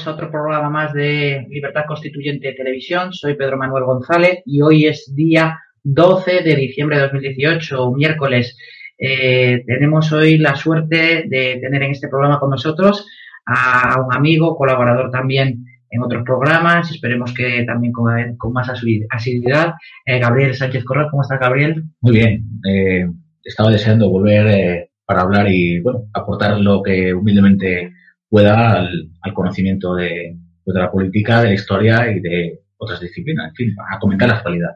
bienvenidos 0.00 0.06
a 0.06 0.12
otro 0.12 0.30
programa 0.30 0.70
más 0.70 0.92
de 0.94 1.46
Libertad 1.50 1.84
Constituyente 1.86 2.54
Televisión. 2.54 3.12
Soy 3.12 3.34
Pedro 3.34 3.58
Manuel 3.58 3.84
González 3.84 4.42
y 4.46 4.62
hoy 4.62 4.86
es 4.86 5.12
día 5.14 5.58
12 5.82 6.42
de 6.42 6.56
diciembre 6.56 6.96
de 6.96 7.02
2018, 7.02 7.92
miércoles. 7.92 8.56
Eh, 8.96 9.62
tenemos 9.66 10.10
hoy 10.12 10.38
la 10.38 10.56
suerte 10.56 11.24
de 11.28 11.58
tener 11.60 11.82
en 11.82 11.90
este 11.90 12.08
programa 12.08 12.40
con 12.40 12.50
nosotros 12.50 13.06
a 13.44 14.00
un 14.00 14.14
amigo, 14.14 14.56
colaborador 14.56 15.10
también 15.10 15.64
en 15.90 16.02
otros 16.02 16.22
programas, 16.24 16.90
esperemos 16.90 17.34
que 17.34 17.64
también 17.64 17.92
con, 17.92 18.36
con 18.36 18.52
más 18.52 18.70
asiduidad, 18.70 19.74
eh, 20.06 20.18
Gabriel 20.18 20.54
Sánchez 20.54 20.84
Corral. 20.84 21.08
¿Cómo 21.10 21.22
estás, 21.22 21.40
Gabriel? 21.40 21.84
Muy 22.00 22.12
bien, 22.12 22.44
eh, 22.66 23.06
estaba 23.44 23.70
deseando 23.70 24.08
volver 24.08 24.46
eh, 24.46 24.90
para 25.04 25.22
hablar 25.22 25.46
y 25.50 25.80
bueno, 25.80 26.04
aportar 26.14 26.58
lo 26.58 26.82
que 26.82 27.12
humildemente 27.12 27.92
pueda 28.30 28.78
al, 28.80 29.34
conocimiento 29.34 29.94
de, 29.96 30.36
pues, 30.64 30.74
de, 30.74 30.80
la 30.80 30.90
política, 30.90 31.42
de 31.42 31.48
la 31.48 31.54
historia 31.54 32.10
y 32.10 32.20
de 32.20 32.60
otras 32.78 33.00
disciplinas, 33.00 33.48
en 33.48 33.54
fin, 33.54 33.76
a 33.92 33.98
comentar 33.98 34.28
la 34.28 34.36
actualidad. 34.36 34.70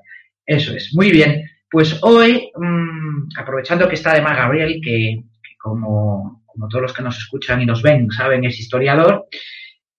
Eso 0.45 0.75
es, 0.75 0.93
muy 0.95 1.11
bien. 1.11 1.49
Pues 1.71 1.99
hoy, 2.03 2.51
mmm, 2.55 3.29
aprovechando 3.39 3.89
que 3.89 3.95
está 3.95 4.11
además 4.11 4.37
Gabriel, 4.37 4.81
que, 4.83 5.23
que 5.43 5.57
como, 5.63 6.43
como, 6.45 6.69
todos 6.69 6.83
los 6.83 6.93
que 6.93 7.03
nos 7.03 7.17
escuchan 7.17 7.63
y 7.63 7.67
nos 7.67 7.83
ven 7.83 8.11
saben, 8.11 8.45
es 8.45 8.61
historiador, 8.61 9.27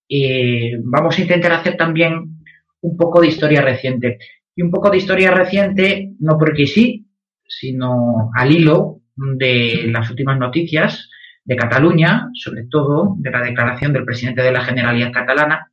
eh, 0.08 0.78
vamos 0.84 1.18
a 1.18 1.22
intentar 1.22 1.54
hacer 1.54 1.78
también 1.78 2.42
un 2.82 2.98
poco 2.98 3.22
de 3.22 3.28
historia 3.28 3.62
reciente. 3.62 4.20
Y 4.56 4.62
un 4.62 4.72
poco 4.72 4.90
de 4.90 4.98
historia 4.98 5.32
reciente, 5.32 6.14
no 6.20 6.38
porque 6.38 6.68
sí, 6.68 7.08
sino 7.48 8.32
al 8.36 8.52
hilo 8.52 9.02
de 9.16 9.86
las 9.88 10.10
últimas 10.10 10.38
noticias 10.38 11.10
de 11.46 11.56
Cataluña, 11.56 12.30
sobre 12.34 12.64
todo 12.70 13.16
de 13.20 13.32
la 13.32 13.42
declaración 13.42 13.94
del 13.94 14.04
presidente 14.04 14.42
de 14.42 14.52
la 14.52 14.66
Generalidad 14.66 15.12
Catalana, 15.12 15.72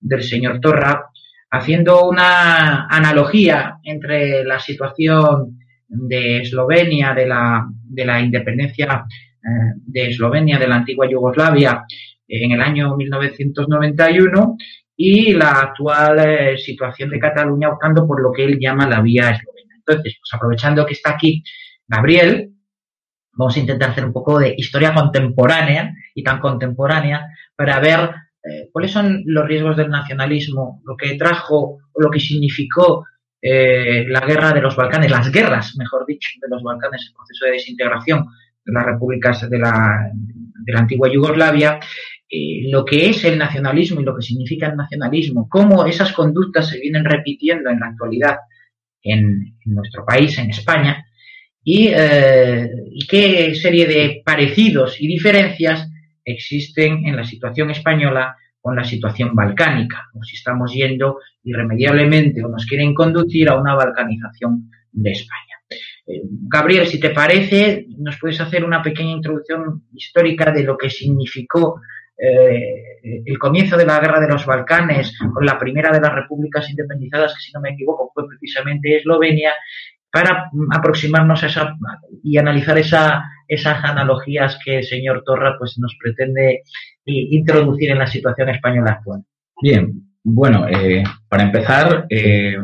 del 0.00 0.22
señor 0.22 0.60
Torra, 0.60 1.10
haciendo 1.50 2.08
una 2.08 2.86
analogía 2.86 3.78
entre 3.82 4.44
la 4.44 4.60
situación 4.60 5.58
de 5.88 6.42
Eslovenia, 6.42 7.14
de 7.14 7.26
la, 7.26 7.66
de 7.70 8.04
la 8.04 8.20
independencia 8.20 9.04
eh, 9.42 9.74
de 9.76 10.08
Eslovenia, 10.08 10.58
de 10.58 10.68
la 10.68 10.76
antigua 10.76 11.08
Yugoslavia, 11.10 11.84
en 12.28 12.52
el 12.52 12.60
año 12.60 12.96
1991, 12.96 14.56
y 14.96 15.32
la 15.32 15.52
actual 15.52 16.18
eh, 16.18 16.58
situación 16.58 17.10
de 17.10 17.18
Cataluña 17.18 17.70
optando 17.70 18.06
por 18.06 18.22
lo 18.22 18.32
que 18.32 18.44
él 18.44 18.58
llama 18.60 18.88
la 18.88 19.00
vía 19.00 19.30
eslovena. 19.30 19.74
Entonces, 19.76 20.18
pues 20.20 20.34
aprovechando 20.34 20.84
que 20.84 20.92
está 20.92 21.10
aquí 21.10 21.42
Gabriel, 21.86 22.50
vamos 23.38 23.56
a 23.56 23.60
intentar 23.60 23.90
hacer 23.90 24.04
un 24.04 24.12
poco 24.12 24.38
de 24.38 24.54
historia 24.56 24.92
contemporánea 24.92 25.94
y 26.14 26.24
tan 26.24 26.40
contemporánea 26.40 27.28
para 27.54 27.78
ver 27.78 28.10
eh, 28.42 28.68
cuáles 28.72 28.90
son 28.90 29.22
los 29.26 29.46
riesgos 29.46 29.76
del 29.76 29.88
nacionalismo, 29.88 30.82
lo 30.84 30.96
que 30.96 31.14
trajo 31.14 31.78
lo 31.96 32.10
que 32.10 32.20
significó 32.20 33.06
eh, 33.40 34.04
la 34.08 34.20
guerra 34.20 34.52
de 34.52 34.60
los 34.60 34.74
Balcanes, 34.74 35.10
las 35.10 35.30
guerras, 35.30 35.76
mejor 35.76 36.04
dicho, 36.04 36.30
de 36.40 36.48
los 36.48 36.62
Balcanes, 36.62 37.06
el 37.08 37.14
proceso 37.14 37.44
de 37.44 37.52
desintegración 37.52 38.26
de 38.64 38.72
las 38.72 38.84
repúblicas 38.84 39.48
de 39.48 39.58
la, 39.58 40.10
antigua 40.74 41.08
Yugoslavia, 41.10 41.78
eh, 42.28 42.68
lo 42.70 42.84
que 42.84 43.08
es 43.08 43.24
el 43.24 43.38
nacionalismo 43.38 44.00
y 44.00 44.04
lo 44.04 44.16
que 44.16 44.22
significa 44.22 44.66
el 44.66 44.76
nacionalismo, 44.76 45.48
cómo 45.48 45.86
esas 45.86 46.12
conductas 46.12 46.68
se 46.68 46.80
vienen 46.80 47.04
repitiendo 47.04 47.70
en 47.70 47.80
la 47.80 47.86
actualidad 47.86 48.36
en 49.02 49.56
nuestro 49.64 50.04
país, 50.04 50.36
en 50.38 50.50
España, 50.50 51.07
y, 51.70 51.90
eh, 51.94 52.66
y, 52.92 53.06
qué 53.06 53.54
serie 53.54 53.86
de 53.86 54.22
parecidos 54.24 54.98
y 55.02 55.06
diferencias 55.06 55.86
existen 56.24 57.06
en 57.06 57.14
la 57.14 57.24
situación 57.24 57.70
española 57.70 58.34
con 58.58 58.74
la 58.74 58.84
situación 58.84 59.34
balcánica, 59.34 60.08
o 60.14 60.22
si 60.24 60.36
estamos 60.36 60.72
yendo 60.72 61.18
irremediablemente 61.44 62.42
o 62.42 62.48
nos 62.48 62.64
quieren 62.64 62.94
conducir 62.94 63.50
a 63.50 63.60
una 63.60 63.74
balcanización 63.74 64.70
de 64.92 65.10
España. 65.10 65.56
Eh, 66.06 66.22
Gabriel, 66.50 66.86
si 66.86 66.98
te 66.98 67.10
parece, 67.10 67.84
nos 67.98 68.18
puedes 68.18 68.40
hacer 68.40 68.64
una 68.64 68.82
pequeña 68.82 69.12
introducción 69.12 69.84
histórica 69.92 70.50
de 70.50 70.62
lo 70.62 70.78
que 70.78 70.88
significó 70.88 71.82
eh, 72.16 73.22
el 73.26 73.38
comienzo 73.38 73.76
de 73.76 73.84
la 73.84 74.00
guerra 74.00 74.20
de 74.20 74.28
los 74.28 74.46
Balcanes 74.46 75.18
con 75.34 75.44
la 75.44 75.58
primera 75.58 75.92
de 75.92 76.00
las 76.00 76.14
repúblicas 76.14 76.68
independizadas, 76.70 77.34
que 77.34 77.40
si 77.40 77.52
no 77.52 77.60
me 77.60 77.72
equivoco 77.72 78.10
fue 78.14 78.26
precisamente 78.26 78.96
Eslovenia, 78.96 79.52
para 80.10 80.50
aproximarnos 80.72 81.42
a 81.42 81.46
esa 81.46 81.76
y 82.22 82.38
analizar 82.38 82.78
esa, 82.78 83.24
esas 83.46 83.84
analogías 83.84 84.58
que 84.64 84.78
el 84.78 84.84
señor 84.84 85.22
Torra 85.24 85.56
pues, 85.58 85.78
nos 85.78 85.96
pretende 86.00 86.62
introducir 87.04 87.90
en 87.90 87.98
la 87.98 88.06
situación 88.06 88.48
española 88.50 88.92
actual. 88.92 89.22
Bien, 89.62 89.92
bueno, 90.22 90.66
eh, 90.68 91.02
para 91.28 91.44
empezar, 91.44 92.06
eh, 92.10 92.56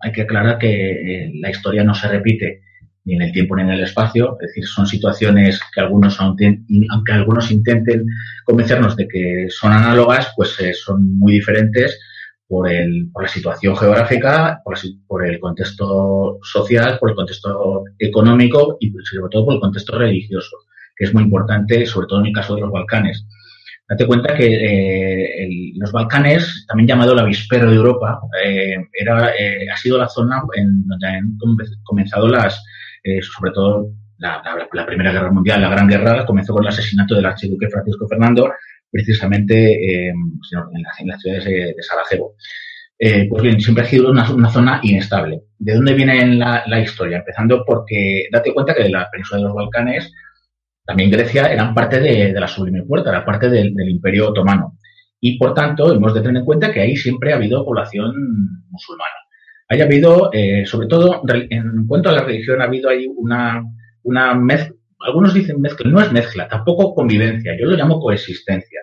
hay 0.00 0.12
que 0.12 0.22
aclarar 0.22 0.58
que 0.58 0.90
eh, 0.90 1.32
la 1.40 1.50
historia 1.50 1.84
no 1.84 1.94
se 1.94 2.08
repite 2.08 2.62
ni 3.04 3.14
en 3.14 3.22
el 3.22 3.32
tiempo 3.32 3.56
ni 3.56 3.62
en 3.62 3.70
el 3.70 3.82
espacio, 3.82 4.36
es 4.40 4.48
decir, 4.48 4.66
son 4.66 4.86
situaciones 4.86 5.60
que 5.74 5.80
algunos, 5.80 6.20
aunque 6.20 6.58
algunos 7.10 7.50
intenten 7.50 8.04
convencernos 8.44 8.96
de 8.96 9.08
que 9.08 9.46
son 9.48 9.72
análogas, 9.72 10.32
pues 10.36 10.60
eh, 10.60 10.74
son 10.74 11.18
muy 11.18 11.32
diferentes 11.32 11.98
por, 12.48 12.68
el, 12.68 13.10
por 13.12 13.22
la 13.22 13.28
situación 13.28 13.76
geográfica, 13.76 14.60
por, 14.64 14.76
la, 14.76 14.90
por, 15.06 15.26
el 15.26 15.38
contexto 15.38 16.38
social, 16.42 16.98
por 16.98 17.10
el 17.10 17.16
contexto 17.16 17.84
económico 17.98 18.78
y 18.80 18.90
sobre 18.90 19.30
todo 19.30 19.44
por 19.44 19.54
el 19.54 19.60
contexto 19.60 19.98
religioso, 19.98 20.56
que 20.96 21.04
es 21.04 21.14
muy 21.14 21.24
importante, 21.24 21.84
sobre 21.86 22.06
todo 22.06 22.20
en 22.20 22.26
el 22.26 22.32
caso 22.32 22.54
de 22.54 22.62
los 22.62 22.72
Balcanes. 22.72 23.26
Date 23.88 24.06
cuenta 24.06 24.34
que 24.34 24.46
eh, 24.46 25.44
el, 25.44 25.72
los 25.78 25.92
Balcanes, 25.92 26.66
también 26.66 26.88
llamado 26.88 27.12
el 27.12 27.18
avispero 27.20 27.70
de 27.70 27.76
Europa, 27.76 28.20
eh, 28.44 28.76
era, 28.92 29.30
eh, 29.38 29.66
ha 29.72 29.76
sido 29.76 29.98
la 29.98 30.08
zona 30.08 30.42
en 30.54 30.86
donde 30.86 31.06
han 31.06 31.38
comenzado 31.84 32.28
las, 32.28 32.62
eh, 33.02 33.20
sobre 33.22 33.52
todo 33.52 33.90
la, 34.18 34.42
la, 34.44 34.68
la, 34.72 34.86
Primera 34.86 35.12
Guerra 35.12 35.30
Mundial, 35.30 35.60
la 35.62 35.70
Gran 35.70 35.88
Guerra, 35.88 36.26
comenzó 36.26 36.52
con 36.52 36.64
el 36.64 36.68
asesinato 36.68 37.14
del 37.14 37.26
archiduque 37.26 37.70
Francisco 37.70 38.06
Fernando, 38.08 38.50
precisamente 38.90 39.54
eh, 39.54 40.08
en, 40.08 40.82
las, 40.82 41.00
en, 41.00 41.08
las, 41.08 41.20
ciudades 41.20 41.44
de, 41.44 41.74
Sarajevo. 41.80 42.34
Eh, 42.98 43.28
pues 43.28 43.42
bien, 43.42 43.60
siempre 43.60 43.84
ha 43.84 43.86
sido 43.86 44.10
una, 44.10 44.30
una, 44.32 44.50
zona 44.50 44.80
inestable. 44.82 45.42
¿De 45.58 45.74
dónde 45.74 45.94
viene 45.94 46.36
la, 46.36 46.80
historia? 46.80 47.18
Empezando 47.18 47.64
porque 47.64 48.26
date 48.32 48.52
cuenta 48.52 48.74
que 48.74 48.88
la 48.88 49.08
península 49.10 49.38
de 49.40 49.46
los 49.46 49.54
Balcanes, 49.54 50.12
también 50.84 51.10
Grecia 51.10 51.52
eran 51.52 51.74
parte 51.74 52.00
de, 52.00 52.32
la 52.32 52.48
Sublime 52.48 52.82
Puerta, 52.82 53.10
era 53.10 53.24
parte 53.24 53.48
del, 53.48 53.72
Imperio 53.88 54.30
Otomano. 54.30 54.78
Y 55.20 55.38
por 55.38 55.54
tanto, 55.54 55.92
hemos 55.92 56.14
de 56.14 56.20
tener 56.20 56.38
en 56.38 56.44
cuenta 56.44 56.72
que 56.72 56.80
ahí 56.80 56.96
siempre 56.96 57.32
ha 57.32 57.36
habido 57.36 57.64
población 57.64 58.12
musulmana. 58.70 59.10
Haya 59.68 59.84
habido, 59.84 60.30
eh, 60.32 60.64
sobre 60.64 60.88
todo, 60.88 61.22
en 61.28 61.86
cuanto 61.86 62.08
a 62.08 62.12
la 62.12 62.24
religión, 62.24 62.62
ha 62.62 62.64
habido 62.64 62.88
ahí 62.88 63.06
una, 63.16 63.62
una 64.02 64.34
mezcla, 64.34 64.77
algunos 65.00 65.34
dicen 65.34 65.60
mezcla, 65.60 65.90
no 65.90 66.00
es 66.00 66.12
mezcla, 66.12 66.48
tampoco 66.48 66.94
convivencia, 66.94 67.56
yo 67.58 67.66
lo 67.66 67.76
llamo 67.76 68.00
coexistencia. 68.00 68.80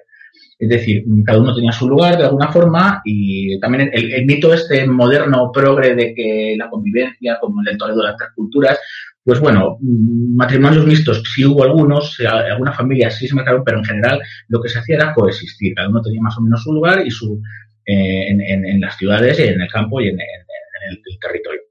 Es 0.58 0.70
decir, 0.70 1.04
cada 1.26 1.40
uno 1.40 1.54
tenía 1.54 1.74
su 1.74 1.88
lugar 1.88 2.18
de 2.18 2.24
alguna 2.24 2.50
forma 2.50 3.02
y 3.04 3.60
también 3.60 3.90
el, 3.94 4.26
mito 4.26 4.54
este 4.54 4.88
moderno 4.88 5.52
progre 5.52 5.96
de 5.96 6.14
que 6.14 6.56
la 6.58 6.70
convivencia, 6.70 7.38
como 7.42 7.62
el 7.68 7.78
Toledo 7.78 7.98
de 7.98 8.08
las 8.08 8.18
tres 8.18 8.30
culturas, 8.36 8.80
pues 9.26 9.40
bueno, 9.40 9.78
mm, 9.82 10.36
matrimonios 10.36 10.86
mixtos 10.86 11.24
sí 11.34 11.44
hubo 11.44 11.64
algunos, 11.64 12.18
algunas 12.22 12.78
familias 12.78 13.18
sí 13.18 13.28
se 13.28 13.36
mezclaron, 13.36 13.64
pero 13.66 13.80
en 13.80 13.86
general 13.86 14.22
lo 14.48 14.62
que 14.62 14.70
se 14.70 14.80
hacía 14.80 14.96
era 14.96 15.14
coexistir. 15.14 15.74
Cada 15.76 15.90
uno 15.90 16.02
tenía 16.02 16.22
más 16.22 16.38
o 16.38 16.42
menos 16.42 16.64
su 16.64 16.72
lugar 16.72 17.06
y 17.06 17.12
su 17.12 17.42
eh, 17.88 18.30
en, 18.30 18.82
las 18.82 18.98
ciudades, 18.98 19.38
en 19.40 19.62
el 19.62 19.70
campo 19.70 20.00
y 20.00 20.08
en, 20.08 20.20
el, 20.20 21.20
territorio. 21.20 21.62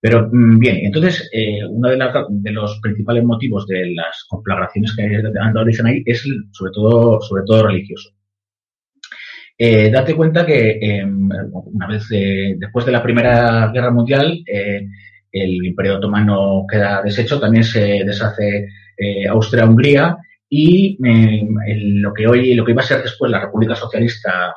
Pero 0.00 0.28
mm, 0.30 0.58
bien, 0.58 0.76
entonces 0.82 1.28
eh, 1.32 1.64
uno 1.68 1.88
de, 1.88 1.98
de, 2.30 2.50
los 2.52 2.78
principales 2.80 3.24
motivos 3.24 3.66
de 3.66 3.94
las 3.94 4.24
conflagraciones 4.28 4.94
que 4.94 5.02
han 5.02 5.52
dado 5.52 5.62
origen 5.62 5.86
ahí 5.86 6.02
es 6.06 6.24
sobre 6.52 6.72
todo, 6.72 7.20
sobre 7.20 7.42
todo 7.44 7.66
religioso. 7.66 8.10
Eh, 9.60 9.90
date 9.90 10.14
cuenta 10.14 10.46
que 10.46 10.78
em, 10.80 11.28
una 11.50 11.88
vez 11.88 12.06
después 12.08 12.86
de 12.86 12.92
la 12.92 13.02
Primera 13.02 13.72
Guerra 13.72 13.90
Mundial 13.90 14.44
el 14.46 15.66
Imperio 15.66 15.96
Otomano 15.96 16.64
queda 16.70 17.02
deshecho, 17.02 17.40
también 17.40 17.64
se 17.64 18.04
deshace 18.04 18.68
Austria-Hungría 19.28 20.16
y 20.48 20.96
em, 21.04 21.54
lo 22.00 22.14
que 22.14 22.28
hoy 22.28 22.54
lo 22.54 22.64
que 22.64 22.70
iba 22.72 22.82
a 22.82 22.86
ser 22.86 23.02
después 23.02 23.32
la 23.32 23.40
República 23.40 23.74
Socialista 23.74 24.54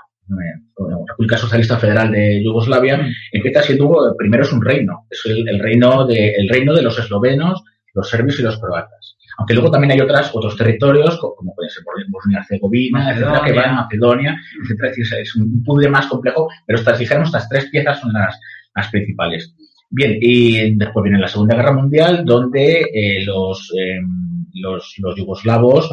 República 1.08 1.38
Socialista 1.38 1.78
Federal 1.78 2.12
de 2.12 2.44
Yugoslavia, 2.44 2.98
mm. 2.98 3.12
empieza 3.34 3.62
siendo, 3.64 4.16
primero 4.18 4.44
es 4.44 4.52
un 4.52 4.64
reino, 4.64 5.06
es 5.10 5.22
el, 5.26 5.60
reino, 5.60 6.06
de, 6.06 6.32
el 6.32 6.50
reino 6.50 6.74
de 6.74 6.82
los 6.82 6.98
eslovenos, 6.98 7.64
los 7.94 8.10
serbios 8.10 8.40
y 8.40 8.44
los 8.44 8.60
croatas. 8.60 9.18
Aunque 9.38 9.54
luego 9.54 9.72
también 9.72 9.92
hay 9.92 10.02
otras, 10.02 10.30
otros 10.34 10.56
territorios, 10.56 11.18
como 11.20 11.56
puede 11.56 11.70
ser, 11.70 11.84
por 11.84 11.98
ejemplo, 11.98 12.20
Bosnia-Herzegovina, 12.20 13.12
etcétera, 13.12 13.42
que 13.44 13.54
van, 13.54 13.76
Macedonia, 13.76 14.38
etcétera. 14.64 14.92
Es 15.22 15.36
un 15.36 15.64
puzzle 15.64 15.90
más 15.90 16.08
complejo, 16.08 16.48
pero 16.66 16.78
estas, 16.78 17.00
dijéramos, 17.00 17.30
estas 17.30 17.50
tres 17.50 17.70
piezas 17.72 18.00
son 18.00 18.14
las, 18.14 18.40
las 18.76 18.90
principales. 18.90 19.56
Bien, 19.90 20.18
y 20.22 20.76
después 20.76 21.04
viene 21.04 21.20
la 21.20 21.28
Segunda 21.28 21.56
Guerra 21.56 21.74
Mundial, 21.74 22.24
donde 22.24 22.82
eh, 22.94 23.26
los, 23.26 23.74
em, 23.78 24.46
los, 24.54 24.96
los 25.00 25.16
yugoslavos 25.16 25.92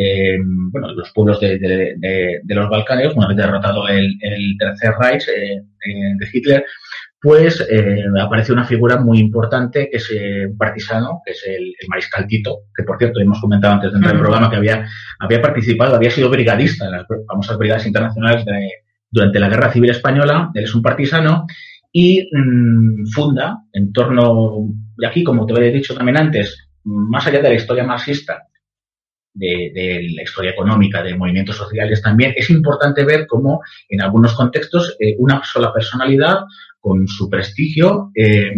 eh, 0.00 0.38
bueno, 0.40 0.92
los 0.92 1.10
pueblos 1.12 1.40
de, 1.40 1.58
de, 1.58 2.54
los 2.54 2.70
Balcanes, 2.70 3.16
una 3.16 3.26
vez 3.26 3.36
derrotado 3.36 3.88
el, 3.88 4.16
el 4.20 4.56
Tercer 4.56 4.94
Reich 4.96 5.26
eh, 5.26 5.56
eh, 5.56 6.14
de 6.16 6.28
Hitler, 6.32 6.64
pues 7.20 7.66
aparece 8.22 8.52
una 8.52 8.64
figura 8.64 8.96
muy 8.96 9.18
importante 9.18 9.88
que 9.90 9.96
es 9.96 10.08
un 10.08 10.56
partisano, 10.56 11.20
que 11.26 11.32
es 11.32 11.44
el, 11.48 11.74
mariscal 11.88 12.28
Tito, 12.28 12.60
que 12.76 12.84
por 12.84 12.96
cierto 12.96 13.18
hemos 13.18 13.40
comentado 13.40 13.74
antes 13.74 13.92
dentro 13.92 14.10
del 14.10 14.20
programa 14.20 14.48
que 14.48 14.56
había, 14.56 14.86
había 15.18 15.42
participado, 15.42 15.96
había 15.96 16.12
sido 16.12 16.30
brigadista 16.30 16.84
en 16.84 16.92
las 16.92 17.06
famosas 17.26 17.58
brigadas 17.58 17.84
internacionales 17.84 18.44
durante 19.10 19.40
la 19.40 19.48
Guerra 19.48 19.72
Civil 19.72 19.90
Española, 19.90 20.52
él 20.54 20.62
es 20.62 20.74
un 20.76 20.82
partisano 20.82 21.44
y 21.90 22.30
mm, 22.32 23.06
funda 23.12 23.64
en 23.72 23.92
torno, 23.92 24.68
y 24.96 25.04
aquí 25.04 25.24
como 25.24 25.44
te 25.44 25.54
había 25.54 25.72
dicho 25.72 25.96
también 25.96 26.18
antes, 26.18 26.68
más 26.84 27.26
allá 27.26 27.42
de 27.42 27.48
la 27.48 27.54
historia 27.56 27.82
marxista, 27.82 28.44
de, 29.38 30.10
la 30.14 30.22
historia 30.22 30.50
económica, 30.50 31.02
de 31.02 31.16
movimientos 31.16 31.56
sociales 31.56 32.02
también, 32.02 32.34
es 32.36 32.50
importante 32.50 33.04
ver 33.04 33.26
cómo 33.26 33.60
en 33.88 34.02
algunos 34.02 34.34
contextos 34.34 34.96
eh, 34.98 35.16
una 35.18 35.42
sola 35.44 35.72
personalidad 35.72 36.38
con 36.80 37.06
su 37.08 37.28
prestigio 37.28 38.10
eh, 38.14 38.52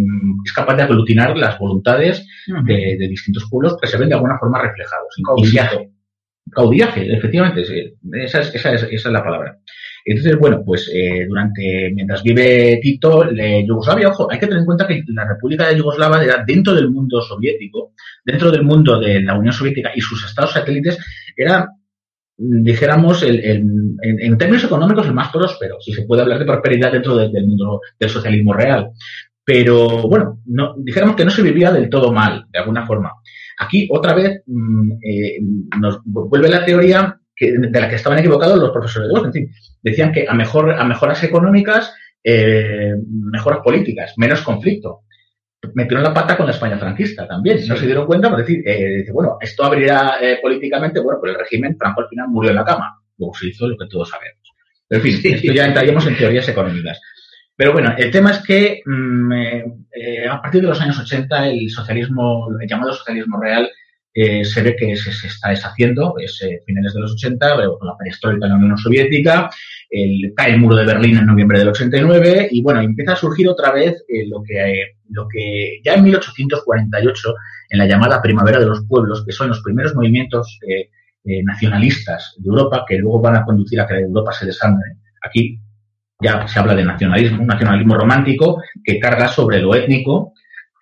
es 0.45 0.53
capaz 0.53 0.75
de 0.75 0.83
aglutinar 0.83 1.35
las 1.37 1.57
voluntades 1.57 2.25
de, 2.65 3.07
distintos 3.09 3.47
pueblos 3.49 3.77
que 3.81 3.87
se 3.87 3.97
ven 3.97 4.09
de 4.09 4.15
alguna 4.15 4.37
forma 4.37 4.61
reflejados. 4.61 5.15
Caudillaje. 5.25 5.91
Caudillaje, 6.51 7.13
efectivamente, 7.13 7.61
esa, 7.61 8.41
es, 8.41 8.55
esa, 8.55 8.73
es, 8.73 8.83
esa 8.83 9.09
es 9.09 9.13
la 9.13 9.23
palabra. 9.23 9.57
Entonces, 10.05 10.37
bueno, 10.37 10.63
pues 10.65 10.89
eh, 10.93 11.25
durante, 11.27 11.91
mientras 11.93 12.23
vive 12.23 12.79
Tito, 12.81 13.29
Yugoslavia, 13.31 14.09
ojo, 14.09 14.31
hay 14.31 14.39
que 14.39 14.47
tener 14.47 14.59
en 14.59 14.65
cuenta 14.65 14.87
que 14.87 15.03
la 15.07 15.27
República 15.27 15.67
de 15.67 15.77
Yugoslavia 15.77 16.23
era 16.23 16.43
dentro 16.45 16.73
del 16.73 16.89
mundo 16.89 17.21
soviético, 17.21 17.93
dentro 18.25 18.51
del 18.51 18.63
mundo 18.63 18.99
de 18.99 19.21
la 19.21 19.37
Unión 19.37 19.53
Soviética 19.53 19.91
y 19.95 20.01
sus 20.01 20.25
estados 20.25 20.53
satélites, 20.53 20.97
era, 21.35 21.69
dijéramos, 22.37 23.21
el, 23.23 23.43
en, 23.43 24.37
términos 24.37 24.63
económicos 24.63 25.05
el 25.05 25.13
más 25.13 25.31
próspero, 25.31 25.79
si 25.79 25.93
se 25.93 26.03
puede 26.03 26.23
hablar 26.23 26.39
de 26.39 26.45
prosperidad 26.45 26.91
dentro 26.91 27.15
del 27.15 27.45
mundo 27.45 27.81
del 27.99 28.09
socialismo 28.09 28.53
real. 28.53 28.89
Pero 29.43 30.07
bueno, 30.07 30.39
no, 30.45 30.75
dijéramos 30.77 31.15
que 31.15 31.25
no 31.25 31.31
se 31.31 31.41
vivía 31.41 31.71
del 31.71 31.89
todo 31.89 32.11
mal, 32.11 32.45
de 32.51 32.59
alguna 32.59 32.85
forma. 32.85 33.11
Aquí, 33.59 33.87
otra 33.91 34.13
vez, 34.13 34.41
mm, 34.47 34.91
eh, 35.03 35.39
nos 35.79 35.99
vuelve 36.03 36.49
la 36.49 36.65
teoría 36.65 37.20
de 37.49 37.81
la 37.81 37.89
que 37.89 37.95
estaban 37.95 38.19
equivocados 38.19 38.59
los 38.59 38.71
profesores 38.71 39.09
de 39.09 39.19
En 39.19 39.33
fin, 39.33 39.51
decían 39.81 40.11
que 40.11 40.25
a, 40.27 40.33
mejor, 40.33 40.71
a 40.71 40.83
mejoras 40.83 41.23
económicas, 41.23 41.93
eh, 42.23 42.93
mejoras 43.09 43.59
políticas, 43.63 44.13
menos 44.17 44.41
conflicto. 44.41 45.01
Metieron 45.73 46.03
la 46.03 46.13
pata 46.13 46.37
con 46.37 46.45
la 46.45 46.53
España 46.53 46.77
franquista 46.77 47.27
también. 47.27 47.59
No 47.67 47.75
se 47.75 47.85
dieron 47.85 48.05
cuenta, 48.05 48.29
por 48.29 48.39
decir, 48.39 48.63
eh, 48.65 49.05
bueno, 49.11 49.37
esto 49.39 49.63
abrirá 49.63 50.17
eh, 50.21 50.39
políticamente, 50.41 50.99
bueno, 50.99 51.19
pues 51.19 51.33
el 51.33 51.39
régimen 51.39 51.77
Franco 51.77 52.01
al 52.01 52.07
final 52.09 52.27
murió 52.29 52.49
en 52.49 52.57
la 52.57 52.65
cama. 52.65 52.99
Luego 53.17 53.33
se 53.35 53.47
hizo 53.47 53.67
lo 53.67 53.77
que 53.77 53.87
todos 53.87 54.09
sabemos. 54.09 54.39
Pero 54.87 55.03
en 55.03 55.21
fin, 55.21 55.33
esto 55.33 55.53
ya 55.53 55.65
entraríamos 55.65 56.05
en 56.07 56.17
teorías 56.17 56.47
económicas. 56.49 56.99
Pero 57.55 57.73
bueno, 57.73 57.93
el 57.97 58.09
tema 58.09 58.31
es 58.31 58.39
que 58.39 58.81
mm, 58.85 59.31
a 60.29 60.41
partir 60.41 60.61
de 60.61 60.67
los 60.67 60.81
años 60.81 60.99
80 60.99 61.47
el 61.47 61.69
socialismo, 61.69 62.47
el 62.59 62.67
llamado 62.67 62.91
socialismo 62.91 63.39
real, 63.39 63.69
eh, 64.13 64.43
se 64.43 64.61
ve 64.61 64.75
que 64.75 64.95
se, 64.97 65.09
está 65.09 65.49
deshaciendo, 65.49 66.15
es 66.19 66.41
eh, 66.41 66.61
finales 66.65 66.93
de 66.93 66.99
los 66.99 67.13
80, 67.13 67.55
con 67.79 67.87
la 67.87 67.95
perestroika 67.97 68.45
en 68.45 68.51
la 68.51 68.57
Unión 68.57 68.77
Soviética, 68.77 69.49
el, 69.89 70.33
cae 70.35 70.53
el 70.53 70.59
muro 70.59 70.75
de 70.75 70.85
Berlín 70.85 71.17
en 71.17 71.25
noviembre 71.25 71.59
del 71.59 71.69
89 71.69 72.49
y 72.51 72.61
bueno, 72.61 72.81
empieza 72.81 73.13
a 73.13 73.15
surgir 73.15 73.47
otra 73.47 73.71
vez 73.71 74.03
eh, 74.09 74.27
lo, 74.27 74.43
que, 74.43 74.95
lo 75.09 75.27
que 75.29 75.79
ya 75.83 75.93
en 75.93 76.03
1848, 76.03 77.35
en 77.69 77.77
la 77.77 77.85
llamada 77.85 78.21
Primavera 78.21 78.59
de 78.59 78.65
los 78.65 78.85
Pueblos, 78.85 79.23
que 79.25 79.31
son 79.31 79.47
los 79.47 79.61
primeros 79.61 79.95
movimientos 79.95 80.59
nacionalistas 81.23 82.33
de 82.39 82.49
Europa 82.49 82.83
que 82.87 82.97
luego 82.97 83.21
van 83.21 83.35
a 83.35 83.45
conducir 83.45 83.79
a 83.79 83.87
que 83.87 83.99
Europa 83.99 84.33
se 84.33 84.47
desangre. 84.47 84.97
Aquí 85.21 85.59
ya 86.19 86.47
se 86.47 86.59
habla 86.59 86.75
de 86.75 86.83
nacionalismo, 86.83 87.41
un 87.41 87.47
nacionalismo 87.47 87.95
romántico 87.95 88.61
que 88.83 88.99
carga 88.99 89.27
sobre 89.27 89.61
lo 89.61 89.75
étnico, 89.75 90.33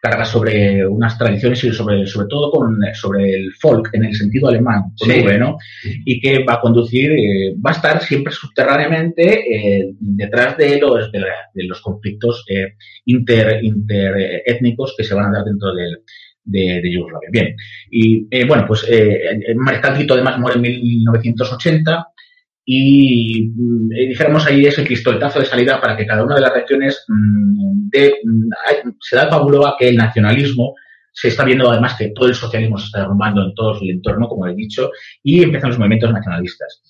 carga 0.02 0.24
sobre 0.24 0.86
unas 0.88 1.18
tradiciones 1.18 1.64
y 1.64 1.72
sobre, 1.72 2.08
sobre 2.08 2.28
todo 2.28 2.52
con, 2.52 2.80
sobre 2.94 3.34
el 3.34 3.54
folk 3.54 3.90
en 3.94 4.06
el 4.06 4.16
sentido 4.16 4.48
alemán, 4.48 4.94
¿no? 5.40 5.58
Y 6.06 6.20
que 6.22 6.44
va 6.44 6.54
a 6.54 6.62
conducir, 6.62 7.12
eh, 7.12 7.56
va 7.64 7.72
a 7.72 7.74
estar 7.74 8.02
siempre 8.02 8.32
subterráneamente 8.32 9.80
eh, 9.80 9.92
detrás 10.00 10.58
de 10.58 10.80
los, 10.80 11.12
de, 11.12 11.22
los 11.56 11.82
conflictos 11.82 12.46
eh, 12.48 12.76
inter, 13.06 13.64
interétnicos 13.64 14.96
que 14.98 15.04
se 15.04 15.16
van 15.16 15.28
a 15.28 15.38
dar 15.40 15.46
dentro 15.46 15.74
de, 15.74 16.82
de 16.82 16.92
Yugoslavia. 16.92 17.30
Bien, 17.32 17.56
y 17.92 18.28
eh, 18.32 18.46
bueno, 18.46 18.66
pues 18.68 18.86
eh, 18.90 19.54
Mariscal 19.56 19.98
Tito 19.98 20.14
además 20.14 20.40
muere 20.40 20.56
en 20.58 20.62
1980 20.62 22.08
y 22.72 23.50
dijéramos 24.10 24.46
ahí 24.46 24.68
es 24.68 24.78
el 24.78 24.86
pistoletazo 24.86 25.40
de 25.40 25.46
salida 25.46 25.82
para 25.82 25.98
que 25.98 26.06
cada 26.06 26.24
una 26.24 26.36
de 26.36 26.42
las 26.42 26.54
regiones 26.54 27.04
mm, 27.08 27.88
mm, 27.88 28.92
se 29.02 29.16
da 29.16 29.24
el 29.24 29.66
a 29.66 29.76
que 29.80 29.90
el 29.90 29.96
nacionalismo 29.96 30.76
se 31.12 31.30
está 31.30 31.46
viendo 31.46 31.72
además 31.72 31.96
que 31.98 32.10
todo 32.10 32.28
el 32.28 32.36
socialismo 32.36 32.78
se 32.78 32.86
está 32.86 33.00
derrumbando 33.00 33.44
en 33.44 33.56
todo 33.56 33.82
el 33.82 33.90
entorno, 33.90 34.28
como 34.28 34.46
he 34.46 34.54
dicho, 34.54 34.92
y 35.24 35.42
empiezan 35.42 35.72
los 35.72 35.80
movimientos 35.80 36.14
nacionalistas. 36.14 36.84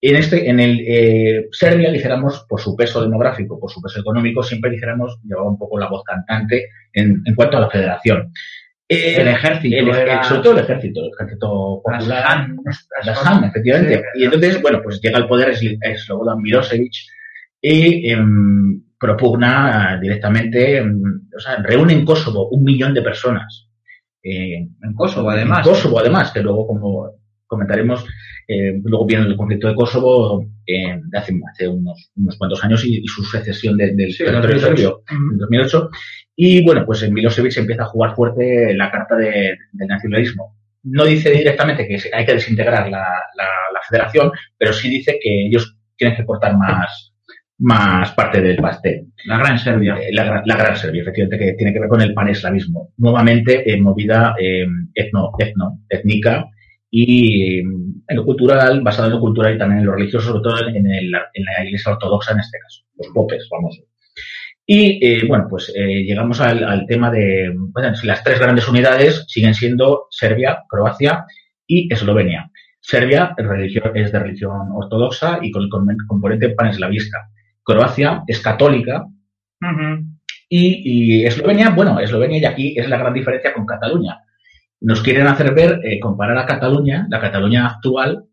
En 0.00 0.16
este, 0.16 0.50
en 0.50 0.58
el 0.58 0.80
eh, 0.80 1.48
Serbia, 1.52 1.92
dijéramos, 1.92 2.44
por 2.48 2.60
su 2.60 2.74
peso 2.74 3.00
demográfico, 3.00 3.60
por 3.60 3.70
su 3.70 3.80
peso 3.80 4.00
económico, 4.00 4.42
siempre 4.42 4.72
dijéramos, 4.72 5.20
llevaba 5.22 5.48
un 5.48 5.58
poco 5.58 5.78
la 5.78 5.88
voz 5.88 6.02
cantante 6.02 6.70
en 6.92 7.22
cuanto 7.36 7.56
a 7.56 7.60
la 7.60 7.70
federación. 7.70 8.32
Eh, 8.92 9.20
el 9.20 9.28
ejército. 9.28 9.76
Sobre 10.24 10.42
todo 10.42 10.52
el 10.54 10.64
ejército, 10.64 11.00
el 11.00 11.10
ejército 11.14 11.80
popular. 11.84 12.48
Las 13.04 13.44
efectivamente. 13.44 14.02
Y 14.16 14.24
entonces, 14.24 14.60
bueno, 14.60 14.80
pues 14.82 15.00
llega 15.00 15.16
al 15.16 15.28
poder 15.28 15.54
Slobodan 15.54 16.42
Milosevic 16.42 16.92
y 17.62 18.10
em, 18.10 18.82
propugna 18.98 19.96
directamente, 20.02 20.78
em, 20.78 21.00
o 21.36 21.38
sea, 21.38 21.58
reúne 21.62 21.92
en 21.92 22.04
Kosovo 22.04 22.48
un 22.48 22.64
millón 22.64 22.92
de 22.92 23.02
personas. 23.02 23.68
Eh, 24.24 24.56
en 24.56 24.94
Kosovo, 24.96 25.30
además. 25.30 25.64
En 25.64 25.72
Kosovo, 25.72 26.00
además, 26.00 26.32
que 26.32 26.42
luego, 26.42 26.66
como 26.66 27.12
comentaremos, 27.46 28.04
eh, 28.48 28.80
luego 28.82 29.06
viene 29.06 29.26
el 29.26 29.36
conflicto 29.36 29.68
de 29.68 29.76
Kosovo 29.76 30.44
de 30.66 31.18
hace, 31.18 31.32
hace 31.52 31.68
unos, 31.68 32.10
unos, 32.16 32.36
cuantos 32.36 32.64
años 32.64 32.84
y, 32.84 33.04
su 33.06 33.22
secesión 33.22 33.76
del 33.76 33.96
territorio 33.96 35.04
en 35.08 35.38
2008. 35.38 35.90
Y 36.42 36.64
bueno, 36.64 36.86
pues 36.86 37.02
en 37.02 37.12
Milosevic 37.12 37.54
empieza 37.58 37.82
a 37.82 37.88
jugar 37.88 38.14
fuerte 38.14 38.72
la 38.72 38.90
carta 38.90 39.14
del 39.14 39.58
nacionalismo. 39.74 40.56
No 40.84 41.04
dice 41.04 41.30
directamente 41.30 41.86
que 41.86 41.98
hay 42.14 42.24
que 42.24 42.32
desintegrar 42.32 42.88
la, 42.88 43.04
federación, 43.86 44.32
pero 44.56 44.72
sí 44.72 44.88
dice 44.88 45.18
que 45.20 45.46
ellos 45.46 45.76
tienen 45.96 46.16
que 46.16 46.24
cortar 46.24 46.56
más, 46.56 47.12
más 47.58 48.12
parte 48.12 48.40
del 48.40 48.56
pastel. 48.56 49.08
La 49.26 49.36
Gran 49.36 49.58
Serbia. 49.58 49.98
Eh, 50.00 50.14
la, 50.14 50.42
Gran 50.56 50.76
Serbia, 50.76 51.02
efectivamente, 51.02 51.44
que 51.44 51.52
tiene 51.58 51.74
que 51.74 51.80
ver 51.80 51.90
con 51.90 52.00
el 52.00 52.14
paneslavismo. 52.14 52.94
Nuevamente, 52.96 53.70
eh, 53.70 53.78
movida 53.78 54.34
eh, 54.40 54.66
etno, 54.94 55.32
etno, 55.38 55.80
étnica 55.90 56.46
y 56.90 57.58
en 57.58 58.16
lo 58.16 58.24
cultural, 58.24 58.80
basado 58.80 59.08
en 59.08 59.14
lo 59.14 59.20
cultural 59.20 59.56
y 59.56 59.58
también 59.58 59.80
en 59.80 59.86
lo 59.86 59.92
religioso, 59.92 60.28
sobre 60.28 60.42
todo 60.42 60.68
en, 60.68 60.86
en 60.86 61.10
la 61.10 61.64
iglesia 61.64 61.92
ortodoxa 61.92 62.32
en 62.32 62.40
este 62.40 62.58
caso, 62.58 62.82
los 62.96 63.08
popes 63.08 63.46
famosos. 63.46 63.89
Y 64.66 65.04
eh, 65.04 65.24
bueno, 65.26 65.46
pues 65.48 65.72
eh, 65.74 66.04
llegamos 66.04 66.40
al, 66.40 66.86
tema 66.86 67.10
de 67.10 67.52
bueno, 67.56 67.92
las 68.04 68.22
tres 68.22 68.38
grandes 68.38 68.68
unidades 68.68 69.24
siguen 69.26 69.54
siendo 69.54 70.06
Serbia, 70.10 70.62
Croacia 70.68 71.24
y 71.66 71.92
Eslovenia. 71.92 72.50
Serbia 72.80 73.34
es 73.94 74.12
de 74.12 74.18
religión 74.18 74.68
ortodoxa 74.72 75.38
y 75.42 75.50
con 75.50 75.64
el 75.90 75.96
componente 76.06 76.50
paneslavista. 76.50 77.28
Croacia 77.62 78.22
es 78.26 78.40
católica 78.40 79.06
y, 80.48 81.24
Eslovenia, 81.24 81.70
bueno, 81.70 82.00
Eslovenia 82.00 82.38
y 82.38 82.44
aquí 82.44 82.74
es 82.78 82.88
la 82.88 82.98
gran 82.98 83.12
diferencia 83.12 83.52
con 83.52 83.66
Cataluña. 83.66 84.18
Nos 84.80 85.02
quieren 85.02 85.26
hacer 85.26 85.54
ver, 85.54 85.80
eh, 85.84 86.00
comparar 86.00 86.38
a 86.38 86.46
Cataluña, 86.46 87.06
la 87.10 87.20
Cataluña 87.20 87.66
actual, 87.66 88.24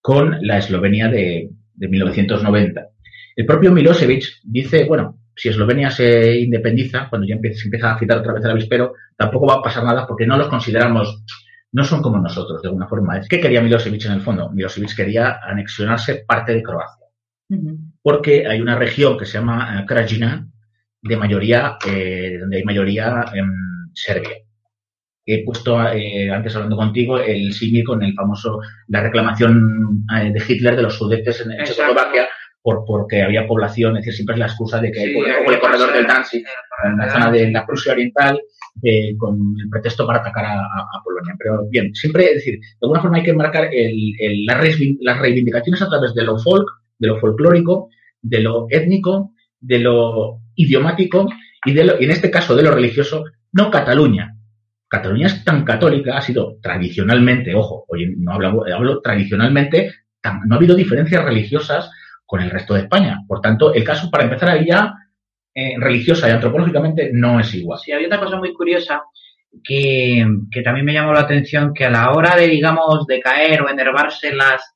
con 0.00 0.36
la 0.46 0.58
Eslovenia 0.58 1.08
de, 1.08 1.50
de 1.74 1.88
1990. 1.88 2.88
El 3.34 3.46
propio 3.46 3.72
Milosevic 3.72 4.24
dice, 4.44 4.84
bueno, 4.84 5.18
si 5.36 5.50
Eslovenia 5.50 5.90
se 5.90 6.40
independiza, 6.40 7.08
cuando 7.10 7.26
ya 7.26 7.34
empieza, 7.34 7.60
se 7.60 7.64
empieza 7.66 7.92
a 7.92 7.98
citar 7.98 8.18
otra 8.18 8.32
vez 8.32 8.44
el 8.44 8.50
avispero, 8.50 8.94
tampoco 9.16 9.46
va 9.46 9.54
a 9.56 9.62
pasar 9.62 9.84
nada 9.84 10.06
porque 10.06 10.26
no 10.26 10.38
los 10.38 10.48
consideramos, 10.48 11.22
no 11.72 11.84
son 11.84 12.00
como 12.00 12.18
nosotros 12.18 12.62
de 12.62 12.68
alguna 12.68 12.88
forma. 12.88 13.20
¿Qué 13.28 13.38
quería 13.38 13.60
Milosevic 13.60 14.06
en 14.06 14.12
el 14.12 14.22
fondo? 14.22 14.50
Milosevic 14.50 14.96
quería 14.96 15.38
anexionarse 15.42 16.24
parte 16.26 16.54
de 16.54 16.62
Croacia. 16.62 17.06
Porque 18.02 18.46
hay 18.46 18.60
una 18.60 18.76
región 18.76 19.18
que 19.18 19.26
se 19.26 19.38
llama 19.38 19.80
eh, 19.80 19.86
Krajina, 19.86 20.48
de 21.02 21.16
mayoría, 21.16 21.76
eh, 21.86 22.38
donde 22.40 22.56
hay 22.56 22.64
mayoría 22.64 23.26
en 23.34 23.52
Serbia. 23.92 24.38
He 25.24 25.44
puesto 25.44 25.80
eh, 25.92 26.30
antes 26.30 26.54
hablando 26.54 26.76
contigo 26.76 27.18
el 27.18 27.52
símil 27.52 27.84
con 27.84 28.02
el 28.02 28.14
famoso, 28.14 28.60
la 28.88 29.02
reclamación 29.02 30.06
de 30.06 30.42
Hitler 30.48 30.76
de 30.76 30.82
los 30.82 30.94
sudetes 30.94 31.40
en, 31.40 31.64
Checoslovaquia, 31.64 32.28
por, 32.66 32.84
porque 32.84 33.22
había 33.22 33.46
población, 33.46 33.96
es 33.96 34.00
decir, 34.00 34.14
siempre 34.14 34.34
es 34.34 34.40
la 34.40 34.46
excusa 34.46 34.80
de 34.80 34.90
que 34.90 34.98
hay 34.98 35.14
el, 35.14 35.60
corredor 35.60 35.92
del 35.92 36.04
Danzig, 36.04 36.44
en 36.82 36.96
la 36.96 37.08
zona 37.08 37.30
de 37.30 37.48
la 37.52 37.64
Prusia 37.64 37.92
Oriental, 37.92 38.42
con 39.18 39.54
el 39.62 39.70
pretexto 39.70 40.04
para 40.04 40.18
atacar 40.18 40.46
a, 40.46 41.00
Polonia. 41.04 41.36
Pero 41.38 41.68
bien, 41.68 41.94
siempre, 41.94 42.24
es 42.24 42.34
decir, 42.34 42.58
de 42.58 42.78
alguna 42.82 43.00
forma 43.00 43.18
hay 43.18 43.22
que 43.22 43.34
marcar 43.34 43.70
las 43.72 45.20
reivindicaciones 45.20 45.80
a 45.80 45.88
través 45.88 46.12
de 46.14 46.24
lo 46.24 46.40
folk, 46.40 46.66
de 46.98 47.06
lo 47.06 47.20
folclórico, 47.20 47.88
de 48.20 48.40
lo 48.40 48.66
étnico, 48.68 49.30
de 49.60 49.78
lo 49.78 50.40
idiomático 50.56 51.28
y, 51.64 51.72
de 51.72 51.84
lo, 51.84 52.00
y 52.00 52.06
en 52.06 52.10
este 52.10 52.32
caso 52.32 52.56
de 52.56 52.64
lo 52.64 52.72
religioso, 52.72 53.26
no 53.52 53.70
Cataluña. 53.70 54.34
Cataluña 54.88 55.28
es 55.28 55.44
tan 55.44 55.64
católica, 55.64 56.16
ha 56.16 56.20
sido 56.20 56.58
tradicionalmente, 56.60 57.54
ojo, 57.54 57.84
hoy 57.86 58.12
no 58.18 58.32
hablo, 58.32 58.64
hablo 58.74 59.00
tradicionalmente, 59.02 59.92
no 60.24 60.56
ha 60.56 60.58
habido 60.58 60.74
diferencias 60.74 61.24
religiosas 61.24 61.92
con 62.26 62.42
el 62.42 62.50
resto 62.50 62.74
de 62.74 62.80
España. 62.80 63.20
Por 63.26 63.40
tanto, 63.40 63.72
el 63.72 63.84
caso, 63.84 64.10
para 64.10 64.24
empezar 64.24 64.50
ahí 64.50 64.66
ya, 64.66 64.92
eh, 65.54 65.74
religiosa 65.78 66.28
y 66.28 66.32
antropológicamente, 66.32 67.10
no 67.12 67.40
es 67.40 67.54
igual. 67.54 67.78
Sí, 67.78 67.92
había 67.92 68.08
otra 68.08 68.20
cosa 68.20 68.36
muy 68.36 68.52
curiosa 68.52 69.04
que, 69.64 70.26
también 70.62 70.84
me 70.84 70.92
llamó 70.92 71.12
la 71.12 71.20
atención, 71.20 71.72
que 71.72 71.84
a 71.84 71.90
la 71.90 72.12
hora 72.12 72.36
de, 72.36 72.48
digamos, 72.48 73.06
de 73.06 73.20
caer 73.20 73.62
o 73.62 73.70
enervarse 73.70 74.34
las, 74.34 74.74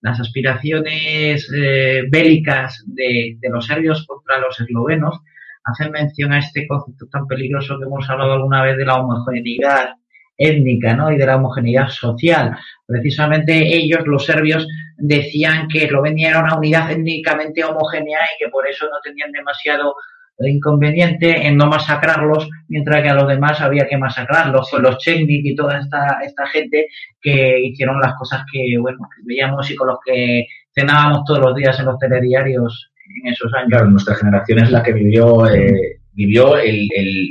las 0.00 0.20
aspiraciones 0.20 1.50
eh, 1.52 2.02
bélicas 2.08 2.84
de, 2.86 3.36
de, 3.40 3.48
los 3.48 3.66
serbios 3.66 4.06
contra 4.06 4.38
los 4.38 4.60
eslovenos, 4.60 5.18
hacen 5.64 5.90
mención 5.90 6.32
a 6.32 6.38
este 6.38 6.66
concepto 6.68 7.06
tan 7.10 7.26
peligroso 7.26 7.78
que 7.78 7.86
hemos 7.86 8.08
hablado 8.08 8.34
alguna 8.34 8.62
vez 8.62 8.76
de 8.76 8.84
la 8.84 8.96
homogeneidad 8.96 9.94
étnica 10.40 10.94
¿no? 10.94 11.12
y 11.12 11.18
de 11.18 11.26
la 11.26 11.36
homogeneidad 11.36 11.88
social. 11.88 12.56
Precisamente 12.86 13.76
ellos, 13.76 14.06
los 14.06 14.24
serbios, 14.24 14.66
decían 14.96 15.68
que 15.68 15.84
Eslovenia 15.84 16.30
era 16.30 16.40
una 16.40 16.56
unidad 16.56 16.90
étnicamente 16.90 17.62
homogénea 17.62 18.20
y 18.34 18.44
que 18.44 18.50
por 18.50 18.66
eso 18.66 18.86
no 18.86 18.98
tenían 19.04 19.30
demasiado 19.30 19.94
inconveniente 20.38 21.46
en 21.46 21.58
no 21.58 21.66
masacrarlos, 21.66 22.48
mientras 22.68 23.02
que 23.02 23.10
a 23.10 23.14
los 23.14 23.28
demás 23.28 23.60
había 23.60 23.86
que 23.86 23.98
masacrarlos, 23.98 24.70
con 24.70 24.82
los 24.82 24.96
Chechnik 24.96 25.44
y 25.44 25.54
toda 25.54 25.78
esta, 25.78 26.18
esta 26.24 26.46
gente 26.46 26.88
que 27.20 27.60
hicieron 27.60 28.00
las 28.00 28.14
cosas 28.14 28.42
que, 28.50 28.78
bueno, 28.78 28.98
veíamos 29.24 29.70
y 29.70 29.76
con 29.76 29.88
los 29.88 29.98
que 30.04 30.46
cenábamos 30.74 31.24
todos 31.26 31.40
los 31.40 31.54
días 31.54 31.78
en 31.78 31.84
los 31.84 31.98
telediarios 31.98 32.90
en 33.22 33.32
esos 33.32 33.52
años. 33.52 33.68
Claro, 33.68 33.90
nuestra 33.90 34.14
generación 34.14 34.60
es 34.60 34.70
la 34.70 34.82
que 34.82 34.94
vivió, 34.94 35.46
eh, 35.46 36.00
vivió 36.12 36.56
el, 36.56 36.88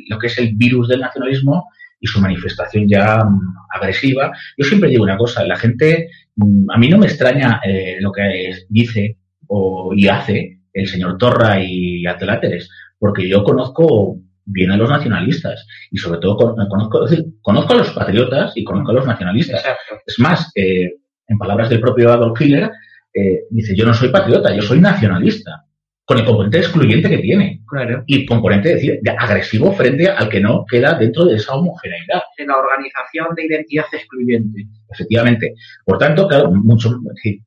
lo 0.07 0.19
que 0.19 0.27
es 0.27 0.37
el 0.37 0.53
virus 0.55 0.89
del 0.89 0.99
nacionalismo 0.99 1.67
y 1.99 2.07
su 2.07 2.19
manifestación 2.21 2.87
ya 2.87 3.23
mm, 3.23 3.55
agresiva. 3.73 4.31
Yo 4.57 4.65
siempre 4.65 4.89
digo 4.89 5.03
una 5.03 5.17
cosa, 5.17 5.43
la 5.43 5.57
gente, 5.57 6.09
mm, 6.35 6.69
a 6.71 6.77
mí 6.77 6.89
no 6.89 6.97
me 6.97 7.07
extraña 7.07 7.61
eh, 7.63 7.97
lo 7.99 8.11
que 8.11 8.65
dice 8.69 9.17
o, 9.47 9.91
y 9.95 10.07
hace 10.07 10.59
el 10.73 10.87
señor 10.87 11.17
Torra 11.17 11.61
y 11.61 12.05
Atláteres, 12.05 12.69
porque 12.97 13.27
yo 13.27 13.43
conozco 13.43 14.17
bien 14.45 14.71
a 14.71 14.77
los 14.77 14.89
nacionalistas 14.89 15.67
y 15.91 15.97
sobre 15.97 16.19
todo 16.19 16.37
conozco, 16.37 17.05
conozco 17.41 17.73
a 17.73 17.77
los 17.77 17.91
patriotas 17.91 18.53
y 18.55 18.63
conozco 18.63 18.91
a 18.91 18.95
los 18.95 19.05
nacionalistas. 19.05 19.63
Es 20.05 20.19
más, 20.19 20.51
eh, 20.55 20.95
en 21.27 21.37
palabras 21.37 21.69
del 21.69 21.79
propio 21.79 22.11
Adolf 22.11 22.39
Hitler, 22.39 22.71
eh, 23.13 23.41
dice, 23.49 23.75
yo 23.75 23.85
no 23.85 23.93
soy 23.93 24.09
patriota, 24.09 24.55
yo 24.55 24.61
soy 24.61 24.79
nacionalista 24.79 25.65
con 26.09 26.17
el 26.17 26.25
componente 26.25 26.57
excluyente 26.57 27.07
que 27.07 27.19
tiene. 27.19 27.61
Claro. 27.67 28.03
Y 28.07 28.25
componente 28.25 28.69
decir, 28.69 28.97
de 28.99 29.11
agresivo 29.11 29.71
frente 29.73 30.09
al 30.09 30.27
que 30.27 30.39
no 30.39 30.65
queda 30.65 30.95
dentro 30.95 31.23
de 31.25 31.35
esa 31.35 31.53
homogeneidad. 31.53 32.23
En 32.35 32.47
la 32.47 32.57
organización 32.57 33.27
de 33.35 33.45
identidad 33.45 33.85
excluyente. 33.91 34.65
Efectivamente. 34.89 35.53
Por 35.85 35.99
tanto, 35.99 36.27
claro, 36.27 36.49
mucho. 36.49 36.99
Sí. 37.21 37.39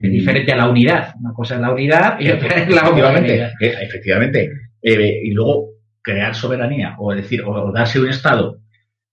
Es 0.00 0.12
diferente 0.12 0.52
a 0.52 0.56
la 0.56 0.68
unidad. 0.68 1.14
Una 1.18 1.32
cosa 1.32 1.54
es 1.54 1.62
la 1.62 1.72
unidad 1.72 2.20
y 2.20 2.28
otra 2.28 2.56
es 2.56 2.68
la 2.68 2.90
homogeneidad. 2.90 3.52
Efectivamente. 3.58 4.50
Eh, 4.82 5.20
y 5.24 5.30
luego, 5.30 5.70
crear 6.02 6.34
soberanía, 6.34 6.94
o 6.98 7.14
decir, 7.14 7.42
o, 7.42 7.72
darse 7.72 7.98
un 7.98 8.10
Estado. 8.10 8.60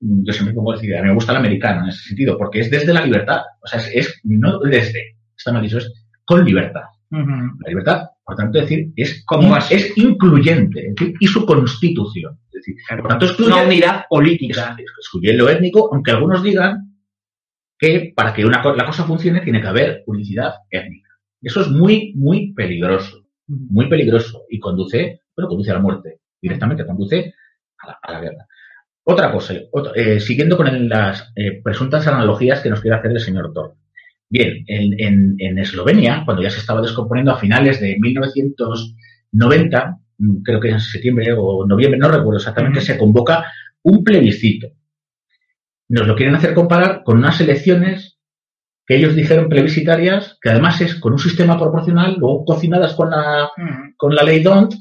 Yo 0.01 0.33
siempre 0.33 0.53
pongo 0.53 0.73
decir, 0.73 0.97
a 0.97 1.01
mí 1.01 1.07
me 1.07 1.13
gusta 1.13 1.31
el 1.31 1.37
americano 1.37 1.83
en 1.83 1.91
ese 1.91 2.09
sentido, 2.09 2.37
porque 2.37 2.59
es 2.59 2.69
desde 2.69 2.91
la 2.91 3.05
libertad. 3.05 3.39
O 3.63 3.67
sea, 3.67 3.79
es, 3.79 4.19
no 4.25 4.59
desde, 4.59 5.15
está 5.33 5.53
mal 5.53 5.61
dicho, 5.61 5.77
es 5.77 5.93
con 6.25 6.43
libertad. 6.43 6.83
La 7.09 7.69
libertad, 7.69 8.09
por 8.25 8.35
tanto, 8.35 8.59
decir, 8.59 8.91
es, 8.95 9.23
como 9.23 9.55
es 9.55 9.95
incluyente 9.97 10.95
y 11.19 11.27
su 11.27 11.45
constitución. 11.45 12.39
Es 12.47 12.53
decir, 12.53 12.75
por 12.99 13.07
tanto, 13.07 13.25
excluye, 13.27 13.53
una 13.53 13.63
unidad 13.63 14.05
política. 14.09 14.75
excluye 14.79 15.33
lo 15.33 15.47
étnico, 15.47 15.89
aunque 15.93 16.09
algunos 16.09 16.41
digan 16.41 16.95
que 17.77 18.13
para 18.15 18.33
que 18.33 18.43
una, 18.43 18.63
la 18.75 18.85
cosa 18.85 19.03
funcione 19.03 19.41
tiene 19.41 19.61
que 19.61 19.67
haber 19.67 20.03
unicidad 20.07 20.53
étnica. 20.71 21.09
Eso 21.39 21.61
es 21.61 21.67
muy, 21.67 22.13
muy 22.15 22.51
peligroso. 22.53 23.27
Muy 23.47 23.87
peligroso 23.87 24.45
y 24.49 24.59
conduce, 24.59 25.21
bueno, 25.37 25.47
conduce 25.47 25.69
a 25.69 25.75
la 25.75 25.81
muerte. 25.81 26.21
Directamente 26.41 26.83
conduce 26.83 27.35
a 27.77 28.11
la, 28.11 28.21
guerra. 28.21 28.47
Otra 29.03 29.31
cosa, 29.31 29.53
eh, 29.93 30.19
siguiendo 30.19 30.57
con 30.57 30.89
las 30.89 31.31
eh, 31.35 31.61
presuntas 31.63 32.07
analogías 32.07 32.61
que 32.61 32.71
nos 32.71 32.81
quiere 32.81 32.97
hacer 32.97 33.11
el 33.11 33.19
señor 33.19 33.53
Thor. 33.53 33.75
Bien, 34.29 34.63
en, 34.67 35.35
en, 35.37 35.59
Eslovenia, 35.59 36.23
cuando 36.25 36.43
ya 36.43 36.49
se 36.49 36.59
estaba 36.59 36.81
descomponiendo 36.81 37.31
a 37.31 37.37
finales 37.37 37.79
de 37.79 37.97
1990, 37.99 39.97
mm, 40.17 40.41
creo 40.41 40.59
que 40.59 40.69
en 40.69 40.79
septiembre 40.79 41.33
o 41.37 41.65
noviembre, 41.65 41.99
no 41.99 42.09
recuerdo 42.09 42.37
exactamente, 42.37 42.81
se 42.81 42.97
convoca 42.97 43.45
un 43.83 44.03
plebiscito. 44.03 44.67
Nos 45.89 46.07
lo 46.07 46.15
quieren 46.15 46.35
hacer 46.35 46.55
comparar 46.55 47.03
con 47.03 47.17
unas 47.19 47.39
elecciones 47.39 48.17
que 48.87 48.95
ellos 48.95 49.15
dijeron 49.15 49.49
plebiscitarias, 49.49 50.37
que 50.41 50.49
además 50.49 50.81
es 50.81 50.95
con 50.95 51.13
un 51.13 51.19
sistema 51.19 51.57
proporcional, 51.57 52.15
luego 52.17 52.45
cocinadas 52.45 52.93
con 52.93 53.09
la, 53.11 53.49
con 53.97 54.13
la 54.13 54.23
ley 54.23 54.41
DONT, 54.43 54.73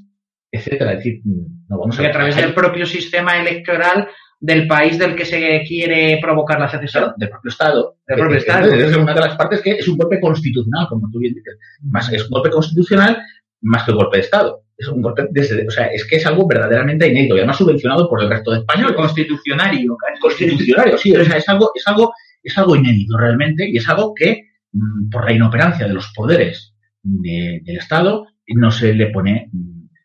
etcétera. 0.50 0.92
Es 0.92 0.98
decir, 0.98 1.20
mm, 1.24 1.66
no 1.68 1.78
vamos 1.78 1.98
a, 1.98 2.02
y 2.02 2.06
a 2.06 2.12
través 2.12 2.36
del 2.36 2.54
propio 2.54 2.86
sistema 2.86 3.38
electoral 3.38 4.08
del 4.40 4.66
país 4.66 4.98
del 4.98 5.14
que 5.14 5.24
se 5.24 5.62
quiere 5.66 6.18
provocar 6.20 6.60
la 6.60 6.68
secesión. 6.68 7.12
del 7.16 7.30
propio 7.30 7.48
Estado. 7.50 7.96
Del 8.06 8.18
propio 8.18 8.38
Estado. 8.38 8.72
Es 8.72 8.96
una 8.96 9.14
de 9.14 9.20
las 9.20 9.36
partes 9.36 9.60
que 9.62 9.72
es 9.72 9.88
un 9.88 9.96
golpe 9.96 10.20
constitucional, 10.20 10.86
como 10.88 11.10
tú 11.10 11.18
bien 11.18 11.34
dices. 11.34 11.56
Más, 11.82 12.12
es 12.12 12.24
un 12.24 12.30
golpe 12.30 12.50
constitucional 12.50 13.22
más 13.62 13.84
que 13.84 13.92
un 13.92 13.98
golpe 13.98 14.18
de 14.18 14.22
Estado. 14.24 14.62
Es 14.76 14.88
un 14.88 15.00
golpe 15.00 15.28
desde, 15.30 15.66
o 15.66 15.70
sea, 15.70 15.86
es 15.86 16.04
que 16.06 16.16
es 16.16 16.26
algo 16.26 16.46
verdaderamente 16.46 17.08
inédito 17.08 17.36
y 17.36 17.38
además 17.38 17.56
subvencionado 17.56 18.08
por 18.08 18.22
el 18.22 18.28
resto 18.28 18.50
de 18.50 18.58
España. 18.58 18.92
Constitucionario. 18.94 19.96
Constitucionario, 20.20 20.98
sí. 20.98 21.14
O 21.16 21.24
sea, 21.24 21.36
es 21.36 21.48
algo, 21.48 21.70
es 21.74 21.86
algo, 21.86 22.12
es 22.42 22.58
algo 22.58 22.76
inédito 22.76 23.16
realmente 23.16 23.68
y 23.68 23.76
es 23.76 23.88
algo 23.88 24.12
que, 24.14 24.48
mm, 24.72 25.10
por 25.10 25.24
la 25.24 25.32
inoperancia 25.32 25.86
de 25.86 25.94
los 25.94 26.12
poderes 26.14 26.74
del 27.02 27.78
Estado, 27.78 28.26
no 28.48 28.70
se 28.70 28.94
le 28.94 29.06
pone 29.08 29.50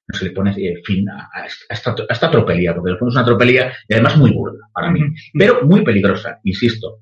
no 0.10 0.18
se 0.18 0.26
le 0.26 0.32
pone 0.32 0.52
eh, 0.58 0.82
fin 0.84 1.08
a, 1.10 1.30
esta, 1.70 1.92
a, 1.92 2.32
tropelía, 2.32 2.74
porque 2.74 2.94
es 2.94 3.02
una 3.02 3.24
tropelía 3.24 3.72
y 3.88 3.94
además 3.94 4.18
muy 4.18 4.32
burda 4.32 4.68
para 4.74 4.92
mí, 4.92 5.02
pero 5.34 5.66
muy 5.66 5.84
peligrosa, 5.84 6.40
insisto. 6.44 7.02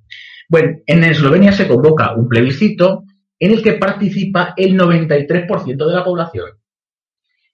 Bueno, 0.49 0.77
en 0.85 1.03
Eslovenia 1.03 1.51
se 1.51 1.67
convoca 1.67 2.13
un 2.15 2.27
plebiscito 2.27 3.03
en 3.39 3.51
el 3.51 3.63
que 3.63 3.73
participa 3.73 4.53
el 4.57 4.77
93% 4.77 5.87
de 5.87 5.93
la 5.93 6.03
población 6.03 6.51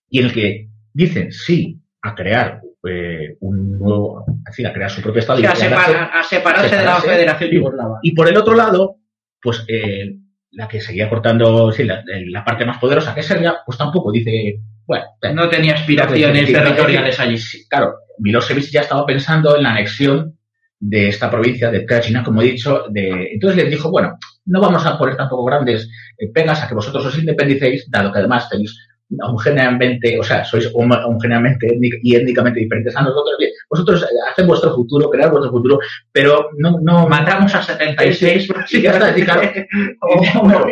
y 0.10 0.20
en 0.20 0.26
el 0.26 0.34
que 0.34 0.70
dicen 0.92 1.32
sí 1.32 1.80
a 2.02 2.16
crear 2.16 2.62
eh, 2.88 3.38
un 3.42 3.78
nuevo, 3.78 4.26
así, 4.46 4.66
a 4.66 4.74
crear 4.74 4.90
su 4.90 5.02
propio 5.02 5.20
Estado. 5.20 5.40
y 5.40 5.46
a, 5.46 5.52
a 5.52 6.24
separarse 6.24 6.76
de 6.76 6.84
la 6.84 7.00
Federación 7.00 7.50
Yugoslava. 7.52 8.00
Y 8.02 8.14
por 8.14 8.28
el 8.28 8.38
otro 8.38 8.56
lado, 8.56 8.98
pues 9.42 9.64
eh, 9.68 10.18
la 10.54 10.68
que 10.68 10.82
seguía 10.82 11.10
cortando, 11.10 11.72
sí, 11.72 11.84
la, 11.84 12.46
parte 12.46 12.66
más 12.66 12.78
poderosa, 12.78 13.14
que 13.14 13.24
sería, 13.24 13.58
pues 13.66 13.78
tampoco 13.78 14.12
dice, 14.12 14.60
bueno. 14.86 15.06
No 15.34 15.50
tenía 15.50 15.74
aspiraciones 15.74 16.52
territoriales 16.52 17.20
allí. 17.20 17.38
Claro, 17.70 17.96
Milosevic 18.20 18.70
ya 18.70 18.82
estaba 18.82 19.06
pensando 19.06 19.56
en 19.56 19.64
la 19.64 19.72
anexión 19.72 20.38
de 20.80 21.08
esta 21.08 21.32
provincia 21.32 21.72
de 21.72 21.86
Krajina, 21.86 22.24
como 22.24 22.42
he 22.42 22.46
dicho, 22.46 22.86
de, 22.90 23.30
entonces 23.32 23.64
les 23.64 23.72
dijo, 23.72 23.90
bueno, 23.90 24.18
no 24.46 24.60
vamos 24.60 24.86
a 24.86 24.98
poner 24.98 25.16
tampoco 25.16 25.46
grandes 25.46 25.90
eh, 26.18 26.30
pegas 26.34 26.62
a 26.62 26.68
que 26.68 26.76
vosotros 26.76 27.06
os 27.06 27.18
independicéis, 27.18 27.90
dado 27.90 28.12
que 28.12 28.20
además 28.20 28.50
tenéis 28.50 28.78
homogéneamente, 29.22 30.20
o 30.20 30.24
sea, 30.24 30.44
sois 30.44 30.70
homogéneamente 30.74 31.78
y 32.02 32.16
étnicamente 32.16 32.60
diferentes 32.60 32.96
a 32.96 33.02
nosotros, 33.02 33.36
vosotros 33.70 34.04
eh, 34.04 34.06
hacen 34.32 34.48
vuestro 34.48 34.74
futuro, 34.74 35.10
cread 35.10 35.32
vuestro 35.32 35.52
futuro, 35.52 35.80
pero 36.12 36.50
no... 36.58 36.80
no 36.82 37.08
Matamos 37.08 37.54
a 37.54 37.62
76, 37.62 38.52
sí, 38.66 38.82
ya 38.82 38.92
está, 38.92 39.14
claro. 39.14 39.42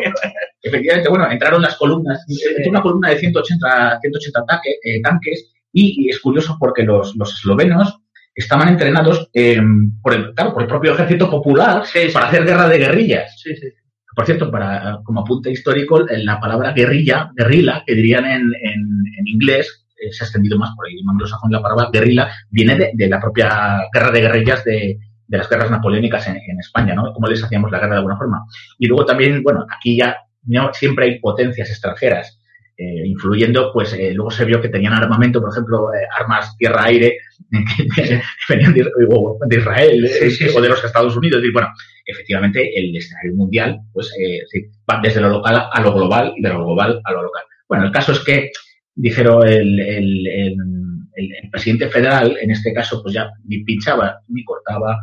efectivamente, 0.62 1.10
bueno, 1.10 1.29
entraron 1.29 1.62
las 1.62 1.75
columnas, 1.75 2.25
entró 2.27 2.71
una 2.71 2.81
columna 2.81 3.10
de 3.10 3.19
180, 3.19 4.00
180 4.01 4.62
eh, 4.83 5.01
tanques 5.01 5.51
y, 5.71 6.10
es 6.10 6.19
curioso 6.19 6.57
porque 6.60 6.83
los, 6.83 7.15
los 7.15 7.33
eslovenos 7.33 8.00
estaban 8.33 8.69
entrenados 8.69 9.29
por, 10.01 10.13
el, 10.13 10.33
claro, 10.33 10.53
por 10.53 10.63
el 10.63 10.67
propio 10.67 10.93
ejército 10.93 11.29
popular 11.29 11.83
para 12.13 12.27
hacer 12.27 12.45
guerra 12.45 12.67
de 12.67 12.77
guerrillas. 12.77 13.39
Sí, 13.39 13.55
sí. 13.55 13.67
Por 14.15 14.25
cierto, 14.25 14.51
para, 14.51 15.00
como 15.03 15.22
apunte 15.22 15.51
histórico, 15.51 16.06
la 16.10 16.39
palabra 16.39 16.74
guerrilla, 16.74 17.32
guerrilla, 17.36 17.84
que 17.86 17.96
dirían 17.96 18.25
en, 18.25 18.51
en, 18.62 19.27
inglés, 19.27 19.86
eh, 19.98 20.12
se 20.12 20.24
ha 20.24 20.25
extendido 20.25 20.58
más 20.58 20.75
por 20.75 20.88
el 20.88 20.94
idioma 20.94 21.13
anglosajón, 21.13 21.51
la 21.51 21.62
palabra 21.62 21.89
guerrilla 21.91 22.30
viene 22.50 22.91
de, 22.94 23.08
la 23.08 23.20
propia 23.20 23.82
guerra 23.94 24.12
de 24.12 24.22
guerrillas 24.22 24.63
de, 24.65 25.00
de 25.27 25.38
las 25.38 25.50
guerras 25.50 25.72
napoleónicas 25.72 26.27
en, 26.27 26.60
España, 26.60 26.94
¿no? 26.94 27.13
Como 27.13 27.27
les 27.27 27.41
hacíamos 27.41 27.72
la 27.72 27.80
guerra 27.80 27.94
de 27.94 28.00
alguna 28.00 28.18
forma. 28.18 28.46
Y 28.77 28.88
luego 28.88 29.06
también, 29.06 29.41
bueno, 29.41 29.65
aquí 29.70 29.98
ya 29.98 30.18
siempre 30.74 31.06
hay 31.06 31.20
potencias 31.20 31.70
extranjeras 31.70 32.38
eh, 32.77 33.06
influyendo, 33.06 33.72
pues 33.72 33.94
eh, 33.94 34.12
luego 34.13 34.32
se 34.32 34.44
vio 34.44 34.62
que 34.62 34.70
tenían 34.70 34.94
armamento, 34.94 35.39
por 35.39 35.51
ejemplo, 35.51 35.94
eh, 35.94 36.08
armas 36.20 36.58
tierra-aire 36.58 37.18
que 37.50 38.21
venían 38.50 38.74
de, 38.74 39.57
Israel 39.57 40.10
o 40.55 40.62
de 40.62 40.69
los 40.69 40.83
Estados 40.83 41.15
Unidos. 41.15 41.41
Y 41.43 41.51
bueno, 41.51 41.69
efectivamente 42.05 42.71
el 42.77 42.95
escenario 42.95 43.36
mundial 43.36 43.79
pues 43.93 44.12
va 44.89 45.00
desde 45.01 45.21
lo 45.21 45.29
local 45.29 45.67
a 45.71 45.81
lo 45.81 45.93
global 45.93 46.33
y 46.36 46.41
de 46.41 46.50
lo 46.50 46.65
global 46.65 47.01
a 47.03 47.12
lo 47.12 47.24
local. 47.24 47.43
Bueno, 47.67 47.86
el 47.86 47.91
caso 47.91 48.12
es 48.12 48.19
que, 48.19 48.51
dijeron 48.93 49.48
el, 49.48 49.79
el, 49.79 50.27
el, 50.27 51.50
presidente 51.50 51.88
federal, 51.88 52.38
en 52.41 52.51
este 52.51 52.74
caso, 52.74 53.01
pues 53.01 53.13
ya 53.13 53.29
ni 53.45 53.63
pinchaba 53.63 54.19
ni 54.27 54.43
cortaba, 54.43 55.00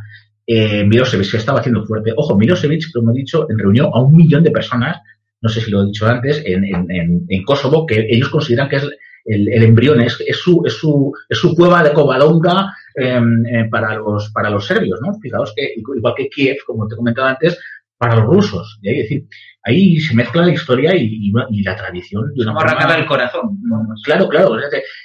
eh, 0.47 0.85
Milosevic 0.85 1.27
se 1.27 1.37
estaba 1.39 1.61
haciendo 1.61 1.85
fuerte. 1.87 2.13
Ojo, 2.17 2.37
Milosevic, 2.37 2.93
como 2.93 3.13
he 3.13 3.19
dicho, 3.19 3.47
reunió 3.49 3.95
a 3.95 4.03
un 4.03 4.17
millón 4.17 4.43
de 4.43 4.51
personas 4.51 4.99
no 5.41 5.49
sé 5.49 5.61
si 5.61 5.71
lo 5.71 5.83
he 5.83 5.87
dicho 5.87 6.07
antes, 6.07 6.43
en, 6.45 6.65
en, 6.65 7.27
en 7.29 7.45
Kosovo, 7.45 7.87
que 7.87 8.07
ellos 8.11 8.29
consideran 8.29 8.69
que 8.69 8.77
es 8.77 8.89
el, 9.29 9.49
el 9.49 9.63
embrión, 9.63 10.01
es, 10.01 10.19
es, 10.27 10.39
su, 10.39 10.63
es, 10.65 10.73
su, 10.75 11.13
es 11.29 11.39
su 11.39 11.55
cueva 11.55 11.83
de 11.83 11.93
Covadonga 11.93 12.75
em, 12.95 13.45
eh, 13.47 13.69
para, 13.71 13.95
los, 13.95 14.31
para 14.31 14.51
los 14.51 14.67
serbios, 14.67 14.99
¿no? 15.01 15.15
Fijaos 15.21 15.53
que, 15.55 15.75
igual 15.77 16.15
que 16.17 16.29
Kiev, 16.29 16.57
como 16.67 16.89
te 16.89 16.97
comentaba 16.97 17.31
antes, 17.31 17.59
para 17.99 18.17
los 18.17 18.27
rusos. 18.27 18.79
Es 18.83 18.97
decir, 18.97 19.27
ahí 19.65 20.01
se 20.01 20.15
mezcla 20.15 20.47
la 20.47 20.53
historia 20.53 20.95
y, 20.97 21.31
y, 21.51 21.63
la 21.63 21.77
tradición 21.77 22.33
de 22.35 22.43
una 22.43 22.55
forma... 22.55 22.97
el 22.97 23.07
corazón. 23.07 23.59
Claro, 24.05 24.29
claro. 24.29 24.57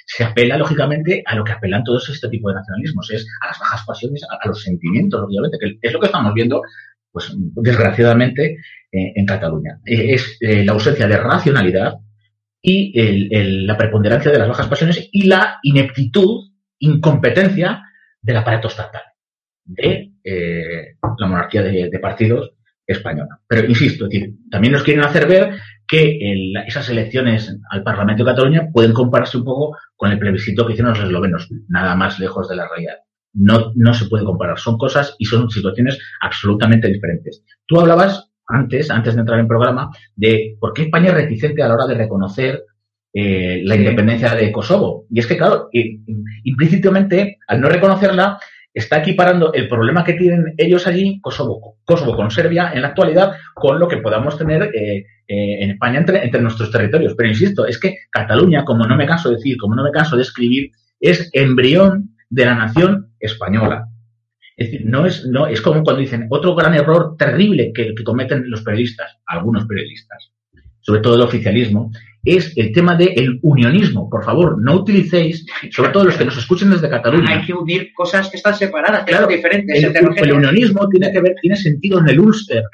Se 0.06 0.24
apela, 0.24 0.56
lógicamente, 0.56 1.22
a 1.26 1.34
lo 1.34 1.44
que 1.44 1.52
apelan 1.52 1.84
todos 1.84 2.08
este 2.08 2.28
tipo 2.28 2.48
de 2.48 2.54
nacionalismos. 2.54 3.10
Es 3.10 3.26
a 3.42 3.48
las 3.48 3.58
bajas 3.58 3.84
pasiones, 3.84 4.24
a, 4.24 4.48
los 4.48 4.62
sentimientos, 4.62 5.20
obviamente, 5.20 5.58
que 5.60 5.78
es 5.82 5.92
lo 5.92 6.00
que 6.00 6.06
estamos 6.06 6.32
viendo, 6.32 6.62
pues, 7.10 7.32
desgraciadamente, 7.36 8.56
eh, 8.92 9.12
en 9.16 9.26
Cataluña. 9.26 9.80
Eh, 9.84 10.14
es 10.14 10.38
eh, 10.40 10.64
la 10.64 10.72
ausencia 10.72 11.08
de 11.08 11.16
racionalidad 11.16 11.94
y 12.66 13.66
la 13.66 13.76
preponderancia 13.76 14.32
de 14.32 14.38
las 14.38 14.48
bajas 14.48 14.68
pasiones 14.68 15.10
y 15.12 15.26
la 15.26 15.58
ineptitud, 15.62 16.50
incompetencia 16.78 17.82
del 18.22 18.38
aparato 18.38 18.68
estatal 18.68 19.02
de 19.66 20.14
la 20.22 21.26
monarquía 21.26 21.62
de, 21.62 21.98
partidos 22.00 22.52
española. 22.86 23.38
Pero 23.46 23.68
insisto, 23.68 24.08
también 24.50 24.72
nos 24.72 24.82
quieren 24.82 25.04
hacer 25.04 25.28
ver 25.28 25.58
que 25.86 26.18
esas 26.66 26.88
elecciones 26.88 27.54
al 27.68 27.82
Parlamento 27.82 28.24
de 28.24 28.30
Cataluña 28.30 28.68
pueden 28.72 28.94
compararse 28.94 29.36
un 29.36 29.44
poco 29.44 29.76
con 29.94 30.10
el 30.10 30.18
plebiscito 30.18 30.66
que 30.66 30.72
hicieron 30.72 30.94
los 30.94 31.04
eslovenos, 31.04 31.50
nada 31.68 31.94
más 31.94 32.18
lejos 32.18 32.48
de 32.48 32.56
la 32.56 32.66
realidad. 32.66 32.96
No, 33.34 33.72
no 33.74 33.92
se 33.92 34.06
puede 34.06 34.24
comparar, 34.24 34.58
son 34.58 34.78
cosas 34.78 35.16
y 35.18 35.26
son 35.26 35.50
situaciones 35.50 35.98
absolutamente 36.22 36.88
diferentes. 36.88 37.44
Tú 37.66 37.78
hablabas 37.78 38.30
antes, 38.46 38.90
antes 38.90 39.14
de 39.14 39.20
entrar 39.20 39.40
en 39.40 39.48
programa, 39.48 39.90
de 40.16 40.56
por 40.60 40.72
qué 40.72 40.82
España 40.82 41.08
es 41.08 41.14
reticente 41.14 41.62
a 41.62 41.68
la 41.68 41.74
hora 41.74 41.86
de 41.86 41.94
reconocer 41.94 42.64
eh, 43.12 43.60
la 43.64 43.76
independencia 43.76 44.34
de 44.34 44.50
Kosovo. 44.50 45.06
Y 45.10 45.20
es 45.20 45.26
que, 45.26 45.36
claro, 45.36 45.68
implícitamente, 46.42 47.38
al 47.46 47.60
no 47.60 47.68
reconocerla, 47.68 48.38
está 48.74 48.98
equiparando 48.98 49.52
el 49.52 49.68
problema 49.68 50.02
que 50.04 50.14
tienen 50.14 50.52
ellos 50.56 50.86
allí, 50.86 51.20
Kosovo, 51.20 51.76
Kosovo 51.84 52.16
con 52.16 52.30
Serbia, 52.32 52.72
en 52.74 52.82
la 52.82 52.88
actualidad, 52.88 53.34
con 53.54 53.78
lo 53.78 53.86
que 53.86 53.98
podamos 53.98 54.36
tener 54.36 54.64
eh, 54.74 55.06
eh, 55.28 55.62
en 55.62 55.70
España 55.70 56.00
entre, 56.00 56.24
entre 56.24 56.42
nuestros 56.42 56.72
territorios. 56.72 57.14
Pero 57.16 57.28
insisto, 57.28 57.66
es 57.66 57.78
que 57.78 57.96
Cataluña, 58.10 58.64
como 58.64 58.84
no 58.84 58.96
me 58.96 59.06
canso 59.06 59.30
de 59.30 59.36
decir, 59.36 59.56
como 59.58 59.76
no 59.76 59.84
me 59.84 59.92
canso 59.92 60.16
de 60.16 60.22
escribir, 60.22 60.72
es 60.98 61.30
embrión 61.32 62.10
de 62.30 62.44
la 62.46 62.56
nación 62.56 63.12
española. 63.20 63.86
Es 64.56 64.70
decir, 64.70 64.86
no 64.86 65.04
es, 65.04 65.26
no, 65.26 65.46
es 65.46 65.60
como 65.60 65.82
cuando 65.82 66.00
dicen 66.00 66.26
otro 66.30 66.54
gran 66.54 66.74
error 66.74 67.16
terrible 67.18 67.72
que, 67.74 67.94
que 67.94 68.04
cometen 68.04 68.48
los 68.48 68.62
periodistas, 68.62 69.18
algunos 69.26 69.66
periodistas, 69.66 70.32
sobre 70.80 71.00
todo 71.00 71.16
el 71.16 71.22
oficialismo, 71.22 71.90
es 72.24 72.56
el 72.56 72.72
tema 72.72 72.94
del 72.96 73.38
unionismo. 73.42 74.08
Por 74.08 74.24
favor, 74.24 74.60
no 74.60 74.76
utilicéis, 74.76 75.44
sobre 75.70 75.90
todo 75.90 76.04
los 76.04 76.16
que 76.16 76.24
nos 76.24 76.36
escuchen 76.38 76.70
desde 76.70 76.88
Cataluña. 76.88 77.38
Hay 77.38 77.44
que 77.44 77.52
unir 77.52 77.92
cosas 77.94 78.30
que 78.30 78.36
están 78.36 78.54
separadas, 78.54 79.04
claro, 79.04 79.26
diferentes. 79.26 79.82
El, 79.82 79.94
el, 79.94 80.32
unionismo 80.32 80.88
tiene 80.88 81.12
que 81.12 81.20
ver, 81.20 81.34
tiene 81.40 81.56
sentido 81.56 81.98
en 82.00 82.08
el 82.08 82.20
Ulster, 82.20 82.64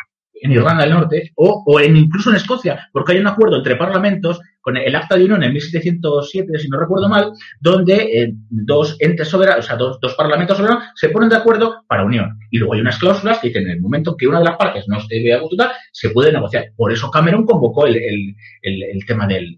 en 0.42 0.52
Irlanda 0.52 0.84
del 0.84 0.94
Norte, 0.94 1.32
o, 1.36 1.62
o 1.66 1.80
en, 1.80 1.96
incluso 1.96 2.30
en 2.30 2.36
Escocia, 2.36 2.88
porque 2.92 3.12
hay 3.12 3.18
un 3.18 3.26
acuerdo 3.26 3.58
entre 3.58 3.76
parlamentos 3.76 4.40
con 4.60 4.76
el 4.76 4.94
Acta 4.94 5.16
de 5.16 5.24
Unión 5.24 5.42
en 5.42 5.52
1707, 5.52 6.58
si 6.58 6.68
no 6.68 6.78
recuerdo 6.78 7.08
mal, 7.08 7.32
donde 7.60 7.94
eh, 7.94 8.34
dos 8.50 8.96
entes 9.00 9.28
soberanos, 9.28 9.64
o 9.64 9.68
sea, 9.68 9.76
dos, 9.76 9.98
dos, 10.00 10.14
parlamentos 10.14 10.56
soberanos 10.56 10.84
se 10.94 11.08
ponen 11.08 11.28
de 11.28 11.36
acuerdo 11.36 11.84
para 11.88 12.04
unión. 12.04 12.38
Y 12.50 12.58
luego 12.58 12.74
hay 12.74 12.80
unas 12.80 12.98
cláusulas 12.98 13.38
que 13.38 13.48
dicen 13.48 13.64
en 13.64 13.70
el 13.72 13.80
momento 13.80 14.16
que 14.16 14.26
una 14.26 14.38
de 14.38 14.44
las 14.44 14.56
partes 14.56 14.84
no 14.86 15.00
se 15.00 15.14
debe 15.14 15.40
votar, 15.40 15.72
se 15.92 16.10
puede 16.10 16.32
negociar. 16.32 16.66
Por 16.76 16.92
eso 16.92 17.10
Cameron 17.10 17.46
convocó 17.46 17.86
el, 17.86 17.96
el, 17.96 18.34
el, 18.62 19.06
tema 19.06 19.26
del... 19.26 19.56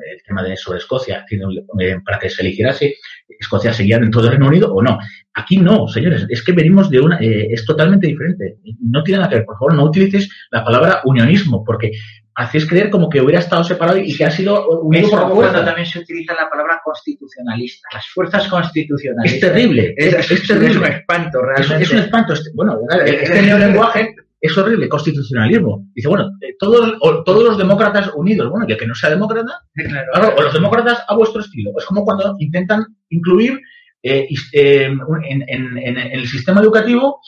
Eh, 0.00 0.14
el 0.14 0.22
tema 0.22 0.42
de 0.42 0.56
sobre 0.56 0.78
Escocia, 0.78 1.24
eh, 1.30 1.96
para 2.04 2.18
que 2.18 2.30
se 2.30 2.42
eligiera 2.42 2.72
si 2.72 2.94
Escocia 3.28 3.72
seguía 3.72 3.98
dentro 3.98 4.22
del 4.22 4.32
Reino 4.32 4.48
Unido 4.48 4.72
o 4.72 4.82
no. 4.82 4.98
Aquí 5.34 5.56
no, 5.58 5.88
señores, 5.88 6.26
es 6.28 6.42
que 6.42 6.52
venimos 6.52 6.90
de 6.90 7.00
una, 7.00 7.18
es 7.20 7.64
totalmente 7.64 8.06
diferente. 8.06 8.56
No 8.80 9.02
tiene 9.02 9.18
nada 9.18 9.30
que 9.30 9.36
ver, 9.36 9.44
por 9.44 9.58
favor, 9.58 9.74
no 9.74 9.84
utilices 9.84 10.28
la 10.50 10.64
palabra 10.64 11.00
unionismo, 11.04 11.64
porque 11.64 11.92
hacéis 12.34 12.66
creer 12.66 12.90
como 12.90 13.08
que 13.08 13.20
hubiera 13.20 13.40
estado 13.40 13.64
separado 13.64 13.98
y 13.98 14.16
que 14.16 14.24
ha 14.24 14.30
sido 14.30 14.80
unido 14.80 15.10
por 15.10 15.30
cuando 15.30 15.64
también 15.64 15.86
se 15.86 15.98
utiliza 15.98 16.34
la 16.34 16.48
palabra 16.48 16.80
constitucionalista, 16.84 17.88
las 17.92 18.06
fuerzas 18.08 18.48
constitucionalistas. 18.48 19.42
Es 19.42 19.54
terrible, 19.54 19.94
es, 19.96 20.46
terrible. 20.46 20.70
Es 20.70 20.76
un 20.76 20.84
espanto, 20.84 21.42
realmente. 21.42 21.84
Es, 21.84 21.90
un 21.92 21.98
espanto. 21.98 22.32
Este, 22.32 22.50
bueno, 22.54 22.78
este 23.04 23.42
neolenguaje 23.42 24.14
es 24.42 24.58
horrible, 24.58 24.88
constitucionalismo. 24.88 25.86
Dice, 25.94 26.08
bueno, 26.08 26.32
eh, 26.40 26.56
todos, 26.58 26.98
todos 27.24 27.44
los 27.44 27.56
demócratas 27.56 28.10
unidos, 28.16 28.50
bueno, 28.50 28.66
el 28.68 28.76
que 28.76 28.88
no 28.88 28.94
sea 28.94 29.10
demócrata, 29.10 29.60
claro. 29.72 30.34
o 30.36 30.42
los 30.42 30.52
demócratas 30.52 31.04
a 31.06 31.14
vuestro 31.14 31.40
estilo. 31.40 31.70
Es 31.78 31.84
como 31.84 32.04
cuando 32.04 32.34
intentan 32.40 32.84
incluir 33.10 33.60
eh, 34.02 34.26
eh, 34.52 34.90
en, 35.28 35.44
en, 35.46 35.78
en, 35.78 35.96
el 35.96 36.26
sistema 36.26 36.60
educativo 36.60 37.20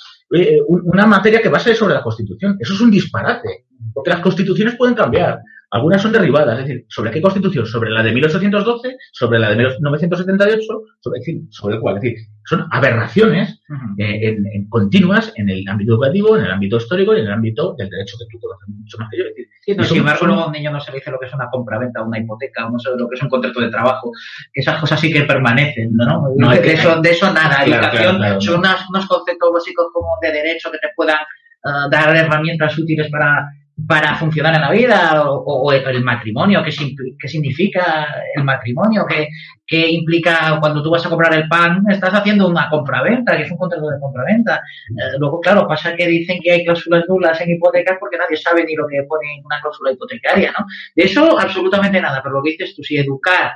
una 0.66 1.06
materia 1.06 1.40
que 1.40 1.48
va 1.48 1.58
a 1.58 1.60
ser 1.60 1.76
sobre 1.76 1.94
la 1.94 2.02
Constitución. 2.02 2.56
Eso 2.58 2.74
es 2.74 2.80
un 2.80 2.90
disparate. 2.90 3.66
Porque 3.92 4.10
las 4.10 4.20
constituciones 4.20 4.74
pueden 4.74 4.96
cambiar. 4.96 5.38
Algunas 5.74 6.00
son 6.00 6.12
derribadas, 6.12 6.60
es 6.60 6.66
decir, 6.68 6.86
¿sobre 6.88 7.10
qué 7.10 7.20
constitución? 7.20 7.66
¿Sobre 7.66 7.90
la 7.90 8.00
de 8.00 8.12
1812? 8.12 8.96
¿Sobre 9.10 9.40
la 9.40 9.50
de 9.50 9.56
1978? 9.56 10.62
Sobre, 11.00 11.18
es 11.18 11.26
decir, 11.26 11.42
¿sobre 11.50 11.80
cuál? 11.80 11.96
Es 11.96 12.02
decir, 12.02 12.18
son 12.44 12.68
aberraciones 12.70 13.60
eh, 13.98 14.36
en, 14.52 14.68
continuas 14.68 15.32
en 15.34 15.50
el 15.50 15.66
ámbito 15.66 15.94
educativo, 15.94 16.36
en 16.36 16.44
el 16.44 16.52
ámbito 16.52 16.76
histórico 16.76 17.16
y 17.16 17.20
en 17.22 17.26
el 17.26 17.32
ámbito 17.32 17.74
del 17.76 17.90
derecho 17.90 18.16
que 18.18 18.26
tú 18.30 18.38
conoces 18.38 18.68
mucho 18.68 18.98
más 18.98 19.08
que 19.10 19.18
yo. 19.18 19.24
decir, 19.24 19.84
sin 19.84 19.96
embargo, 19.98 20.26
luego 20.26 20.42
a 20.42 20.46
un 20.46 20.52
niño 20.52 20.70
no 20.70 20.78
se 20.78 20.92
le 20.92 20.98
dice 20.98 21.10
lo 21.10 21.18
que 21.18 21.26
es 21.26 21.34
una 21.34 21.50
compraventa, 21.50 22.04
una 22.04 22.20
hipoteca, 22.20 22.70
no 22.70 22.78
sé 22.78 22.90
lo 22.96 23.08
que 23.08 23.16
es 23.16 23.22
un 23.22 23.28
contrato 23.28 23.60
de 23.60 23.70
trabajo, 23.70 24.12
que 24.52 24.60
esas 24.60 24.78
cosas 24.78 25.00
sí 25.00 25.12
que 25.12 25.22
permanecen, 25.22 25.92
¿no? 25.92 26.28
no 26.36 26.50
de, 26.50 26.72
eso, 26.72 27.00
de 27.00 27.10
eso 27.10 27.32
nada. 27.32 27.64
Educación 27.64 28.40
son 28.40 28.60
unos 28.60 29.06
conceptos 29.08 29.52
básicos 29.52 29.86
como 29.92 30.06
de 30.22 30.30
derecho 30.30 30.70
que 30.70 30.78
te 30.78 30.90
puedan 30.94 31.18
ah, 31.64 31.88
dar 31.90 32.14
herramientas 32.14 32.78
útiles 32.78 33.10
para 33.10 33.44
para 33.88 34.14
funcionar 34.16 34.54
en 34.54 34.60
la 34.60 34.70
vida 34.70 35.24
o, 35.28 35.72
el 35.72 36.04
matrimonio, 36.04 36.62
¿qué, 36.62 36.70
qué, 37.18 37.28
significa 37.28 38.06
el 38.36 38.44
matrimonio, 38.44 39.04
¿Qué, 39.08 39.28
¿Qué, 39.66 39.90
implica 39.90 40.58
cuando 40.60 40.80
tú 40.80 40.90
vas 40.90 41.04
a 41.04 41.08
comprar 41.08 41.34
el 41.34 41.48
pan, 41.48 41.82
estás 41.90 42.14
haciendo 42.14 42.48
una 42.48 42.68
compraventa, 42.70 43.36
que 43.36 43.42
es 43.42 43.50
un 43.50 43.58
contrato 43.58 43.88
de 43.88 43.98
compraventa. 43.98 44.62
Eh, 44.90 45.18
luego, 45.18 45.40
claro, 45.40 45.66
pasa 45.66 45.96
que 45.96 46.06
dicen 46.06 46.38
que 46.40 46.52
hay 46.52 46.64
cláusulas 46.64 47.04
nulas 47.08 47.40
en 47.40 47.50
hipotecas 47.50 47.96
porque 47.98 48.16
nadie 48.16 48.36
sabe 48.36 48.64
ni 48.64 48.74
lo 48.74 48.86
que 48.86 49.02
pone 49.08 49.34
en 49.34 49.44
una 49.44 49.60
cláusula 49.60 49.90
hipotecaria, 49.90 50.54
¿no? 50.56 50.64
De 50.94 51.04
eso 51.04 51.38
absolutamente 51.38 52.00
nada, 52.00 52.22
pero 52.22 52.36
lo 52.36 52.42
que 52.42 52.52
dices 52.52 52.76
tú, 52.76 52.82
si 52.84 52.96
educar 52.96 53.52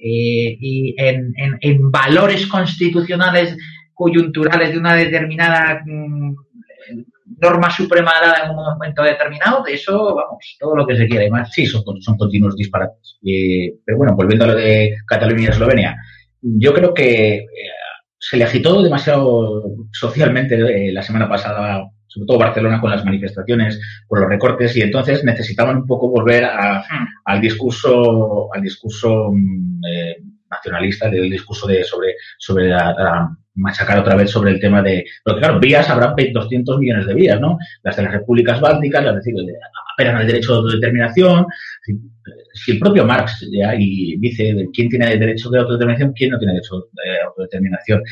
eh, 0.00 0.56
y 0.60 0.94
en, 0.98 1.32
en, 1.36 1.90
valores 1.92 2.48
constitucionales 2.48 3.56
coyunturales 3.94 4.72
de 4.72 4.78
una 4.78 4.96
determinada 4.96 5.80
mm, 5.86 6.34
norma 7.40 7.70
suprema 7.70 8.12
dada 8.20 8.44
en 8.44 8.50
un 8.50 8.56
momento 8.56 9.02
determinado, 9.02 9.62
de 9.62 9.74
eso, 9.74 10.14
vamos, 10.14 10.56
todo 10.58 10.76
lo 10.76 10.86
que 10.86 10.96
se 10.96 11.06
quiera 11.06 11.24
y 11.24 11.30
más. 11.30 11.52
Sí, 11.52 11.66
son, 11.66 11.82
son 12.00 12.16
continuos 12.16 12.56
disparates. 12.56 13.18
pero 13.84 13.98
bueno, 13.98 14.14
volviendo 14.14 14.44
a 14.44 14.48
lo 14.48 14.54
de 14.54 14.96
Cataluña 15.06 15.44
y 15.44 15.46
Eslovenia, 15.46 15.96
yo 16.42 16.74
creo 16.74 16.92
que 16.92 17.34
eh, 17.36 17.46
se 18.18 18.36
le 18.36 18.44
agitó 18.44 18.82
demasiado 18.82 19.62
socialmente 19.92 20.54
eh, 20.54 20.92
la 20.92 21.02
semana 21.02 21.28
pasada, 21.28 21.88
sobre 22.06 22.26
todo 22.26 22.38
Barcelona 22.38 22.80
con 22.80 22.90
las 22.90 23.04
manifestaciones, 23.04 23.80
por 24.08 24.20
los 24.20 24.28
recortes, 24.28 24.76
y 24.76 24.82
entonces 24.82 25.24
necesitaban 25.24 25.78
un 25.78 25.86
poco 25.86 26.08
volver 26.08 26.44
hmm. 26.44 27.06
al 27.24 27.40
discurso, 27.40 28.52
al 28.52 28.62
discurso 28.62 29.30
mm, 29.32 29.84
eh, 29.86 30.16
nacionalista, 30.50 31.08
del 31.08 31.30
discurso 31.30 31.66
de 31.66 31.82
sobre, 31.84 32.14
sobre 32.38 32.68
la 32.68 33.28
machacar 33.54 33.98
otra 33.98 34.14
vez 34.16 34.30
sobre 34.30 34.52
el 34.52 34.60
tema 34.60 34.82
de. 34.82 35.04
Porque, 35.24 35.40
claro, 35.40 35.60
vías 35.60 35.88
habrá 35.90 36.14
200 36.32 36.78
millones 36.78 37.06
de 37.06 37.14
vías, 37.14 37.40
¿no? 37.40 37.58
Las 37.82 37.96
de 37.96 38.02
las 38.02 38.12
repúblicas 38.12 38.60
bálticas, 38.60 39.04
las 39.04 39.22
de 39.22 39.32
apelan 39.94 40.16
al 40.16 40.26
derecho 40.26 40.52
de 40.52 40.58
autodeterminación. 40.58 41.46
Si 42.54 42.72
el 42.72 42.78
propio 42.78 43.04
Marx 43.04 43.48
ya 43.50 43.74
y 43.74 44.16
dice 44.18 44.54
quién 44.72 44.88
tiene 44.88 45.16
derecho 45.16 45.50
de 45.50 45.58
autodeterminación, 45.58 46.12
quién 46.12 46.30
no 46.30 46.38
tiene 46.38 46.54
derecho 46.54 46.88
de 46.92 47.20
autodeterminación 47.26 48.02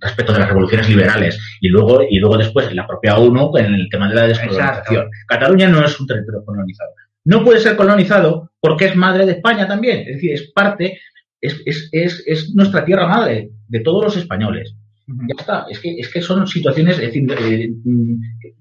respecto 0.00 0.32
de 0.32 0.38
las 0.38 0.48
revoluciones 0.48 0.88
liberales. 0.88 1.38
Y 1.60 1.68
luego, 1.68 2.02
y 2.08 2.18
luego 2.18 2.38
después 2.38 2.72
la 2.74 2.86
propia 2.86 3.16
ONU 3.18 3.56
en 3.56 3.74
el 3.74 3.88
tema 3.90 4.08
de 4.08 4.14
la 4.14 4.26
descolonización. 4.26 5.10
Cataluña 5.26 5.68
no 5.68 5.84
es 5.84 5.98
un 6.00 6.06
territorio 6.06 6.44
colonizado. 6.44 6.90
No 7.24 7.44
puede 7.44 7.60
ser 7.60 7.76
colonizado 7.76 8.50
porque 8.60 8.86
es 8.86 8.96
madre 8.96 9.26
de 9.26 9.32
España 9.32 9.68
también. 9.68 10.00
Es 10.00 10.14
decir, 10.14 10.32
es 10.32 10.50
parte 10.52 10.98
es, 11.40 11.62
es, 11.66 11.88
es, 11.92 12.22
es, 12.26 12.54
nuestra 12.54 12.84
tierra 12.84 13.06
madre, 13.06 13.50
de 13.68 13.80
todos 13.80 14.04
los 14.04 14.16
españoles. 14.16 14.74
Ya 15.06 15.34
está, 15.38 15.66
es 15.70 15.78
que, 15.78 15.94
es 15.98 16.12
que 16.12 16.20
son 16.20 16.46
situaciones, 16.46 16.98
es 16.98 17.06
decir, 17.06 17.26
eh, 17.32 17.70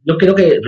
yo 0.06 0.17
creo 0.17 0.34
que 0.34 0.60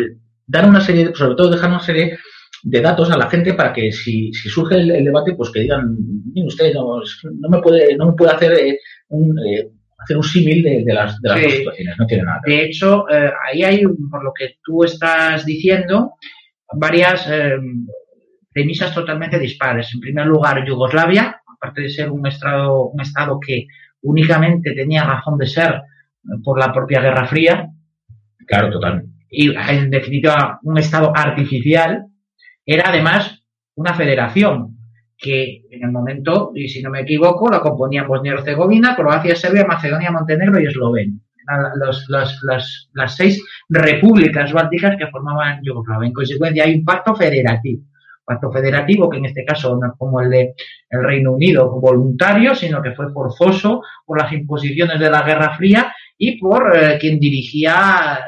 dar 0.46 0.68
una 0.68 0.82
serie, 0.82 1.12
sobre 1.16 1.36
todo 1.36 1.50
dejar 1.50 1.70
una 1.70 1.80
serie 1.80 2.18
de 2.64 2.82
datos 2.82 3.10
a 3.12 3.18
la 3.18 3.30
gente 3.30 3.54
para 3.54 3.72
que 3.72 3.92
si, 3.94 4.34
si 4.34 4.50
surge 4.50 4.76
el, 4.76 5.06
debate, 5.06 5.36
pues 5.36 5.52
que 5.52 5.62
digan, 5.62 5.96
usted, 6.36 6.74
no, 6.74 7.02
no, 7.40 7.50
me 7.50 7.62
puede, 7.62 7.96
no 7.96 8.08
me 8.08 8.14
puede 8.14 8.34
hacer 8.34 8.52
eh, 8.54 8.80
un, 9.08 9.40
eh, 9.48 9.70
hacer 10.00 10.18
un 10.18 10.24
símil 10.24 10.64
de, 10.64 10.94
las, 10.94 11.22
de 11.22 11.30
las 11.30 11.42
dos 11.42 11.54
situaciones, 11.54 11.96
no 11.98 12.06
tiene 12.06 12.24
nada. 12.24 12.42
De 12.46 12.66
hecho, 12.66 13.06
ahí 13.48 13.64
hay, 13.64 13.84
por 14.12 14.24
lo 14.24 14.34
que 14.38 14.56
tú 14.64 14.84
estás 14.84 15.46
diciendo, 15.46 16.16
varias 16.74 17.26
premisas 18.52 18.94
totalmente 18.94 19.40
dispares. 19.40 19.94
En 19.94 20.02
primer 20.02 20.26
lugar, 20.26 20.66
Yugoslavia, 20.66 21.42
aparte 21.56 21.82
de 21.82 21.90
ser 21.90 22.10
un 22.10 22.26
estado, 22.28 22.90
un 22.90 23.02
estado 23.02 23.40
que 23.40 23.68
únicamente 24.02 24.74
tenía 24.74 25.04
razón 25.04 25.38
de 25.38 25.48
ser 25.48 25.74
eh, 25.74 26.38
por 26.44 26.60
la 26.60 26.72
propia 26.74 27.02
Guerra 27.02 27.26
Fría. 27.26 27.70
Claro, 28.46 28.72
total. 28.72 29.06
Y 29.30 29.56
en 29.56 29.90
definitiva, 29.92 30.60
un 30.64 30.78
estado 30.78 31.12
artificial, 31.16 32.06
era 32.66 32.90
además 32.90 33.44
una 33.76 33.94
federación 33.94 34.78
que 35.18 35.64
en 35.70 35.84
el 35.84 35.92
momento, 35.92 36.52
y 36.56 36.68
si 36.68 36.82
no 36.82 36.90
me 36.90 37.02
equivoco, 37.02 37.50
la 37.50 37.60
componían 37.60 38.08
Bosnia 38.08 38.32
y 38.32 38.36
Herzegovina, 38.36 38.96
Croacia, 38.96 39.36
Serbia, 39.36 39.66
Macedonia, 39.66 40.12
Montenegro 40.12 40.60
y 40.60 40.66
Eslovenia. 40.66 41.20
las 42.94 43.16
seis 43.16 43.44
repúblicas 43.68 44.52
bálticas 44.54 44.96
que 44.98 45.08
formaban 45.08 45.60
Yugoslavia. 45.62 46.08
En 46.08 46.14
consecuencia, 46.14 46.64
hay 46.64 46.76
un 46.76 46.86
pacto 46.86 47.16
federativo 47.16 47.84
pacto 48.30 48.52
federativo, 48.52 49.10
que 49.10 49.18
en 49.18 49.26
este 49.26 49.44
caso 49.44 49.76
no 49.76 49.88
es 49.88 49.94
como 49.98 50.22
el 50.22 50.30
de 50.30 50.54
el 50.92 51.04
Reino 51.04 51.34
Unido 51.34 51.72
voluntario, 51.82 52.54
sino 52.54 52.82
que 52.82 52.92
fue 52.92 53.12
forzoso 53.12 53.82
por 54.06 54.22
las 54.22 54.32
imposiciones 54.32 55.00
de 55.00 55.10
la 55.10 55.24
Guerra 55.24 55.56
Fría 55.58 55.92
y 56.16 56.38
por 56.40 56.78
eh, 56.78 56.98
quien 57.00 57.20
dirigía 57.20 58.20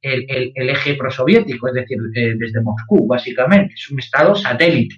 el, 0.00 0.52
eje 0.54 0.94
prosoviético, 0.94 1.68
es 1.68 1.74
decir, 1.74 1.98
eh, 2.14 2.34
desde 2.36 2.60
Moscú, 2.60 3.06
básicamente. 3.06 3.74
Es 3.74 3.90
un 3.90 3.98
Estado 3.98 4.34
satélite. 4.34 4.96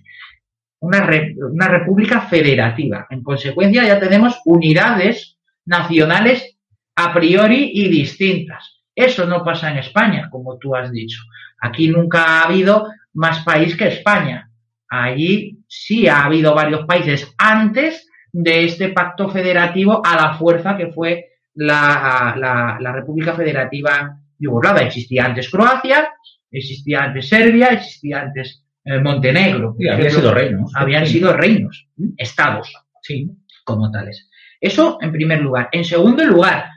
Una, 0.81 1.09
una 1.51 1.69
república 1.69 2.23
federativa. 2.23 3.07
En 3.09 3.23
consecuencia, 3.23 3.85
ya 3.85 3.99
tenemos 3.99 4.41
unidades 4.45 5.39
nacionales 5.65 6.59
a 6.97 7.15
priori 7.15 7.71
y 7.73 7.89
distintas. 7.89 8.83
Eso 8.95 9.27
no 9.27 9.43
pasa 9.43 9.71
en 9.71 9.79
España, 9.79 10.29
como 10.31 10.59
tú 10.59 10.75
has 10.75 10.93
dicho. 10.93 11.23
Aquí 11.61 11.89
nunca 11.89 12.25
ha 12.25 12.45
habido 12.45 12.87
más 13.15 13.45
país 13.45 13.77
que 13.77 13.89
España. 13.89 14.51
Allí 14.89 15.59
sí 15.67 16.07
ha 16.07 16.25
habido 16.25 16.55
varios 16.55 16.87
países 16.87 17.33
antes 17.39 18.09
de 18.33 18.65
este 18.65 18.89
pacto 18.89 19.29
federativo 19.29 20.03
a 20.05 20.17
la 20.17 20.35
fuerza 20.35 20.77
que 20.77 20.89
fue 20.93 21.27
la, 21.55 22.35
la, 22.81 22.93
República 22.93 23.35
Federativa 23.35 24.19
Yugoslava. 24.39 24.81
Existía 24.81 25.25
antes 25.25 25.51
Croacia, 25.51 26.09
existía 26.51 27.05
antes 27.05 27.29
Serbia, 27.29 27.69
existía 27.69 28.23
antes 28.23 28.65
eh, 28.85 28.99
Montenegro. 28.99 29.77
habían 29.91 30.11
sido 30.11 30.35
reinos. 30.35 30.73
Habían 30.75 31.07
sido 31.07 31.33
reinos, 31.33 31.89
estados, 32.17 32.73
sí, 33.03 33.31
como 33.65 33.91
tales. 33.91 34.29
Eso 34.61 34.99
en 35.01 35.13
primer 35.13 35.41
lugar. 35.41 35.69
En 35.73 35.85
segundo 35.85 36.25
lugar, 36.25 36.69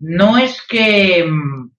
no 0.00 0.36
es 0.36 0.60
que 0.68 1.24
mm, 1.24 1.70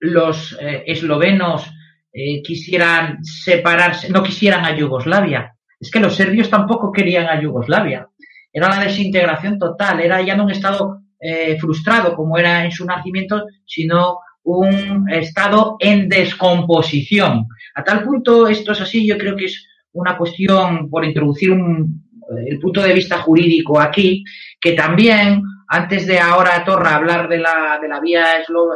los 0.00 0.58
eh, 0.60 0.84
eslovenos 0.86 1.70
eh, 2.12 2.42
quisieran 2.42 3.24
separarse, 3.24 4.10
no 4.10 4.22
quisieran 4.22 4.64
a 4.64 4.74
Yugoslavia. 4.74 5.54
Es 5.78 5.90
que 5.90 6.00
los 6.00 6.14
serbios 6.14 6.50
tampoco 6.50 6.92
querían 6.92 7.26
a 7.26 7.40
Yugoslavia. 7.40 8.08
Era 8.52 8.68
la 8.68 8.80
desintegración 8.80 9.58
total, 9.58 10.00
era 10.00 10.20
ya 10.20 10.36
no 10.36 10.44
un 10.44 10.50
estado 10.50 11.02
eh, 11.20 11.56
frustrado 11.58 12.14
como 12.14 12.36
era 12.36 12.64
en 12.64 12.72
su 12.72 12.84
nacimiento, 12.84 13.46
sino 13.64 14.18
un 14.42 15.08
estado 15.10 15.76
en 15.78 16.08
descomposición. 16.08 17.46
A 17.74 17.84
tal 17.84 18.02
punto, 18.02 18.48
esto 18.48 18.72
es 18.72 18.80
así, 18.80 19.06
yo 19.06 19.16
creo 19.16 19.36
que 19.36 19.44
es 19.44 19.66
una 19.92 20.16
cuestión 20.16 20.88
por 20.90 21.04
introducir 21.04 21.52
el 22.46 22.58
punto 22.58 22.82
de 22.82 22.94
vista 22.94 23.18
jurídico 23.18 23.80
aquí, 23.80 24.24
que 24.60 24.72
también, 24.72 25.42
antes 25.68 26.06
de 26.06 26.18
ahora 26.18 26.64
Torra 26.64 26.96
hablar 26.96 27.28
de 27.28 27.38
la, 27.38 27.78
de 27.80 27.88
la 27.88 28.00
vía 28.00 28.24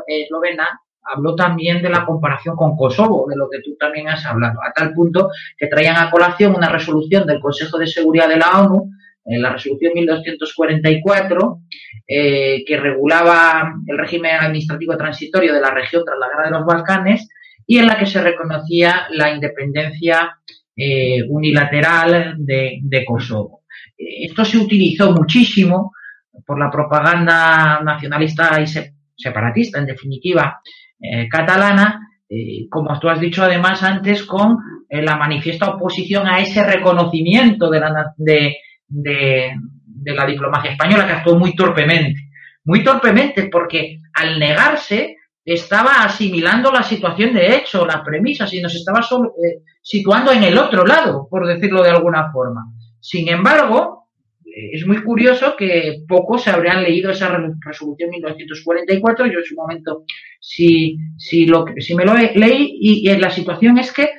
eslovena, 0.06 0.80
habló 1.04 1.34
también 1.34 1.82
de 1.82 1.90
la 1.90 2.04
comparación 2.04 2.56
con 2.56 2.76
Kosovo, 2.76 3.26
de 3.28 3.36
lo 3.36 3.48
que 3.48 3.60
tú 3.60 3.76
también 3.78 4.08
has 4.08 4.24
hablado, 4.24 4.60
a 4.62 4.72
tal 4.72 4.92
punto 4.92 5.30
que 5.56 5.66
traían 5.66 5.96
a 5.96 6.10
colación 6.10 6.54
una 6.54 6.68
resolución 6.68 7.26
del 7.26 7.40
Consejo 7.40 7.78
de 7.78 7.86
Seguridad 7.86 8.28
de 8.28 8.36
la 8.36 8.60
ONU, 8.60 8.90
en 9.26 9.42
la 9.42 9.52
resolución 9.52 9.92
1244, 9.94 11.60
eh, 12.06 12.64
que 12.66 12.76
regulaba 12.76 13.74
el 13.86 13.98
régimen 13.98 14.36
administrativo 14.40 14.96
transitorio 14.96 15.54
de 15.54 15.60
la 15.60 15.70
región 15.70 16.04
tras 16.04 16.18
la 16.18 16.28
guerra 16.28 16.44
de 16.44 16.58
los 16.58 16.66
Balcanes 16.66 17.28
y 17.66 17.78
en 17.78 17.86
la 17.86 17.98
que 17.98 18.06
se 18.06 18.22
reconocía 18.22 19.06
la 19.10 19.32
independencia 19.32 20.38
eh, 20.76 21.22
unilateral 21.28 22.34
de 22.38 23.04
Kosovo. 23.06 23.62
Esto 23.96 24.44
se 24.44 24.58
utilizó 24.58 25.12
muchísimo 25.12 25.92
por 26.46 26.58
la 26.58 26.70
propaganda 26.70 27.80
nacionalista 27.82 28.60
y 28.60 28.66
separatista, 29.16 29.78
en 29.78 29.86
definitiva, 29.86 30.60
eh, 31.04 31.28
catalana, 31.28 32.00
eh, 32.28 32.66
como 32.70 32.98
tú 32.98 33.10
has 33.10 33.20
dicho 33.20 33.42
además 33.42 33.82
antes, 33.82 34.22
con 34.22 34.56
eh, 34.88 35.02
la 35.02 35.16
manifiesta 35.16 35.68
oposición 35.68 36.26
a 36.26 36.40
ese 36.40 36.64
reconocimiento 36.64 37.68
de 37.68 37.80
la, 37.80 38.14
de, 38.16 38.56
de, 38.88 39.52
la 40.06 40.24
diplomacia 40.24 40.70
española, 40.70 41.06
que 41.06 41.12
actuó 41.12 41.38
muy 41.38 41.54
torpemente. 41.54 42.22
Muy 42.64 42.82
torpemente, 42.82 43.48
porque 43.52 44.00
al 44.14 44.38
negarse 44.38 45.16
estaba 45.44 46.04
asimilando 46.04 46.72
la 46.72 46.82
situación 46.82 47.34
de 47.34 47.54
hecho, 47.54 47.84
las 47.84 48.00
premisas, 48.00 48.50
y 48.54 48.62
nos 48.62 48.74
estaba 48.74 49.06
situando 49.82 50.32
en 50.32 50.44
el 50.44 50.56
otro 50.56 50.86
lado, 50.86 51.28
por 51.28 51.46
decirlo 51.46 51.82
de 51.82 51.90
alguna 51.90 52.32
forma. 52.32 52.64
Sin 52.98 53.28
embargo, 53.28 54.03
es 54.56 54.86
muy 54.86 55.02
curioso 55.02 55.56
que 55.56 56.04
pocos 56.06 56.46
habrían 56.46 56.82
leído 56.82 57.10
esa 57.10 57.36
resolución 57.60 58.10
1944. 58.10 59.26
Yo 59.26 59.38
en 59.38 59.44
su 59.44 59.54
momento 59.56 60.04
sí, 60.40 60.96
sí, 61.16 61.46
lo, 61.46 61.64
sí 61.78 61.94
me 61.94 62.04
lo 62.04 62.14
leí 62.14 62.78
y, 62.80 63.16
la 63.16 63.30
situación 63.30 63.78
es 63.78 63.92
que 63.92 64.10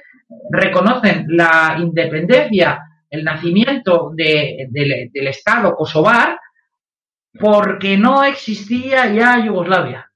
reconocen 0.52 1.26
la 1.30 1.78
independencia, 1.80 2.82
el 3.10 3.24
nacimiento 3.24 4.12
del 4.14 5.28
Estado 5.28 5.74
kosovar 5.76 6.40
porque 7.40 7.98
no 7.98 8.24
existía 8.24 9.14
ya 9.14 9.44
Yugoslavia. 9.46 10.12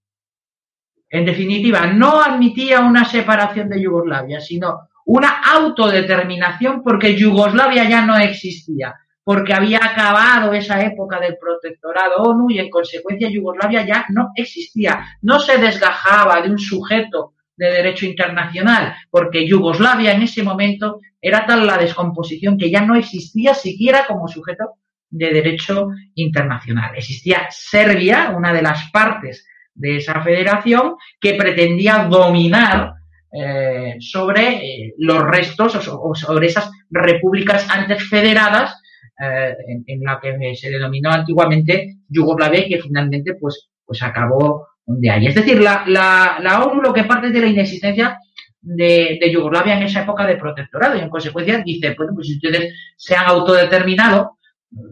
En 1.09 1.25
definitiva, 1.25 1.87
no 1.87 2.21
admitía 2.21 2.81
una 2.81 3.05
separación 3.05 3.69
de 3.69 3.81
Yugoslavia, 3.81 4.39
sino 4.39 4.89
una 5.05 5.41
autodeterminación 5.41 6.83
porque 6.83 7.15
Yugoslavia 7.15 7.89
ya 7.89 8.05
no 8.05 8.17
existía, 8.17 8.95
porque 9.29 9.53
había 9.53 9.77
acabado 9.77 10.53
esa 10.53 10.83
época 10.83 11.19
del 11.19 11.37
protectorado 11.37 12.23
ONU 12.23 12.49
y 12.49 12.57
en 12.57 12.67
consecuencia 12.67 13.29
Yugoslavia 13.29 13.85
ya 13.85 14.07
no 14.09 14.31
existía, 14.35 15.05
no 15.21 15.39
se 15.39 15.59
desgajaba 15.59 16.41
de 16.41 16.49
un 16.49 16.57
sujeto 16.57 17.35
de 17.55 17.69
derecho 17.69 18.07
internacional, 18.07 18.95
porque 19.11 19.47
Yugoslavia 19.47 20.13
en 20.13 20.23
ese 20.23 20.41
momento 20.41 20.99
era 21.21 21.45
tal 21.45 21.67
la 21.67 21.77
descomposición 21.77 22.57
que 22.57 22.71
ya 22.71 22.81
no 22.81 22.95
existía 22.95 23.53
siquiera 23.53 24.07
como 24.07 24.27
sujeto 24.27 24.79
de 25.11 25.31
derecho 25.31 25.89
internacional. 26.15 26.95
Existía 26.95 27.49
Serbia, 27.51 28.33
una 28.35 28.51
de 28.51 28.63
las 28.63 28.89
partes 28.89 29.45
de 29.75 29.97
esa 29.97 30.23
federación, 30.23 30.95
que 31.21 31.35
pretendía 31.35 32.07
dominar 32.09 32.93
eh, 33.31 33.95
sobre 33.99 34.55
eh, 34.55 34.95
los 34.97 35.23
restos 35.23 35.87
o, 35.87 36.15
sobre 36.15 36.47
esas 36.47 36.71
repúblicas 36.89 37.69
antes 37.69 38.09
federadas 38.09 38.81
eh, 39.19 39.55
en, 39.85 40.01
la 40.01 40.19
que 40.21 40.55
se 40.55 40.69
denominó 40.69 41.11
antiguamente 41.11 41.97
Yugoslavia 42.07 42.65
y 42.65 42.69
que 42.69 42.81
finalmente 42.81 43.35
pues, 43.35 43.69
pues 43.85 44.01
acabó 44.01 44.67
de 44.85 45.09
ahí. 45.09 45.27
Es 45.27 45.35
decir, 45.35 45.61
la, 45.61 45.83
la, 45.87 46.39
la 46.41 46.63
ONU 46.63 46.81
lo 46.81 46.93
que 46.93 47.03
parte 47.03 47.29
de 47.29 47.39
la 47.39 47.47
inexistencia 47.47 48.17
de, 48.61 49.31
Yugoslavia 49.31 49.77
en 49.77 49.83
esa 49.83 50.03
época 50.03 50.25
de 50.25 50.35
protectorado 50.35 50.95
y 50.95 51.01
en 51.01 51.09
consecuencia 51.09 51.61
dice, 51.63 51.93
bueno, 51.97 52.13
pues 52.15 52.27
si 52.27 52.35
ustedes 52.35 52.73
se 52.95 53.15
han 53.15 53.27
autodeterminado, 53.27 54.37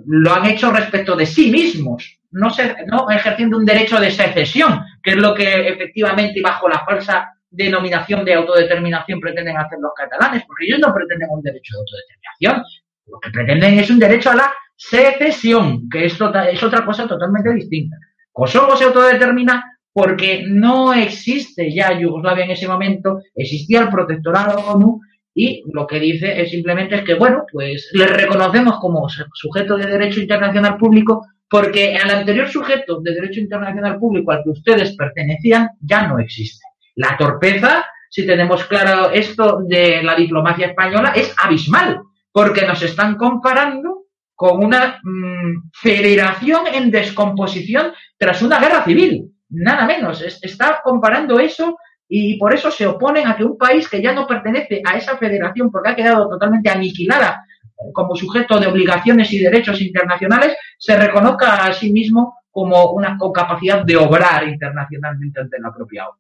lo 0.06 0.34
han 0.34 0.46
hecho 0.46 0.72
respecto 0.72 1.16
de 1.16 1.26
sí 1.26 1.52
mismos, 1.52 2.20
no, 2.32 2.50
se, 2.50 2.76
no 2.88 3.10
ejerciendo 3.10 3.58
un 3.58 3.66
derecho 3.66 4.00
de 4.00 4.12
secesión, 4.12 4.84
que 5.02 5.12
es 5.12 5.18
lo 5.18 5.34
que 5.34 5.70
efectivamente 5.70 6.42
bajo 6.42 6.68
la 6.68 6.84
falsa 6.84 7.30
denominación 7.50 8.26
de 8.26 8.34
autodeterminación 8.34 9.20
pretenden 9.20 9.58
hacer 9.58 9.80
los 9.80 9.92
catalanes, 9.96 10.44
porque 10.46 10.66
ellos 10.66 10.80
no 10.80 10.94
pretenden 10.94 11.30
un 11.32 11.42
derecho 11.42 11.76
de 11.76 11.80
autodeterminación, 11.80 12.64
lo 13.08 13.20
que 13.20 13.32
pretenden 13.32 13.80
es 13.80 13.90
un 13.90 14.00
derecho 14.00 14.32
a 14.32 14.36
la 14.36 14.54
secesión, 14.76 15.90
que 15.90 16.06
es, 16.06 16.18
tota, 16.18 16.50
es 16.50 16.62
otra 16.62 16.86
cosa 16.86 17.08
totalmente 17.08 17.54
distinta. 17.54 17.98
Kosovo 18.32 18.76
se 18.76 18.86
autodetermina 18.86 19.64
porque 19.92 20.44
no 20.48 20.94
existe 20.94 21.74
ya 21.74 22.00
Yugoslavia 22.00 22.46
en 22.46 22.52
ese 22.52 22.68
momento, 22.68 23.22
existía 23.34 23.82
el 23.82 23.90
protectorado 23.90 24.60
ONU 24.60 25.00
y 25.34 25.64
lo 25.74 25.88
que 25.88 26.00
dice 26.00 26.42
es 26.42 26.52
simplemente 26.52 26.96
es 26.96 27.04
que, 27.04 27.16
bueno, 27.16 27.46
pues 27.52 27.90
le 27.94 28.06
reconocemos 28.08 28.80
como 28.80 29.08
sujeto 29.34 29.76
de 29.76 29.88
derecho 29.88 30.20
internacional 30.20 30.78
público 30.78 31.26
porque 31.50 31.94
el 31.96 32.10
anterior 32.10 32.48
sujeto 32.48 33.00
de 33.02 33.14
derecho 33.14 33.40
internacional 33.40 33.98
público 33.98 34.32
al 34.32 34.44
que 34.44 34.52
ustedes 34.52 34.96
pertenecían 34.96 35.70
ya 35.80 36.08
no 36.08 36.20
existe. 36.20 36.64
La 36.96 37.16
torpeza, 37.18 37.86
si 38.10 38.26
tenemos 38.26 38.66
claro 38.66 39.12
esto 39.12 39.62
de 39.68 40.04
la 40.04 40.16
diplomacia 40.16 40.68
española, 40.68 41.14
es 41.16 41.34
abismal, 41.42 42.02
porque 42.38 42.68
nos 42.68 42.80
están 42.84 43.16
comparando 43.16 44.04
con 44.36 44.64
una 44.64 45.00
mm, 45.02 45.72
federación 45.74 46.68
en 46.72 46.92
descomposición 46.92 47.94
tras 48.16 48.44
una 48.44 48.60
guerra 48.60 48.86
civil. 48.86 49.32
Nada 49.50 49.88
menos. 49.88 50.22
está 50.22 50.82
comparando 50.84 51.40
eso 51.40 51.80
y 52.08 52.38
por 52.38 52.54
eso 52.54 52.70
se 52.70 52.86
oponen 52.86 53.26
a 53.26 53.36
que 53.36 53.44
un 53.44 53.58
país 53.58 53.90
que 53.90 54.04
ya 54.04 54.14
no 54.14 54.28
pertenece 54.28 54.84
a 54.86 54.96
esa 54.96 55.18
federación 55.18 55.72
porque 55.72 55.90
ha 55.90 55.96
quedado 55.96 56.30
totalmente 56.30 56.70
aniquilada 56.70 57.44
como 57.92 58.16
sujeto 58.16 58.60
de 58.60 58.68
obligaciones 58.68 59.34
y 59.34 59.40
derechos 59.40 59.82
internacionales, 59.82 60.56
se 60.78 60.96
reconozca 60.96 61.66
a 61.66 61.74
sí 61.74 61.92
mismo 61.92 62.36
como 62.52 62.92
una 62.92 63.18
con 63.18 63.32
capacidad 63.32 63.84
de 63.84 63.98
obrar 63.98 64.48
internacionalmente 64.48 65.42
ante 65.42 65.60
la 65.60 65.74
propia 65.74 66.08
ONU. 66.08 66.20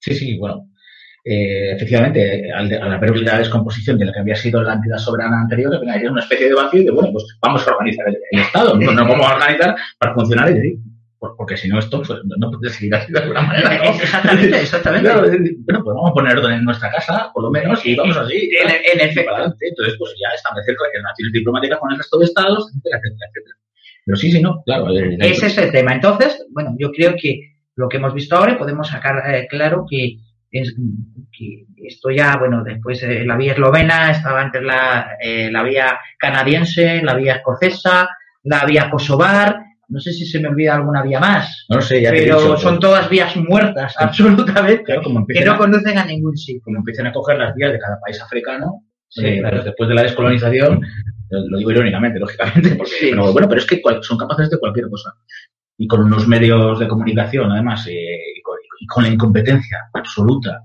Sí, 0.00 0.14
sí, 0.14 0.36
bueno. 0.36 0.68
Eh, 1.28 1.72
efectivamente, 1.72 2.52
al, 2.52 2.72
al, 2.72 2.92
haber 2.92 3.18
la 3.18 3.38
descomposición 3.38 3.98
de 3.98 4.04
lo 4.04 4.12
que 4.12 4.20
había 4.20 4.36
sido 4.36 4.62
la 4.62 4.74
entidad 4.74 4.98
soberana 4.98 5.40
anterior, 5.40 5.74
había 5.74 6.08
una 6.08 6.20
especie 6.20 6.48
de 6.48 6.54
vacío 6.54 6.82
y 6.82 6.84
de, 6.84 6.92
bueno, 6.92 7.10
pues 7.10 7.24
vamos 7.42 7.66
a 7.66 7.72
organizar 7.72 8.06
el, 8.06 8.38
Estado, 8.38 8.78
no 8.78 8.92
nos 8.92 9.08
vamos 9.08 9.26
a 9.26 9.34
organizar 9.34 9.74
para 9.98 10.14
funcionar 10.14 10.50
y 10.52 10.78
porque 11.18 11.56
si 11.56 11.66
no 11.68 11.80
esto 11.80 12.02
pues, 12.02 12.20
no 12.38 12.50
puede 12.52 12.72
seguir 12.72 12.94
así 12.94 13.10
de 13.10 13.18
alguna 13.18 13.40
manera. 13.42 13.74
Exactamente, 13.88 14.60
exactamente. 14.60 15.10
bueno, 15.12 15.82
pues 15.82 15.96
vamos 15.96 16.10
a 16.10 16.14
poner 16.14 16.38
orden 16.38 16.52
en 16.52 16.64
nuestra 16.64 16.92
casa, 16.92 17.30
por 17.34 17.42
lo 17.42 17.50
menos, 17.50 17.84
y 17.84 17.96
vamos 17.96 18.16
así. 18.16 18.48
En, 18.62 18.68
en 18.68 19.08
efecto. 19.08 19.34
Entonces, 19.60 19.96
pues 19.98 20.14
ya 20.20 20.28
establecer 20.32 20.76
relaciones 20.94 21.32
diplomáticas 21.32 21.80
con 21.80 21.90
el 21.90 21.98
resto 21.98 22.18
de 22.18 22.26
estados, 22.26 22.68
etcétera, 22.68 22.98
etcétera, 22.98 23.30
etcétera. 23.30 23.56
Pero 24.04 24.16
sí, 24.16 24.30
sí, 24.30 24.40
no, 24.40 24.62
claro. 24.64 24.88
Ese 24.90 25.46
es 25.46 25.58
el 25.58 25.72
tema. 25.72 25.92
Entonces, 25.94 26.46
bueno, 26.50 26.76
yo 26.78 26.92
creo 26.92 27.14
que 27.20 27.56
lo 27.74 27.88
que 27.88 27.96
hemos 27.96 28.14
visto 28.14 28.36
ahora 28.36 28.56
podemos 28.56 28.88
sacar 28.88 29.22
eh, 29.34 29.46
claro 29.48 29.84
que, 29.88 30.18
es, 30.50 30.74
que, 31.36 31.66
esto 31.84 32.10
ya, 32.10 32.36
bueno, 32.36 32.62
después 32.64 33.02
eh, 33.02 33.24
la 33.24 33.36
vía 33.36 33.52
eslovena 33.52 34.10
estaba 34.10 34.40
antes 34.40 34.62
la, 34.62 35.16
eh, 35.20 35.50
la 35.50 35.62
vía 35.62 35.98
canadiense, 36.18 37.02
la 37.02 37.14
vía 37.14 37.36
escocesa, 37.36 38.08
la 38.42 38.64
vía 38.64 38.90
kosovar, 38.90 39.60
no 39.88 40.00
sé 40.00 40.12
si 40.12 40.26
se 40.26 40.40
me 40.40 40.48
olvida 40.48 40.74
alguna 40.74 41.02
vía 41.02 41.20
más. 41.20 41.66
No 41.68 41.80
sé, 41.80 42.02
ya 42.02 42.10
Pero 42.10 42.56
son 42.56 42.80
todas 42.80 43.08
vías 43.08 43.36
muertas, 43.36 43.94
absolutamente, 43.98 44.98
que 45.28 45.44
no 45.44 45.56
conducen 45.56 45.98
a 45.98 46.04
ningún 46.04 46.36
sitio. 46.36 46.62
Como 46.64 46.78
empiezan 46.78 47.06
a 47.06 47.12
coger 47.12 47.38
las 47.38 47.54
vías 47.54 47.72
de 47.72 47.78
cada 47.78 48.00
país 48.00 48.20
africano, 48.20 48.84
sí, 49.08 49.38
claro. 49.38 49.62
después 49.62 49.88
de 49.88 49.94
la 49.94 50.02
descolonización, 50.02 50.80
lo 51.30 51.58
digo 51.58 51.70
irónicamente, 51.70 52.18
lógicamente, 52.18 52.74
porque, 52.76 52.92
sí. 52.92 53.08
pero, 53.10 53.32
bueno, 53.32 53.48
pero 53.48 53.60
es 53.60 53.66
que 53.66 53.80
son 54.00 54.18
capaces 54.18 54.50
de 54.50 54.58
cualquier 54.58 54.88
cosa 54.88 55.14
y 55.78 55.86
con 55.86 56.00
unos 56.00 56.26
medios 56.26 56.78
de 56.78 56.88
comunicación, 56.88 57.50
además, 57.52 57.86
eh, 57.88 58.35
y, 58.86 58.88
con, 58.88 59.04
la 59.04 59.10
incompetencia 59.10 59.78
absoluta 59.92 60.62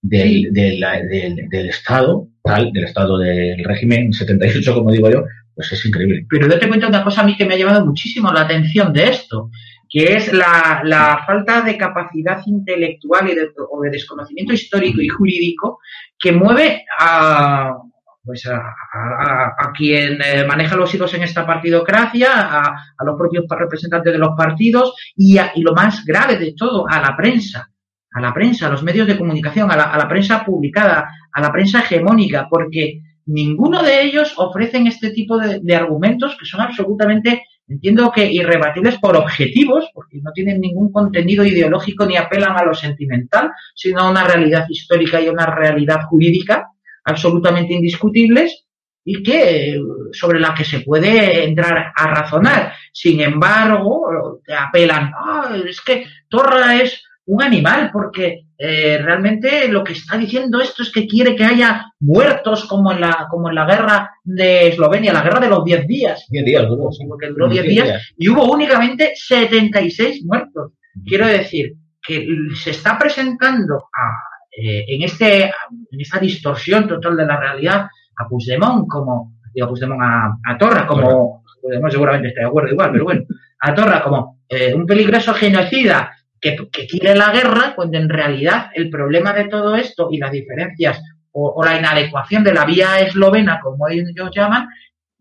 del, 0.00 0.52
del, 0.52 0.80
del, 1.08 1.48
del, 1.48 1.68
Estado, 1.68 2.28
tal, 2.42 2.72
del 2.72 2.84
Estado 2.84 3.18
del 3.18 3.64
régimen 3.64 4.12
78, 4.12 4.74
como 4.74 4.92
digo 4.92 5.10
yo, 5.10 5.24
pues 5.54 5.72
es 5.72 5.84
increíble. 5.86 6.26
Pero 6.28 6.48
yo 6.48 6.58
te 6.58 6.68
cuento 6.68 6.88
una 6.88 7.04
cosa 7.04 7.22
a 7.22 7.24
mí 7.24 7.36
que 7.36 7.44
me 7.44 7.54
ha 7.54 7.58
llamado 7.58 7.86
muchísimo 7.86 8.32
la 8.32 8.42
atención 8.42 8.92
de 8.92 9.04
esto, 9.04 9.50
que 9.88 10.14
es 10.14 10.32
la, 10.32 10.82
la 10.84 11.22
falta 11.26 11.62
de 11.62 11.78
capacidad 11.78 12.40
intelectual 12.46 13.30
y 13.30 13.34
de, 13.34 13.48
o 13.70 13.80
de 13.82 13.90
desconocimiento 13.90 14.52
histórico 14.52 15.00
y 15.00 15.08
jurídico 15.08 15.78
que 16.18 16.32
mueve 16.32 16.84
a, 16.98 17.76
pues 18.24 18.46
a, 18.46 18.56
a, 18.56 19.72
quien 19.76 20.18
eh, 20.22 20.44
maneja 20.46 20.76
los 20.76 20.92
hilos 20.94 21.12
en 21.14 21.22
esta 21.22 21.46
partidocracia, 21.46 22.28
a, 22.32 22.84
a 22.96 23.04
los 23.04 23.16
propios 23.18 23.44
representantes 23.48 24.12
de 24.12 24.18
los 24.18 24.34
partidos 24.36 24.94
y, 25.14 25.36
y, 25.38 25.60
lo 25.60 25.74
más 25.74 26.04
grave 26.04 26.38
de 26.38 26.54
todo, 26.56 26.86
a 26.88 27.00
la 27.00 27.14
prensa, 27.16 27.70
a 28.12 28.20
la 28.20 28.32
prensa, 28.32 28.66
a 28.66 28.70
los 28.70 28.82
medios 28.82 29.06
de 29.06 29.18
comunicación, 29.18 29.70
a 29.70 29.76
la, 29.76 29.84
a 29.84 29.98
la 29.98 30.08
prensa 30.08 30.42
publicada, 30.44 31.08
a 31.32 31.40
la 31.40 31.52
prensa 31.52 31.80
hegemónica, 31.80 32.48
porque 32.48 33.02
ninguno 33.26 33.82
de 33.82 34.02
ellos 34.02 34.32
ofrecen 34.38 34.86
este 34.86 35.10
tipo 35.10 35.36
de, 35.36 35.60
de 35.60 35.76
argumentos 35.76 36.36
que 36.38 36.46
son 36.46 36.62
absolutamente 36.62 37.44
entiendo 37.66 38.12
que 38.14 38.30
irrebatibles 38.30 38.98
por 38.98 39.16
objetivos, 39.16 39.88
porque 39.94 40.18
no 40.22 40.32
tienen 40.32 40.60
ningún 40.60 40.92
contenido 40.92 41.44
ideológico 41.44 42.04
ni 42.04 42.16
apelan 42.16 42.56
a 42.58 42.64
lo 42.64 42.74
sentimental, 42.74 43.52
sino 43.74 44.00
a 44.00 44.10
una 44.10 44.24
realidad 44.24 44.66
histórica 44.68 45.18
y 45.18 45.28
a 45.28 45.32
una 45.32 45.46
realidad 45.46 46.02
jurídica 46.02 46.73
absolutamente 47.04 47.74
indiscutibles 47.74 48.64
y 49.04 49.22
que 49.22 49.78
sobre 50.12 50.40
la 50.40 50.54
que 50.54 50.64
se 50.64 50.80
puede 50.80 51.44
entrar 51.44 51.92
a 51.94 52.06
razonar. 52.06 52.72
Sin 52.92 53.20
embargo, 53.20 54.40
apelan, 54.56 55.12
ah, 55.14 55.56
es 55.68 55.80
que 55.80 56.06
Torra 56.28 56.80
es 56.80 57.02
un 57.26 57.42
animal 57.42 57.90
porque 57.92 58.46
eh, 58.56 58.98
realmente 59.02 59.68
lo 59.68 59.82
que 59.82 59.94
está 59.94 60.16
diciendo 60.16 60.60
esto 60.60 60.82
es 60.82 60.92
que 60.92 61.06
quiere 61.06 61.34
que 61.34 61.44
haya 61.44 61.92
muertos 62.00 62.66
como 62.66 62.92
en 62.92 63.00
la 63.00 63.26
como 63.30 63.48
en 63.48 63.54
la 63.56 63.66
guerra 63.66 64.10
de 64.22 64.68
Eslovenia, 64.68 65.12
la 65.12 65.22
guerra 65.22 65.40
de 65.40 65.48
los 65.48 65.64
10 65.64 65.86
días. 65.86 66.26
10 66.28 66.44
días, 66.44 66.68
duró, 66.68 66.90
porque 67.08 67.28
duró 67.28 67.48
10 67.48 67.64
días, 67.64 67.86
días 67.86 68.14
y 68.16 68.28
hubo 68.28 68.50
únicamente 68.50 69.12
76 69.14 70.24
muertos. 70.24 70.72
Quiero 71.04 71.26
decir 71.26 71.74
que 72.06 72.26
se 72.62 72.70
está 72.70 72.98
presentando 72.98 73.76
a 73.76 74.33
eh, 74.56 74.84
en, 74.88 75.02
este, 75.02 75.44
en 75.44 76.00
esta 76.00 76.18
distorsión 76.18 76.86
total 76.86 77.16
de 77.16 77.26
la 77.26 77.38
realidad 77.38 77.88
a 78.16 78.28
Puigdemont 78.28 78.86
como, 78.88 79.38
digo, 79.52 79.68
Puigdemont 79.68 80.00
a, 80.02 80.38
a 80.44 80.58
Torra 80.58 80.86
como, 80.86 81.44
Puigdemont 81.60 81.92
seguramente 81.92 82.28
está 82.28 82.42
de 82.42 82.46
acuerdo 82.46 82.72
igual, 82.72 82.92
pero 82.92 83.04
bueno, 83.04 83.22
a 83.60 83.74
Torra 83.74 84.02
como 84.02 84.40
eh, 84.48 84.72
un 84.74 84.86
peligroso 84.86 85.34
genocida 85.34 86.12
que, 86.40 86.56
que, 86.70 86.86
quiere 86.86 87.16
la 87.16 87.32
guerra, 87.32 87.72
cuando 87.74 87.98
en 87.98 88.08
realidad 88.08 88.70
el 88.74 88.90
problema 88.90 89.32
de 89.32 89.46
todo 89.46 89.74
esto 89.74 90.08
y 90.10 90.18
las 90.18 90.30
diferencias 90.30 91.02
o, 91.32 91.54
o 91.56 91.64
la 91.64 91.78
inadecuación 91.78 92.44
de 92.44 92.52
la 92.52 92.64
vía 92.64 93.00
eslovena, 93.00 93.58
como 93.60 93.88
ellos 93.88 94.10
llaman, 94.34 94.68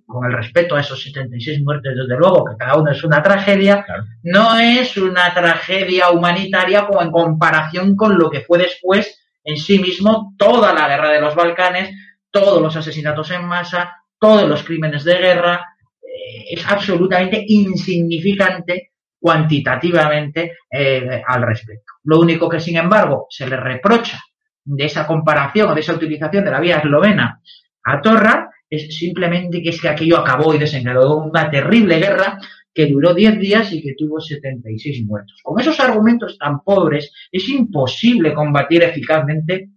con 0.05 0.25
el 0.25 0.33
respeto 0.33 0.75
a 0.75 0.81
esos 0.81 1.01
76 1.01 1.63
muertes, 1.63 1.95
desde 1.95 2.17
luego, 2.17 2.45
que 2.45 2.57
cada 2.57 2.77
uno 2.77 2.91
es 2.91 3.03
una 3.03 3.23
tragedia, 3.23 3.83
claro. 3.83 4.03
no 4.23 4.59
es 4.59 4.95
una 4.97 5.33
tragedia 5.33 6.11
humanitaria 6.11 6.85
como 6.85 7.01
en 7.01 7.11
comparación 7.11 7.95
con 7.95 8.17
lo 8.17 8.29
que 8.29 8.41
fue 8.41 8.59
después 8.59 9.22
en 9.43 9.57
sí 9.57 9.79
mismo 9.79 10.33
toda 10.37 10.73
la 10.73 10.87
guerra 10.87 11.09
de 11.09 11.21
los 11.21 11.35
Balcanes, 11.35 11.95
todos 12.31 12.61
los 12.61 12.75
asesinatos 12.75 13.29
en 13.31 13.45
masa, 13.45 14.03
todos 14.19 14.47
los 14.47 14.63
crímenes 14.63 15.03
de 15.03 15.17
guerra, 15.17 15.65
eh, 16.01 16.45
es 16.51 16.65
absolutamente 16.65 17.43
insignificante 17.47 18.91
cuantitativamente 19.19 20.57
eh, 20.69 21.21
al 21.25 21.43
respecto. 21.43 21.93
Lo 22.03 22.19
único 22.19 22.49
que, 22.49 22.59
sin 22.59 22.77
embargo, 22.77 23.27
se 23.29 23.47
le 23.47 23.57
reprocha 23.57 24.19
de 24.65 24.85
esa 24.85 25.05
comparación 25.05 25.69
o 25.69 25.73
de 25.75 25.81
esa 25.81 25.93
utilización 25.93 26.43
de 26.43 26.51
la 26.51 26.59
vía 26.59 26.77
eslovena 26.77 27.41
a 27.83 28.01
Torra 28.01 28.49
es 28.69 28.97
simplemente 28.97 29.61
que 29.61 29.69
es 29.69 29.81
que 29.81 29.89
aquello 29.89 30.17
acabó 30.17 30.53
y 30.53 30.57
desencadenó 30.57 31.17
una 31.17 31.49
terrible 31.49 31.99
guerra 31.99 32.39
que 32.73 32.87
duró 32.87 33.13
10 33.13 33.39
días 33.39 33.71
y 33.71 33.81
que 33.81 33.95
tuvo 33.97 34.19
76 34.19 35.05
muertos. 35.05 35.39
Con 35.43 35.59
esos 35.59 35.79
argumentos 35.79 36.37
tan 36.37 36.61
pobres 36.63 37.11
es 37.31 37.47
imposible 37.49 38.33
combatir 38.33 38.83
eficazmente 38.83 39.69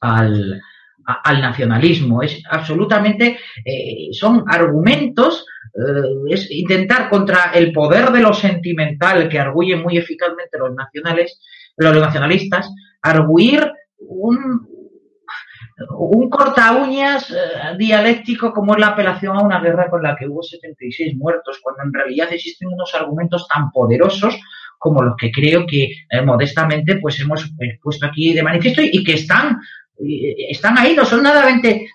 al, 0.00 0.60
al 1.06 1.40
nacionalismo. 1.40 2.22
Es 2.22 2.42
absolutamente, 2.50 3.38
eh, 3.64 4.08
son 4.12 4.44
argumentos, 4.48 5.46
eh, 5.74 6.32
es 6.32 6.50
intentar 6.50 7.08
contra 7.08 7.52
el 7.54 7.72
poder 7.72 8.10
de 8.10 8.20
lo 8.20 8.32
sentimental 8.32 9.28
que 9.28 9.38
arguyen 9.38 9.82
muy 9.82 9.96
eficazmente 9.98 10.58
los 10.58 10.74
nacionales, 10.74 11.40
los 11.76 11.96
nacionalistas, 11.96 12.72
arguir 13.02 13.70
un, 13.98 14.66
un 15.90 16.30
corta 16.30 16.72
uñas 16.72 17.30
eh, 17.30 17.76
dialéctico 17.76 18.52
como 18.52 18.74
es 18.74 18.80
la 18.80 18.88
apelación 18.88 19.36
a 19.36 19.42
una 19.42 19.60
guerra 19.60 19.90
con 19.90 20.02
la 20.02 20.16
que 20.16 20.26
hubo 20.26 20.42
76 20.42 21.16
muertos, 21.16 21.60
cuando 21.62 21.82
en 21.84 21.92
realidad 21.92 22.32
existen 22.32 22.68
unos 22.68 22.94
argumentos 22.94 23.46
tan 23.48 23.70
poderosos 23.70 24.38
como 24.78 25.02
los 25.02 25.16
que 25.16 25.30
creo 25.30 25.66
que 25.66 25.84
eh, 26.10 26.22
modestamente 26.24 26.96
pues 26.96 27.20
hemos 27.20 27.44
eh, 27.60 27.78
puesto 27.82 28.06
aquí 28.06 28.32
de 28.32 28.42
manifiesto 28.42 28.82
y, 28.82 29.04
que 29.04 29.14
están 29.14 29.58
están 30.50 30.76
ahí, 30.76 30.94
no 30.94 31.06
son 31.06 31.22
nada, 31.22 31.42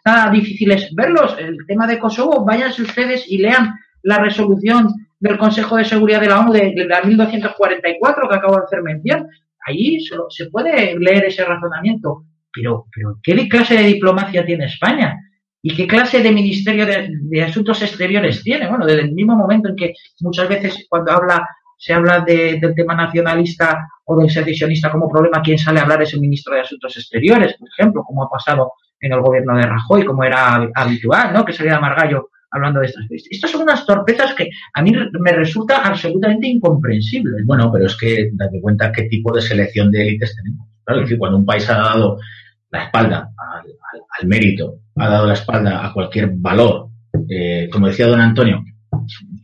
nada 0.05 0.31
difíciles 0.31 0.89
verlos. 0.95 1.35
El 1.37 1.57
tema 1.67 1.85
de 1.85 1.99
Kosovo, 1.99 2.43
váyanse 2.43 2.81
ustedes 2.81 3.25
y 3.27 3.37
lean 3.37 3.75
la 4.01 4.17
resolución 4.17 4.87
del 5.19 5.37
Consejo 5.37 5.77
de 5.77 5.85
Seguridad 5.85 6.19
de 6.19 6.29
la 6.29 6.39
ONU 6.39 6.51
de, 6.51 6.73
de 6.75 6.85
la 6.85 7.03
1244 7.03 8.27
que 8.27 8.35
acabo 8.35 8.55
de 8.55 8.63
hacer 8.63 8.81
mención. 8.81 9.27
Ahí 9.67 9.99
se 9.99 10.49
puede 10.49 10.97
leer 10.97 11.25
ese 11.25 11.45
razonamiento 11.45 12.25
pero, 12.53 12.85
pero 12.93 13.17
¿qué 13.21 13.47
clase 13.47 13.75
de 13.75 13.83
diplomacia 13.83 14.45
tiene 14.45 14.65
España? 14.65 15.17
¿Y 15.63 15.75
qué 15.75 15.85
clase 15.85 16.21
de 16.21 16.31
Ministerio 16.31 16.85
de, 16.85 17.43
Asuntos 17.43 17.81
Exteriores 17.81 18.43
tiene? 18.43 18.67
Bueno, 18.67 18.85
desde 18.85 19.01
el 19.01 19.11
mismo 19.11 19.35
momento 19.35 19.69
en 19.69 19.75
que 19.75 19.93
muchas 20.21 20.49
veces 20.49 20.87
cuando 20.89 21.11
habla, 21.11 21.47
se 21.77 21.93
habla 21.93 22.21
del 22.21 22.73
tema 22.75 22.95
nacionalista 22.95 23.87
o 24.05 24.19
del 24.19 24.29
secesionista 24.29 24.91
como 24.91 25.09
problema, 25.09 25.41
¿quién 25.43 25.59
sale 25.59 25.79
a 25.79 25.83
hablar 25.83 26.01
es 26.01 26.13
el 26.13 26.21
ministro 26.21 26.55
de 26.55 26.61
Asuntos 26.61 26.97
Exteriores, 26.97 27.55
por 27.59 27.69
ejemplo, 27.69 28.03
como 28.03 28.23
ha 28.23 28.29
pasado 28.29 28.73
en 28.99 29.13
el 29.13 29.21
gobierno 29.21 29.55
de 29.55 29.63
Rajoy, 29.63 30.03
como 30.03 30.23
era 30.23 30.69
habitual, 30.73 31.33
¿no? 31.33 31.45
Que 31.45 31.53
saliera 31.53 31.79
Margallo 31.79 32.29
hablando 32.51 32.79
de 32.79 32.87
estas 32.87 33.07
cosas. 33.07 33.27
Estas 33.29 33.51
son 33.51 33.61
unas 33.61 33.85
torpezas 33.85 34.33
que 34.33 34.49
a 34.73 34.81
mí 34.81 34.91
me 35.19 35.31
resulta 35.31 35.83
absolutamente 35.83 36.47
incomprensible. 36.47 37.43
Bueno, 37.45 37.71
pero 37.71 37.85
es 37.85 37.95
que 37.97 38.29
date 38.33 38.59
cuenta 38.61 38.91
qué 38.91 39.03
tipo 39.03 39.33
de 39.33 39.41
selección 39.41 39.91
de 39.91 40.01
élites 40.01 40.35
tenemos. 40.35 40.70
Es 40.87 41.01
decir, 41.01 41.17
cuando 41.17 41.37
un 41.37 41.45
país 41.45 41.69
ha 41.69 41.77
dado 41.77 42.17
la 42.69 42.85
espalda 42.85 43.29
al, 44.19 44.27
mérito, 44.27 44.79
ha 44.95 45.09
dado 45.09 45.27
la 45.27 45.33
espalda 45.33 45.85
a 45.85 45.93
cualquier 45.93 46.31
valor, 46.33 46.89
eh, 47.29 47.69
como 47.71 47.87
decía 47.87 48.07
don 48.07 48.21
Antonio, 48.21 48.63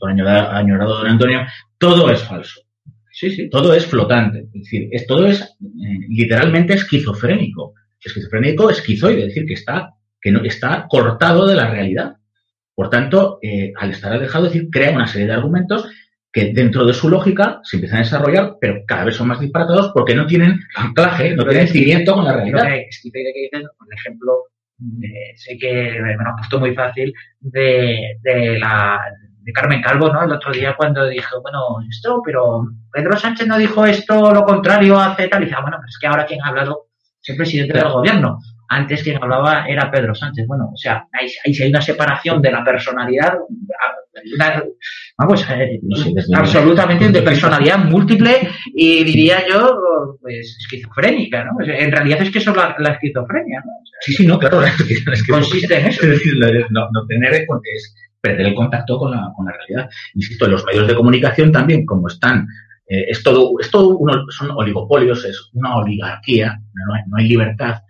añorado 0.02 1.00
don 1.00 1.08
Antonio, 1.08 1.46
todo 1.78 2.10
es 2.12 2.22
falso. 2.24 2.62
Sí, 3.12 3.32
sí. 3.32 3.50
Todo 3.50 3.74
es 3.74 3.86
flotante. 3.88 4.42
Es 4.54 4.62
decir, 4.62 4.90
es, 4.92 5.08
todo 5.08 5.26
es 5.26 5.42
eh, 5.42 6.00
literalmente 6.08 6.76
esquizofrénico. 6.76 7.74
Esquizofrénico, 8.00 8.70
esquizoide, 8.70 9.22
es 9.22 9.28
decir, 9.30 9.48
que 9.48 9.56
está, 9.56 9.96
que 10.22 10.32
no, 10.32 10.44
está 10.44 10.86
cortado 10.88 11.48
de 11.48 11.56
la 11.56 11.68
realidad. 11.68 12.18
Por 12.76 12.92
tanto, 12.92 13.40
eh, 13.42 13.74
al 13.76 13.90
estar 13.90 14.14
alejado, 14.14 14.46
es 14.46 14.54
decir, 14.54 14.70
crea 14.70 14.92
una 14.92 15.08
serie 15.08 15.26
de 15.26 15.34
argumentos 15.34 15.90
que 16.38 16.54
dentro 16.54 16.86
de 16.86 16.94
su 16.94 17.10
lógica 17.10 17.60
se 17.64 17.78
empiezan 17.78 17.98
a 17.98 18.04
desarrollar, 18.04 18.58
pero 18.62 18.84
cada 18.86 19.06
vez 19.06 19.16
son 19.16 19.28
más 19.28 19.40
disparatados 19.40 19.92
porque 19.92 20.14
no 20.14 20.28
tienen 20.28 20.60
anclaje, 20.76 21.36
no 21.36 21.44
tienen 21.44 21.68
cimiento 21.68 22.14
con 22.14 22.26
la 22.26 22.34
realidad. 22.34 22.76
Es 22.76 23.02
que, 23.02 23.50
por 23.76 23.94
ejemplo, 23.94 24.34
eh, 25.02 25.34
sé 25.36 25.58
que 25.58 26.00
me 26.00 26.14
lo 26.14 26.30
ha 26.30 26.36
puesto 26.36 26.60
muy 26.60 26.76
fácil 26.76 27.12
de, 27.40 28.20
de 28.22 28.60
la 28.60 29.00
de 29.40 29.52
Carmen 29.52 29.82
Calvo, 29.82 30.14
¿no? 30.14 30.24
El 30.24 30.32
otro 30.32 30.52
día 30.52 30.76
cuando 30.78 31.08
dijo, 31.08 31.42
bueno, 31.42 31.78
esto, 31.90 32.22
pero 32.24 32.68
Pedro 32.92 33.18
Sánchez 33.18 33.48
no 33.48 33.58
dijo 33.58 33.84
esto, 33.88 34.32
lo 34.32 34.44
contrario 34.44 35.00
hace 35.00 35.30
tal, 35.30 35.42
y 35.42 35.46
dice, 35.46 35.58
ah, 35.58 35.62
bueno, 35.62 35.78
pues 35.78 35.90
es 35.90 35.98
que 36.00 36.06
ahora 36.06 36.28
quien 36.28 36.44
ha 36.44 36.50
hablado 36.50 36.90
es 37.20 37.30
el 37.30 37.38
presidente 37.38 37.80
del 37.80 37.90
gobierno. 37.90 38.40
Antes 38.70 39.04
quien 39.04 39.22
hablaba 39.22 39.66
era 39.68 39.90
Pedro 39.92 40.14
Sánchez. 40.14 40.46
Bueno, 40.48 40.72
o 40.74 40.78
sea, 40.78 41.08
ahí, 41.14 41.28
ahí 41.46 41.54
hay 41.62 41.70
una 41.70 41.82
separación 41.82 42.42
de 42.42 42.52
la 42.52 42.64
personalidad 42.64 43.34
vamos, 45.18 45.46
eh, 45.50 45.80
absolutamente 46.34 47.10
de 47.10 47.22
personalidad 47.22 47.78
múltiple 47.78 48.50
y 48.74 49.04
diría 49.04 49.44
yo, 49.48 50.18
pues 50.22 50.58
esquizofrénica, 50.60 51.46
¿no? 51.46 51.52
En 51.66 51.92
realidad 51.92 52.22
es 52.22 52.32
que 52.32 52.40
eso 52.40 52.52
es 52.52 52.58
la, 52.58 52.92
esquizofrenia, 52.92 53.62
¿no? 53.66 53.72
sí, 54.02 54.14
sí, 54.14 54.28
no, 54.28 54.40
claro, 54.40 54.62
consiste 55.30 55.80
en 55.80 55.88
eso. 55.88 56.02
Es 56.08 56.10
decir, 56.10 56.34
no, 56.70 56.90
tener 57.08 57.34
es 57.34 57.96
perder 58.22 58.48
el 58.48 58.56
contacto 58.56 58.98
con 58.98 59.12
la, 59.12 59.32
con 59.36 59.46
la 59.46 59.54
realidad. 59.54 59.90
Insisto, 60.16 60.48
los 60.48 60.66
medios 60.66 60.88
de 60.88 60.96
comunicación 60.96 61.52
también, 61.52 61.86
como 61.86 62.08
están 62.08 62.48
eh, 62.88 63.06
es 63.10 63.22
todo, 63.22 63.54
es 63.60 63.70
todo 63.70 63.98
uno, 63.98 64.26
son 64.30 64.52
oligopolios, 64.52 65.26
es 65.26 65.50
una 65.54 65.76
oligarquía, 65.78 66.60
no 67.08 67.18
hay 67.18 67.28
libertad 67.28 67.82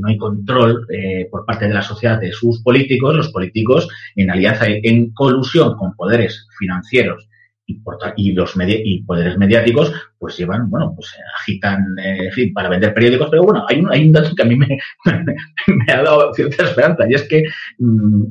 no 0.00 0.08
hay 0.08 0.16
control 0.16 0.86
eh, 0.90 1.28
por 1.30 1.44
parte 1.44 1.66
de 1.66 1.74
la 1.74 1.82
sociedad 1.82 2.20
de 2.20 2.32
sus 2.32 2.62
políticos, 2.62 3.14
los 3.14 3.30
políticos 3.30 3.88
en 4.16 4.30
alianza, 4.30 4.66
en 4.66 5.12
colusión 5.12 5.76
con 5.76 5.94
poderes 5.94 6.48
financieros 6.58 7.28
y, 7.66 7.80
y 8.16 8.32
los 8.32 8.54
y 8.56 9.02
poderes 9.02 9.38
mediáticos, 9.38 9.92
pues 10.18 10.36
llevan, 10.36 10.68
bueno, 10.68 10.92
pues 10.94 11.14
agitan, 11.40 11.84
eh, 12.02 12.52
para 12.52 12.68
vender 12.68 12.94
periódicos, 12.94 13.28
pero 13.30 13.44
bueno, 13.44 13.64
hay 13.68 13.80
un, 13.80 13.92
hay 13.92 14.06
un 14.06 14.12
dato 14.12 14.34
que 14.34 14.42
a 14.42 14.46
mí 14.46 14.56
me, 14.56 14.78
ha 15.92 16.02
dado 16.02 16.32
cierta 16.34 16.64
esperanza 16.64 17.04
y 17.08 17.14
es 17.14 17.22
que 17.28 17.44
mm, 17.78 18.24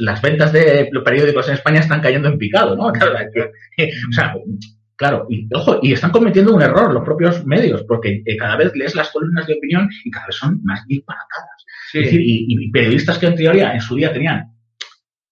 las 0.00 0.22
ventas 0.22 0.52
de 0.52 0.90
periódicos 1.04 1.48
en 1.48 1.54
España 1.54 1.80
están 1.80 2.00
cayendo 2.00 2.28
en 2.28 2.38
picado, 2.38 2.76
¿no? 2.76 2.86
o 2.88 4.12
sea, 4.12 4.34
Claro, 4.96 5.26
y 5.28 5.46
ojo, 5.54 5.78
y 5.82 5.92
están 5.92 6.10
cometiendo 6.10 6.54
un 6.54 6.62
error 6.62 6.92
los 6.92 7.04
propios 7.04 7.44
medios, 7.44 7.82
porque 7.86 8.22
eh, 8.24 8.36
cada 8.36 8.56
vez 8.56 8.72
lees 8.74 8.94
las 8.94 9.10
columnas 9.10 9.46
de 9.46 9.54
opinión 9.54 9.90
y 10.04 10.10
cada 10.10 10.26
vez 10.26 10.36
son 10.36 10.60
más 10.64 10.86
disparatadas. 10.86 11.64
Es 11.92 12.04
decir, 12.04 12.20
y, 12.24 12.70
periodistas 12.70 13.18
que 13.18 13.26
en 13.26 13.36
teoría 13.36 13.74
en 13.74 13.80
su 13.80 13.94
día 13.94 14.12
tenían 14.12 14.52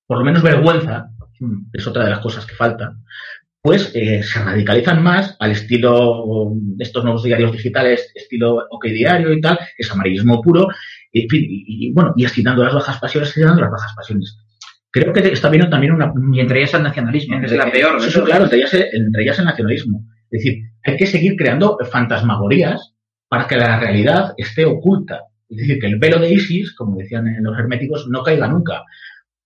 por 0.06 0.18
lo 0.18 0.24
menos 0.24 0.42
vergüenza, 0.42 1.08
mm, 1.40 1.70
es 1.72 1.86
otra 1.86 2.04
de 2.04 2.10
las 2.10 2.20
cosas 2.20 2.44
que 2.44 2.54
faltan, 2.54 3.02
pues 3.62 3.90
eh, 3.94 4.22
se 4.22 4.44
radicalizan 4.44 5.02
más 5.02 5.34
al 5.40 5.52
estilo 5.52 6.52
de 6.54 6.84
estos 6.84 7.02
nuevos 7.02 7.22
diarios 7.22 7.52
digitales, 7.52 8.12
estilo 8.14 8.66
OK 8.70 8.84
Diario 8.84 9.32
y 9.32 9.40
tal, 9.40 9.58
es 9.78 9.90
amarillismo 9.90 10.42
puro, 10.42 10.68
y, 11.10 11.26
y, 11.30 11.92
bueno, 11.92 12.12
y 12.16 12.24
las 12.24 12.74
bajas 12.74 13.00
pasiones, 13.00 13.30
esquitando 13.30 13.62
las 13.62 13.70
bajas 13.70 13.94
pasiones 13.96 14.43
creo 15.00 15.12
que 15.12 15.32
está 15.32 15.50
viendo 15.50 15.68
también 15.68 15.92
una... 15.92 16.12
Y 16.32 16.40
entre 16.40 16.60
ellas 16.60 16.74
el 16.74 16.84
nacionalismo, 16.84 17.40
es 17.42 17.52
la 17.52 17.70
peor. 17.70 17.96
Eso, 17.96 18.22
claro, 18.22 18.44
entre 18.44 18.60
ellas, 18.60 19.38
el 19.38 19.44
nacionalismo. 19.44 20.04
Es 20.30 20.42
decir, 20.42 20.62
hay 20.84 20.96
que 20.96 21.06
seguir 21.06 21.36
creando 21.36 21.76
fantasmagorías 21.90 22.94
para 23.28 23.46
que 23.48 23.56
la 23.56 23.80
realidad 23.80 24.34
esté 24.36 24.64
oculta. 24.64 25.22
Es 25.48 25.58
decir, 25.58 25.80
que 25.80 25.88
el 25.88 25.98
velo 25.98 26.20
de 26.20 26.32
Isis, 26.32 26.74
como 26.76 26.96
decían 26.96 27.26
los 27.42 27.58
herméticos, 27.58 28.06
no 28.08 28.22
caiga 28.22 28.46
nunca. 28.46 28.84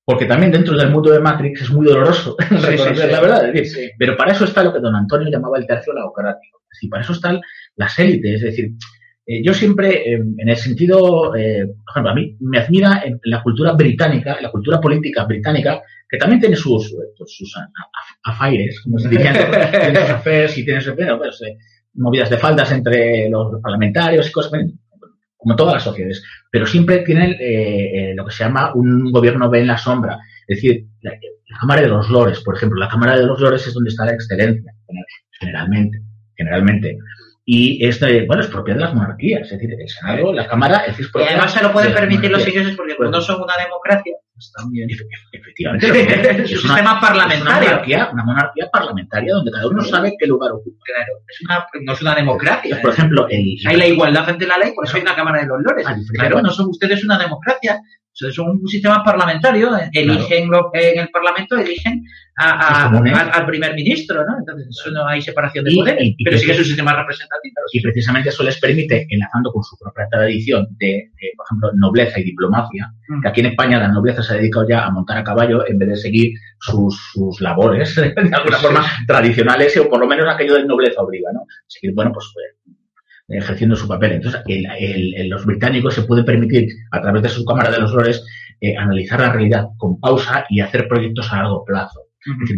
Porque 0.04 0.26
también 0.26 0.52
dentro 0.52 0.76
del 0.76 0.90
mundo 0.90 1.10
de 1.10 1.20
Matrix 1.20 1.62
es 1.62 1.70
muy 1.70 1.86
doloroso 1.86 2.36
reconocer 2.50 3.10
la 3.10 3.20
verdad. 3.20 3.46
Es 3.46 3.54
decir, 3.54 3.90
pero 3.98 4.16
para 4.16 4.32
eso 4.32 4.44
está 4.44 4.62
lo 4.62 4.72
que 4.72 4.80
don 4.80 4.94
Antonio 4.94 5.30
llamaba 5.30 5.58
el 5.58 5.66
tercio 5.66 5.94
laocrático. 5.94 6.60
Es 6.70 6.76
decir, 6.76 6.90
para 6.90 7.02
eso 7.02 7.12
están 7.12 7.40
las 7.76 7.98
élites. 7.98 8.34
Es 8.34 8.42
decir, 8.42 8.72
eh, 9.30 9.42
yo 9.44 9.52
siempre, 9.52 10.10
em, 10.10 10.34
en 10.38 10.48
el 10.48 10.56
sentido, 10.56 11.36
eh, 11.36 11.66
por 11.66 11.92
ejemplo, 11.92 12.12
a 12.12 12.14
mí 12.14 12.34
me 12.40 12.58
admira 12.58 13.02
en 13.04 13.20
la 13.24 13.42
cultura 13.42 13.72
británica, 13.72 14.38
la 14.40 14.50
cultura 14.50 14.80
política 14.80 15.24
británica, 15.24 15.82
que 16.08 16.16
también 16.16 16.40
tiene 16.40 16.56
sus, 16.56 16.96
pues, 17.14 17.30
sus 17.30 17.54
afaires, 18.24 18.80
como 18.82 18.98
se 18.98 19.10
diría, 19.10 19.32
tiene 19.70 20.00
sus 20.00 20.10
affairs 20.10 20.56
y 20.56 20.64
tiene 20.64 20.80
sus 20.80 20.94
pues, 20.94 21.42
eh, 21.42 21.58
movidas 21.92 22.30
de 22.30 22.38
faldas 22.38 22.72
entre 22.72 23.28
los 23.28 23.60
parlamentarios 23.60 24.30
y 24.30 24.32
cosas, 24.32 24.50
como 25.36 25.54
todas 25.54 25.74
las 25.74 25.82
sociedades, 25.82 26.24
pero 26.50 26.66
siempre 26.66 27.00
tienen 27.00 27.36
lo 28.16 28.24
que 28.24 28.32
se 28.32 28.44
llama 28.44 28.72
un 28.74 29.12
gobierno 29.12 29.50
ve 29.50 29.60
en 29.60 29.66
la 29.66 29.76
sombra, 29.76 30.18
es 30.46 30.56
decir, 30.56 30.86
la, 31.02 31.12
la 31.12 31.58
Cámara 31.58 31.82
de 31.82 31.88
los 31.88 32.08
Lores, 32.08 32.40
por 32.40 32.56
ejemplo, 32.56 32.80
la 32.80 32.88
Cámara 32.88 33.18
de 33.18 33.26
los 33.26 33.38
Lores 33.40 33.66
es 33.66 33.74
donde 33.74 33.90
está 33.90 34.06
la 34.06 34.12
excelencia, 34.12 34.72
generalmente, 35.38 36.00
generalmente 36.34 36.98
y 37.50 37.82
esto, 37.82 38.04
bueno, 38.26 38.42
es 38.42 38.48
propia 38.48 38.74
de 38.74 38.80
las 38.80 38.92
monarquías, 38.92 39.40
es 39.40 39.52
decir, 39.52 39.70
el 39.72 39.88
Senado, 39.88 40.34
la 40.34 40.46
Cámara, 40.46 40.84
es 40.84 41.00
Y 41.00 41.22
además 41.22 41.50
se 41.50 41.62
lo 41.62 41.72
pueden 41.72 41.94
permitir 41.94 42.30
los 42.30 42.46
ingleses 42.46 42.76
porque 42.76 42.94
no 42.98 43.22
son 43.22 43.40
una 43.40 43.56
democracia, 43.56 44.12
pues 44.34 44.52
también, 44.54 44.86
efectivamente, 45.32 45.86
es, 46.42 46.50
un 46.52 46.58
sistema 46.68 47.00
parlamentario. 47.00 47.80
una 48.12 48.22
monarquía, 48.22 48.68
parlamentaria 48.70 49.32
donde 49.32 49.50
cada 49.50 49.66
uno 49.66 49.82
sabe 49.82 50.12
qué 50.20 50.26
lugar 50.26 50.52
ocupa. 50.52 50.78
Claro, 50.84 51.12
es 51.26 51.40
una, 51.40 51.66
no 51.84 51.92
es 51.94 52.02
una 52.02 52.14
democracia. 52.16 52.82
por 52.82 52.90
ejemplo, 52.90 53.26
hay 53.30 53.76
la 53.78 53.86
igualdad 53.86 54.28
ante 54.28 54.46
la 54.46 54.58
ley, 54.58 54.72
por 54.74 54.84
eso 54.84 54.98
hay 54.98 55.02
una 55.04 55.16
Cámara 55.16 55.40
de 55.40 55.46
los 55.46 55.62
Lores. 55.62 55.86
Claro, 56.12 56.42
no 56.42 56.50
son 56.50 56.68
ustedes 56.68 57.02
una 57.02 57.18
democracia, 57.18 57.80
es 58.26 58.38
un 58.38 58.66
sistema 58.66 59.02
parlamentario, 59.04 59.70
eligen 59.92 60.50
lo, 60.50 60.70
en 60.72 61.00
el 61.00 61.08
Parlamento, 61.08 61.56
eligen 61.56 62.02
al 62.36 63.46
primer 63.46 63.74
ministro, 63.74 64.24
¿no? 64.24 64.38
Entonces, 64.38 64.68
eso 64.68 64.90
no 64.90 65.06
hay 65.06 65.20
separación 65.20 65.64
de 65.64 65.74
poderes, 65.74 66.14
pero 66.24 66.38
sí 66.38 66.46
que 66.46 66.52
es 66.52 66.58
un 66.58 66.64
sistema 66.64 66.96
representativo. 66.96 67.54
Y 67.72 67.80
precisamente 67.80 68.28
eso 68.30 68.42
les 68.42 68.58
permite, 68.58 69.06
enlazando 69.08 69.52
con 69.52 69.62
su 69.62 69.76
propia 69.76 70.08
tradición 70.10 70.66
de, 70.78 71.10
por 71.36 71.46
ejemplo, 71.46 71.70
nobleza 71.74 72.20
y 72.20 72.24
diplomacia, 72.24 72.92
mm. 73.08 73.22
que 73.22 73.28
aquí 73.28 73.40
en 73.40 73.46
España 73.46 73.78
la 73.78 73.88
nobleza 73.88 74.22
se 74.22 74.34
ha 74.34 74.36
dedicado 74.36 74.68
ya 74.68 74.86
a 74.86 74.90
montar 74.90 75.18
a 75.18 75.24
caballo 75.24 75.66
en 75.66 75.78
vez 75.78 75.88
de 75.88 75.96
seguir 75.96 76.32
sus, 76.60 76.98
sus 77.12 77.40
labores, 77.40 77.94
de 77.96 78.14
alguna 78.32 78.58
forma, 78.58 78.84
tradicionales, 79.06 79.76
o 79.76 79.88
por 79.88 80.00
lo 80.00 80.06
menos 80.06 80.26
aquello 80.28 80.54
de 80.54 80.64
nobleza 80.64 81.02
obliga, 81.02 81.30
¿no? 81.32 81.44
Seguir, 81.66 81.94
bueno, 81.94 82.12
pues 82.12 82.32
ejerciendo 83.28 83.76
su 83.76 83.86
papel. 83.86 84.12
Entonces, 84.12 84.42
los 85.28 85.44
británicos 85.44 85.94
se 85.94 86.02
pueden 86.02 86.24
permitir, 86.24 86.68
a 86.90 87.00
través 87.00 87.22
de 87.22 87.28
su 87.28 87.44
Cámara 87.44 87.70
de 87.70 87.78
los 87.78 87.92
Lores, 87.92 88.24
eh, 88.60 88.76
analizar 88.76 89.20
la 89.20 89.32
realidad 89.32 89.68
con 89.76 90.00
pausa 90.00 90.44
y 90.48 90.60
hacer 90.60 90.88
proyectos 90.88 91.32
a 91.32 91.36
largo 91.36 91.64
plazo 91.64 92.07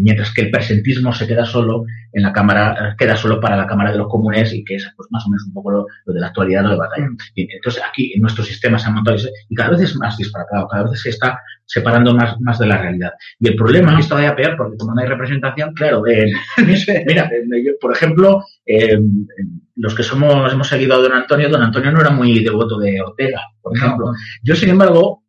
mientras 0.00 0.32
que 0.32 0.42
el 0.42 0.50
presentismo 0.50 1.12
se 1.12 1.26
queda 1.26 1.44
solo 1.44 1.84
en 2.12 2.22
la 2.22 2.32
Cámara, 2.32 2.94
queda 2.98 3.16
solo 3.16 3.40
para 3.40 3.56
la 3.56 3.66
Cámara 3.66 3.92
de 3.92 3.98
los 3.98 4.08
Comunes 4.08 4.52
y 4.52 4.64
que 4.64 4.76
es 4.76 4.88
pues, 4.96 5.08
más 5.10 5.24
o 5.26 5.30
menos 5.30 5.44
un 5.46 5.52
poco 5.52 5.70
lo, 5.70 5.86
de 6.06 6.20
la 6.20 6.28
actualidad, 6.28 6.62
lo 6.62 6.70
de 6.70 6.76
batalla. 6.76 7.08
entonces 7.34 7.82
aquí 7.88 8.12
en 8.14 8.22
nuestro 8.22 8.44
sistema 8.44 8.78
se 8.78 8.88
ha 8.88 8.90
montado 8.90 9.16
y 9.48 9.54
cada 9.54 9.70
vez 9.70 9.82
es 9.82 9.96
más 9.96 10.16
disparatado, 10.16 10.68
cada 10.68 10.90
vez 10.90 11.00
se 11.00 11.10
está 11.10 11.38
separando 11.64 12.14
más, 12.14 12.40
más 12.40 12.58
de 12.58 12.66
la 12.66 12.78
realidad. 12.78 13.12
Y 13.38 13.48
el 13.48 13.54
problema... 13.54 13.98
es 13.98 14.08
todavía 14.08 14.34
peor 14.34 14.56
porque 14.56 14.76
como 14.76 14.94
no 14.94 15.00
hay 15.00 15.06
representación... 15.06 15.72
Claro, 15.74 16.02
mira, 17.06 17.30
por 17.80 17.92
ejemplo, 17.92 18.44
los 19.76 19.94
que 19.94 20.02
somos 20.02 20.52
hemos 20.52 20.68
seguido 20.68 20.94
a 20.94 20.98
don 20.98 21.12
Antonio, 21.12 21.48
don 21.48 21.62
Antonio 21.62 21.92
no 21.92 22.00
era 22.00 22.10
muy 22.10 22.42
devoto 22.42 22.78
de 22.78 23.00
Ortega, 23.00 23.40
por 23.62 23.76
ejemplo. 23.76 24.12
Yo, 24.42 24.56
sin 24.56 24.70
embargo, 24.70 25.22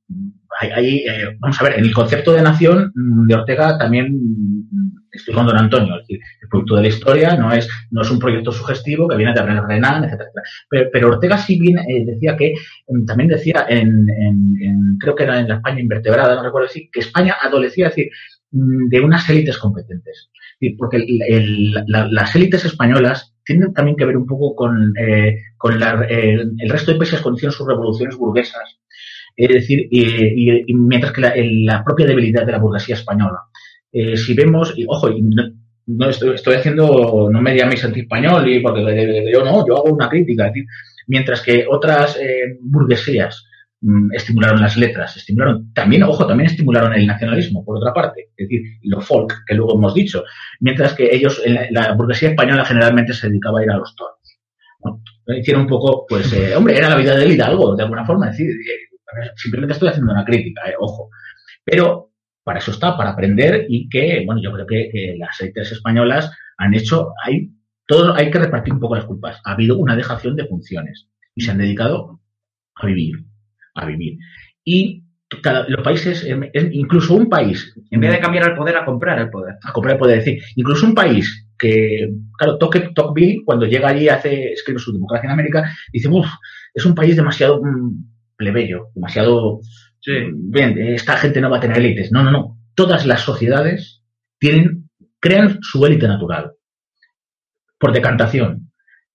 hay, 0.69 0.97
eh, 1.07 1.37
vamos 1.39 1.59
a 1.59 1.63
ver, 1.63 1.79
en 1.79 1.85
el 1.85 1.93
concepto 1.93 2.33
de 2.33 2.41
nación 2.41 2.91
mm, 2.93 3.27
de 3.27 3.35
Ortega 3.35 3.77
también 3.77 4.13
mm, 4.13 5.07
estoy 5.11 5.33
con 5.33 5.45
don 5.45 5.57
Antonio, 5.57 5.95
es 5.95 6.07
decir, 6.07 6.19
el 6.41 6.49
producto 6.49 6.75
de 6.75 6.81
la 6.83 6.87
historia 6.87 7.35
no 7.35 7.51
es, 7.51 7.67
no 7.89 8.01
es 8.01 8.11
un 8.11 8.19
proyecto 8.19 8.51
sugestivo 8.51 9.07
que 9.07 9.17
viene 9.17 9.33
de 9.33 9.41
Renan, 9.41 10.03
etcétera, 10.03 10.29
Pero, 10.69 11.09
Ortega 11.09 11.37
sí 11.37 11.59
bien 11.59 11.79
eh, 11.79 12.05
decía 12.05 12.37
que, 12.37 12.53
mm, 12.87 13.05
también 13.05 13.29
decía 13.29 13.65
en, 13.67 14.07
creo 14.99 15.15
que 15.15 15.23
era 15.23 15.39
en 15.39 15.47
la 15.47 15.55
España 15.55 15.79
invertebrada, 15.79 16.35
no 16.35 16.43
recuerdo 16.43 16.67
decir, 16.67 16.89
que 16.91 16.99
España 16.99 17.35
adolecía, 17.41 17.87
decir, 17.87 18.09
de 18.51 18.99
unas 18.99 19.29
élites 19.29 19.57
competentes. 19.57 20.29
Porque 20.77 21.03
las 21.87 22.35
élites 22.35 22.65
españolas 22.65 23.33
tienen 23.43 23.73
también 23.73 23.97
que 23.97 24.05
ver 24.05 24.17
un 24.17 24.27
poco 24.27 24.55
con, 24.55 24.93
eh, 24.95 25.39
con 25.57 25.73
el 25.73 26.69
resto 26.69 26.91
de 26.91 26.97
países 26.99 27.21
cuando 27.21 27.37
hicieron 27.37 27.53
sus 27.53 27.67
revoluciones 27.67 28.15
burguesas 28.15 28.77
es 29.35 29.49
decir, 29.49 29.87
y, 29.89 30.73
mientras 30.73 31.13
que 31.13 31.21
la, 31.21 31.83
propia 31.83 32.05
debilidad 32.05 32.45
de 32.45 32.51
la 32.51 32.59
burguesía 32.59 32.95
española. 32.95 33.39
Eh, 33.91 34.15
si 34.15 34.33
vemos, 34.33 34.73
y 34.77 34.85
ojo, 34.87 35.09
no 35.87 36.09
estoy, 36.09 36.55
haciendo, 36.55 37.29
no 37.31 37.41
me 37.41 37.55
llaméis 37.55 37.83
anti-español, 37.83 38.45
porque 38.61 39.31
yo 39.31 39.43
no, 39.43 39.65
yo 39.67 39.77
hago 39.77 39.93
una 39.93 40.09
crítica. 40.09 40.51
mientras 41.07 41.41
que 41.41 41.65
otras 41.67 42.17
eh, 42.17 42.57
burguesías 42.61 43.45
mm, 43.81 44.13
estimularon 44.13 44.61
las 44.61 44.77
letras, 44.77 45.17
estimularon 45.17 45.73
también, 45.73 46.03
ojo, 46.03 46.25
también 46.25 46.49
estimularon 46.49 46.93
el 46.93 47.07
nacionalismo, 47.07 47.65
por 47.65 47.77
otra 47.77 47.93
parte, 47.93 48.29
es 48.37 48.47
decir, 48.47 48.61
lo 48.83 49.01
folk, 49.01 49.43
que 49.45 49.55
luego 49.55 49.75
hemos 49.75 49.93
dicho, 49.93 50.23
mientras 50.59 50.93
que 50.93 51.13
ellos, 51.13 51.41
la, 51.71 51.93
burguesía 51.93 52.29
española 52.29 52.65
generalmente 52.65 53.13
se 53.13 53.27
dedicaba 53.27 53.59
a 53.59 53.63
ir 53.63 53.71
a 53.71 53.77
los 53.77 53.95
toros. 53.95 54.17
Hicieron 55.27 55.63
un 55.63 55.67
poco, 55.67 56.05
pues, 56.07 56.31
eh, 56.33 56.55
hombre, 56.55 56.77
era 56.77 56.89
la 56.89 56.95
vida 56.95 57.15
del 57.15 57.31
hidalgo, 57.31 57.75
de 57.75 57.83
alguna 57.83 58.05
forma, 58.05 58.29
es 58.29 58.37
decir, 58.37 58.55
Simplemente 59.35 59.73
estoy 59.73 59.89
haciendo 59.89 60.11
una 60.11 60.25
crítica, 60.25 60.61
eh, 60.69 60.75
ojo. 60.79 61.09
Pero 61.63 62.11
para 62.43 62.59
eso 62.59 62.71
está, 62.71 62.97
para 62.97 63.11
aprender 63.11 63.65
y 63.69 63.87
que, 63.89 64.23
bueno, 64.25 64.41
yo 64.41 64.51
creo 64.51 64.65
que, 64.65 65.15
las 65.17 65.39
élites 65.41 65.71
españolas 65.71 66.31
han 66.57 66.73
hecho, 66.73 67.13
hay, 67.23 67.51
todo, 67.87 68.15
hay 68.15 68.31
que 68.31 68.39
repartir 68.39 68.73
un 68.73 68.79
poco 68.79 68.95
las 68.95 69.05
culpas. 69.05 69.39
Ha 69.45 69.53
habido 69.53 69.77
una 69.77 69.95
dejación 69.95 70.35
de 70.35 70.47
funciones 70.47 71.07
y 71.35 71.41
se 71.41 71.51
han 71.51 71.57
dedicado 71.57 72.19
a 72.75 72.85
vivir, 72.85 73.15
a 73.75 73.85
vivir. 73.85 74.17
Y 74.63 75.03
los 75.67 75.81
países, 75.81 76.27
incluso 76.71 77.15
un 77.15 77.29
país, 77.29 77.73
en 77.89 78.01
vez 78.01 78.11
de 78.11 78.19
cambiar 78.19 78.49
el 78.49 78.55
poder, 78.55 78.75
a 78.75 78.85
comprar 78.85 79.17
el 79.19 79.29
poder. 79.29 79.55
A 79.63 79.71
comprar 79.71 79.95
el 79.95 79.99
poder, 79.99 80.19
es 80.19 80.25
decir, 80.25 80.43
incluso 80.55 80.85
un 80.85 80.93
país 80.93 81.47
que, 81.57 82.09
claro, 82.37 82.57
Tocqueville, 82.57 83.43
cuando 83.45 83.65
llega 83.65 83.89
allí, 83.89 84.09
hace, 84.09 84.51
escribe 84.51 84.79
su 84.79 84.91
democracia 84.91 85.27
en 85.27 85.31
América, 85.31 85.71
dice, 85.93 86.09
uff, 86.09 86.27
es 86.73 86.85
un 86.85 86.95
país 86.95 87.15
demasiado 87.15 87.61
mm, 87.63 88.11
plebeyo, 88.41 88.87
demasiado... 88.95 89.61
Bien, 90.33 90.75
esta 90.79 91.15
gente 91.17 91.39
no 91.39 91.51
va 91.51 91.57
a 91.57 91.59
tener 91.59 91.77
élites. 91.77 92.11
No, 92.11 92.23
no, 92.23 92.31
no. 92.31 92.57
Todas 92.73 93.05
las 93.05 93.21
sociedades 93.21 94.01
tienen, 94.39 94.89
crean 95.19 95.59
su 95.61 95.85
élite 95.85 96.07
natural. 96.07 96.53
Por 97.77 97.93
decantación. 97.93 98.71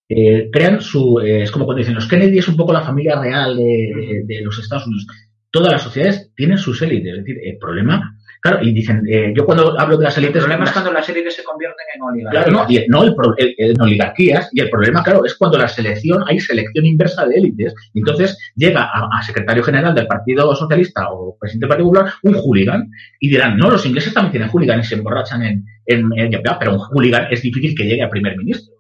Eh, 0.08 0.48
crean 0.52 0.80
su... 0.80 1.18
Eh, 1.20 1.42
es 1.42 1.50
como 1.50 1.64
cuando 1.64 1.80
dicen, 1.80 1.96
los 1.96 2.06
Kennedy 2.06 2.38
es 2.38 2.46
un 2.46 2.56
poco 2.56 2.72
la 2.72 2.82
familia 2.82 3.20
real 3.20 3.56
de, 3.56 4.22
de 4.26 4.40
los 4.42 4.58
Estados 4.60 4.86
Unidos. 4.86 5.08
Todas 5.50 5.72
las 5.72 5.82
sociedades 5.82 6.32
tienen 6.36 6.58
sus 6.58 6.80
élites. 6.82 7.18
Es 7.18 7.24
decir, 7.24 7.36
el 7.42 7.58
problema 7.58 8.15
Claro, 8.40 8.62
y 8.62 8.72
dicen, 8.72 9.02
eh, 9.08 9.32
yo 9.34 9.44
cuando 9.44 9.78
hablo 9.78 9.96
de 9.96 10.04
las 10.04 10.16
élites... 10.18 10.36
El 10.36 10.42
problema 10.42 10.64
es 10.64 10.72
cuando 10.72 10.92
las 10.92 11.08
élites 11.08 11.34
se 11.34 11.44
convierten 11.44 11.86
en 11.94 12.02
oligarquías. 12.02 12.44
Claro, 12.44 12.64
no, 12.64 12.70
y, 12.70 12.86
no 12.88 13.04
en 13.36 13.80
oligarquías, 13.80 14.50
y 14.52 14.60
el 14.60 14.70
problema, 14.70 15.02
claro, 15.02 15.24
es 15.24 15.34
cuando 15.34 15.58
la 15.58 15.68
selección, 15.68 16.22
hay 16.26 16.38
selección 16.40 16.86
inversa 16.86 17.26
de 17.26 17.36
élites, 17.36 17.74
y 17.92 17.98
entonces 18.00 18.38
llega 18.54 18.90
a, 18.92 19.22
secretario 19.22 19.62
general 19.62 19.94
del 19.94 20.06
Partido 20.06 20.54
Socialista 20.54 21.10
o 21.10 21.36
presidente 21.38 21.64
del 21.64 21.68
Partido 21.70 21.88
Popular 21.88 22.12
un 22.22 22.34
hooligan, 22.34 22.90
y 23.20 23.28
dirán, 23.28 23.56
no, 23.56 23.70
los 23.70 23.84
ingleses 23.86 24.14
también 24.14 24.32
tienen 24.32 24.50
hooligan 24.50 24.80
y 24.80 24.84
se 24.84 24.94
emborrachan 24.94 25.42
en, 25.42 25.64
en, 25.86 26.10
pero 26.58 26.74
un 26.74 26.78
hooligan 26.78 27.28
es 27.30 27.42
difícil 27.42 27.74
que 27.76 27.84
llegue 27.84 28.02
a 28.02 28.10
primer 28.10 28.36
ministro. 28.36 28.74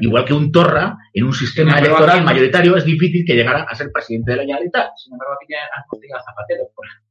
Igual 0.00 0.24
que 0.24 0.34
un 0.34 0.52
Torra, 0.52 0.96
en 1.12 1.24
un 1.24 1.32
sistema 1.32 1.78
electoral 1.78 2.22
mayoritario, 2.22 2.76
es 2.76 2.84
difícil 2.84 3.24
que 3.26 3.34
llegara 3.34 3.62
a 3.62 3.74
ser 3.74 3.90
presidente 3.90 4.32
de 4.32 4.36
la 4.36 4.42
Generalitat. 4.42 4.90
Sin 4.96 5.14
embargo, 5.14 5.34
aquí 5.34 5.52
ya 5.52 6.20
Zapatero, 6.22 6.70
por 6.74 6.86
ejemplo 6.86 7.09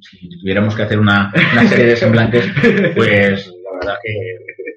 si 0.00 0.28
tuviéramos 0.40 0.74
que 0.74 0.82
hacer 0.82 0.98
una, 0.98 1.32
serie 1.68 1.86
de 1.86 1.96
semblantes, 1.96 2.46
pues 2.94 3.46
la 3.46 3.78
verdad 3.78 3.98
que... 4.02 4.12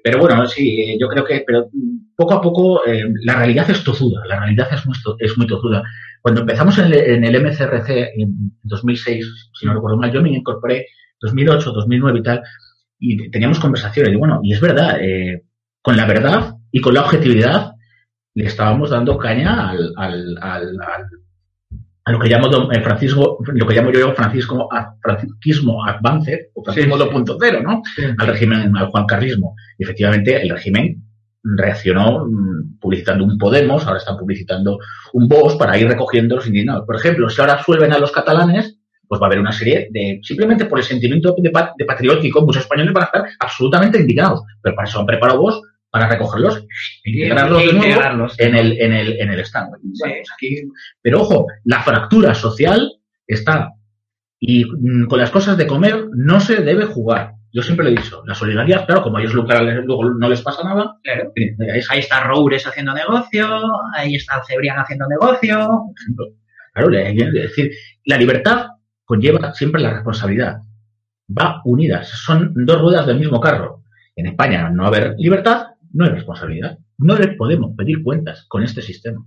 Pero 0.04 0.18
bueno, 0.18 0.46
sí, 0.46 0.98
yo 1.00 1.06
creo 1.08 1.24
que 1.24 1.44
pero 1.46 1.68
poco 2.16 2.34
a 2.34 2.40
poco 2.40 2.84
eh, 2.86 3.04
la 3.22 3.36
realidad 3.36 3.70
es 3.70 3.84
tozuda, 3.84 4.26
la 4.26 4.40
realidad 4.40 4.68
es 4.72 4.84
muy, 4.84 4.96
es 5.20 5.38
muy 5.38 5.46
tozuda. 5.46 5.82
Cuando 6.20 6.40
empezamos 6.40 6.76
en 6.78 7.24
el, 7.24 7.42
MCRC 7.42 7.90
en 8.16 8.52
2006, 8.64 9.50
si 9.54 9.66
no 9.66 9.74
recuerdo 9.74 9.98
mal, 9.98 10.12
yo 10.12 10.20
me 10.20 10.30
incorporé 10.30 10.86
2008, 11.20 11.72
2009 11.72 12.18
y 12.18 12.22
tal, 12.22 12.42
y 12.98 13.30
teníamos 13.30 13.60
conversaciones, 13.60 14.12
y 14.12 14.16
bueno, 14.16 14.40
y 14.42 14.52
es 14.52 14.60
verdad, 14.60 14.98
eh, 15.00 15.44
con 15.80 15.96
la 15.96 16.06
verdad 16.06 16.54
y 16.70 16.80
con 16.80 16.94
la 16.94 17.02
objetividad 17.02 17.72
le 18.34 18.46
estábamos 18.46 18.90
dando 18.90 19.18
caña 19.18 19.70
al 19.70 19.94
a 22.04 22.12
lo 22.12 22.18
que 22.18 22.28
llamo 22.28 22.72
eh, 22.72 22.80
Francisco, 22.80 23.38
lo 23.46 23.66
que 23.66 23.74
llamo 23.74 23.90
yo 23.92 24.12
Francisco, 24.12 24.68
francisquismo 25.00 25.84
advance, 25.86 26.50
o 26.54 26.64
francismo 26.64 26.96
2.0, 26.96 27.62
¿no? 27.62 27.82
Al 28.18 28.26
régimen, 28.26 28.76
al 28.76 28.88
juancarrismo. 28.88 29.54
Y 29.78 29.84
efectivamente, 29.84 30.42
el 30.42 30.50
régimen 30.50 31.02
reaccionó 31.44 32.26
mm, 32.26 32.78
publicitando 32.80 33.24
un 33.24 33.38
Podemos, 33.38 33.86
ahora 33.86 33.98
están 33.98 34.16
publicitando 34.16 34.78
un 35.12 35.28
Vox 35.28 35.54
para 35.54 35.78
ir 35.78 35.86
recogiendo 35.86 36.36
los 36.36 36.46
indignados. 36.46 36.86
Por 36.86 36.96
ejemplo, 36.96 37.28
si 37.28 37.40
ahora 37.40 37.62
suelven 37.62 37.92
a 37.92 37.98
los 37.98 38.10
catalanes, 38.10 38.78
pues 39.06 39.20
va 39.20 39.26
a 39.26 39.28
haber 39.28 39.40
una 39.40 39.52
serie 39.52 39.88
de, 39.90 40.20
simplemente 40.22 40.64
por 40.64 40.78
el 40.78 40.84
sentimiento 40.84 41.34
de, 41.36 41.52
de 41.76 41.84
patriótico, 41.84 42.44
muchos 42.44 42.62
españoles 42.62 42.92
van 42.92 43.04
a 43.04 43.06
estar 43.06 43.24
absolutamente 43.38 44.00
indignados. 44.00 44.42
Pero 44.60 44.74
para 44.74 44.88
eso 44.88 44.98
han 44.98 45.06
preparado 45.06 45.40
vos 45.40 45.62
para 45.92 46.08
recogerlos 46.08 46.66
e 47.04 47.10
integrarlos 47.10 47.66
de 47.66 47.72
nuevo 47.74 48.26
en 48.38 48.56
el, 48.56 48.80
en 48.80 48.92
el, 48.94 49.20
en 49.20 49.30
el 49.30 49.40
stand. 49.40 49.72
Pues 49.72 50.26
pero 51.02 51.20
ojo, 51.20 51.46
la 51.64 51.82
fractura 51.82 52.34
social 52.34 52.90
está. 53.26 53.74
Y 54.40 54.64
mm, 54.64 55.06
con 55.06 55.18
las 55.18 55.30
cosas 55.30 55.58
de 55.58 55.66
comer 55.66 56.06
no 56.14 56.40
se 56.40 56.62
debe 56.62 56.86
jugar. 56.86 57.34
Yo 57.52 57.60
siempre 57.60 57.84
lo 57.84 57.90
he 57.90 58.02
dicho, 58.02 58.22
la 58.26 58.34
solidaridad, 58.34 58.86
claro, 58.86 59.02
como 59.02 59.18
a 59.18 59.20
ellos 59.20 59.34
luego 59.34 60.04
no 60.18 60.28
les 60.30 60.40
pasa 60.40 60.64
nada. 60.64 60.96
Ahí 61.90 61.98
está 61.98 62.24
Roures 62.24 62.66
haciendo 62.66 62.94
negocio, 62.94 63.46
ahí 63.94 64.14
está 64.14 64.42
Cebrián 64.48 64.78
haciendo 64.78 65.06
negocio. 65.06 65.92
Claro, 66.72 66.90
es 66.90 67.32
decir, 67.34 67.70
la 68.06 68.16
libertad 68.16 68.68
conlleva 69.04 69.52
siempre 69.52 69.82
la 69.82 69.92
responsabilidad. 69.92 70.56
Va 71.38 71.60
unidas, 71.66 72.08
son 72.08 72.54
dos 72.54 72.80
ruedas 72.80 73.06
del 73.06 73.18
mismo 73.18 73.38
carro. 73.38 73.82
En 74.16 74.28
España 74.28 74.70
no 74.70 74.84
va 74.84 74.88
a 74.88 74.90
haber 74.90 75.14
libertad, 75.18 75.71
no 75.92 76.04
hay 76.04 76.10
responsabilidad. 76.10 76.78
No 76.98 77.16
le 77.16 77.28
podemos 77.28 77.74
pedir 77.76 78.02
cuentas 78.02 78.46
con 78.48 78.62
este 78.62 78.82
sistema. 78.82 79.24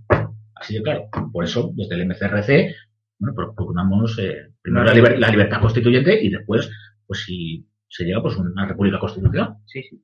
Así 0.54 0.74
de 0.74 0.82
claro. 0.82 1.08
Por 1.32 1.44
eso, 1.44 1.70
desde 1.74 1.94
el 1.94 2.06
MCRC, 2.06 2.74
bueno, 3.18 3.34
procuramos 3.34 4.18
eh, 4.18 4.52
primero 4.60 4.84
la, 4.84 5.30
libertad 5.30 5.60
constituyente 5.60 6.22
y 6.22 6.30
después, 6.30 6.70
pues 7.06 7.24
si 7.24 7.66
se 7.88 8.04
llega, 8.04 8.22
pues 8.22 8.36
una 8.36 8.66
república 8.66 8.98
constitucional. 8.98 9.54
Sí, 9.66 9.82
sí. 9.82 10.02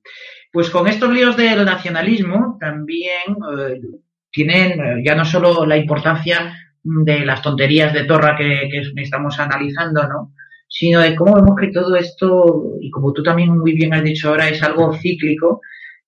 Pues 0.53 0.71
con 0.71 0.87
estos 0.87 1.13
líos 1.13 1.37
del 1.37 1.65
nacionalismo 1.65 2.57
también 2.61 3.37
eh, 3.59 3.81
tienen 4.31 4.81
eh, 4.81 5.03
ya 5.05 5.15
no 5.15 5.25
solo 5.25 5.67
la 5.67 5.77
importancia 5.77 6.55
de 6.83 7.25
las 7.25 7.43
tonterías 7.43 7.93
de 7.93 8.05
Torra 8.05 8.37
que, 8.37 8.69
que 8.71 9.03
estamos 9.03 9.39
analizando, 9.39 10.07
¿no? 10.09 10.35
Sino 10.69 11.01
de 11.01 11.15
cómo 11.15 11.35
vemos 11.35 11.55
que 11.61 11.69
todo 11.69 11.97
esto, 11.97 12.79
y 12.81 12.91
como 12.91 13.13
tú 13.13 13.23
también 13.23 13.57
muy 13.57 13.75
bien 13.75 13.93
has 13.93 14.03
dicho 14.03 14.29
ahora, 14.29 14.49
es 14.49 14.63
algo 14.63 14.95
cíclico, 14.95 15.61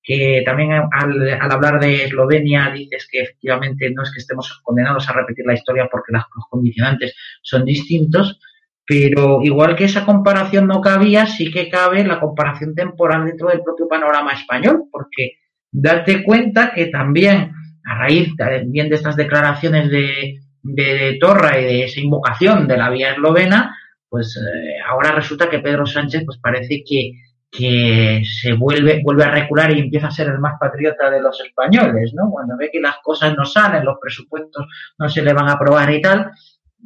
que 0.05 0.43
también 0.45 0.71
al, 0.73 1.41
hablar 1.41 1.81
de 1.81 2.05
Eslovenia 2.05 2.71
dices 2.71 3.09
que 3.11 3.23
efectivamente 3.23 3.91
no 3.91 4.03
es 4.03 4.13
que 4.13 4.21
estemos 4.21 4.61
condenados 4.63 5.09
a 5.09 5.15
repetir 5.15 5.47
la 5.47 5.55
historia 5.55 5.89
porque 5.91 6.13
los 6.13 6.47
condicionantes 6.51 7.17
son 7.41 7.65
distintos, 7.65 8.39
pero 8.87 9.41
igual 9.43 9.75
que 9.75 9.85
esa 9.85 10.05
comparación 10.05 10.67
no 10.67 10.83
cabía, 10.83 11.25
sí 11.25 11.51
que 11.51 11.71
cabe 11.71 12.05
la 12.05 12.21
comparación 12.21 12.75
temporal 12.75 13.25
dentro 13.25 13.49
del 13.49 13.63
propio 13.63 13.89
panorama 13.89 14.35
español, 14.35 14.85
porque 14.93 15.39
date 15.73 16.23
cuenta 16.23 16.73
que 16.75 16.87
también 16.87 17.53
a 17.87 17.99
raíz 17.99 18.37
también 18.37 18.91
de 18.91 18.97
estas 18.97 19.17
declaraciones 19.17 19.91
de, 19.91 20.41
de, 20.63 21.17
Torra 21.19 21.59
y 21.59 21.65
de 21.65 21.85
esa 21.85 22.01
invocación 22.01 22.69
de 22.69 22.77
la 22.77 22.91
vía 22.91 23.13
eslovena, 23.13 23.75
pues 24.09 24.37
eh, 24.37 24.77
ahora 24.87 25.13
resulta 25.13 25.49
que 25.49 25.61
Pedro 25.61 25.87
Sánchez 25.87 26.25
pues 26.27 26.39
parece 26.39 26.83
que, 26.87 27.13
que 27.57 28.23
se 28.25 28.53
vuelve, 28.55 29.01
vuelve 29.05 29.25
a 29.25 29.31
recular 29.31 29.71
y 29.71 29.81
empieza 29.81 30.09
a 30.09 30.11
ser 30.11 30.29
el 30.29 30.39
más 30.39 30.55
patriota 30.59 31.09
de 31.09 31.21
los 31.21 31.41
españoles, 31.41 32.13
¿no? 32.15 32.31
Cuando 32.31 32.57
ve 32.57 32.69
que 32.73 32.81
las 32.81 32.97
cosas 33.03 33.37
no 33.37 33.45
salen, 33.45 33.85
los 33.85 33.99
presupuestos 34.01 34.67
no 34.99 35.09
se 35.09 35.23
le 35.23 35.33
van 35.33 35.49
a 35.49 35.53
aprobar 35.53 35.93
y 35.93 36.01
tal, 36.01 36.33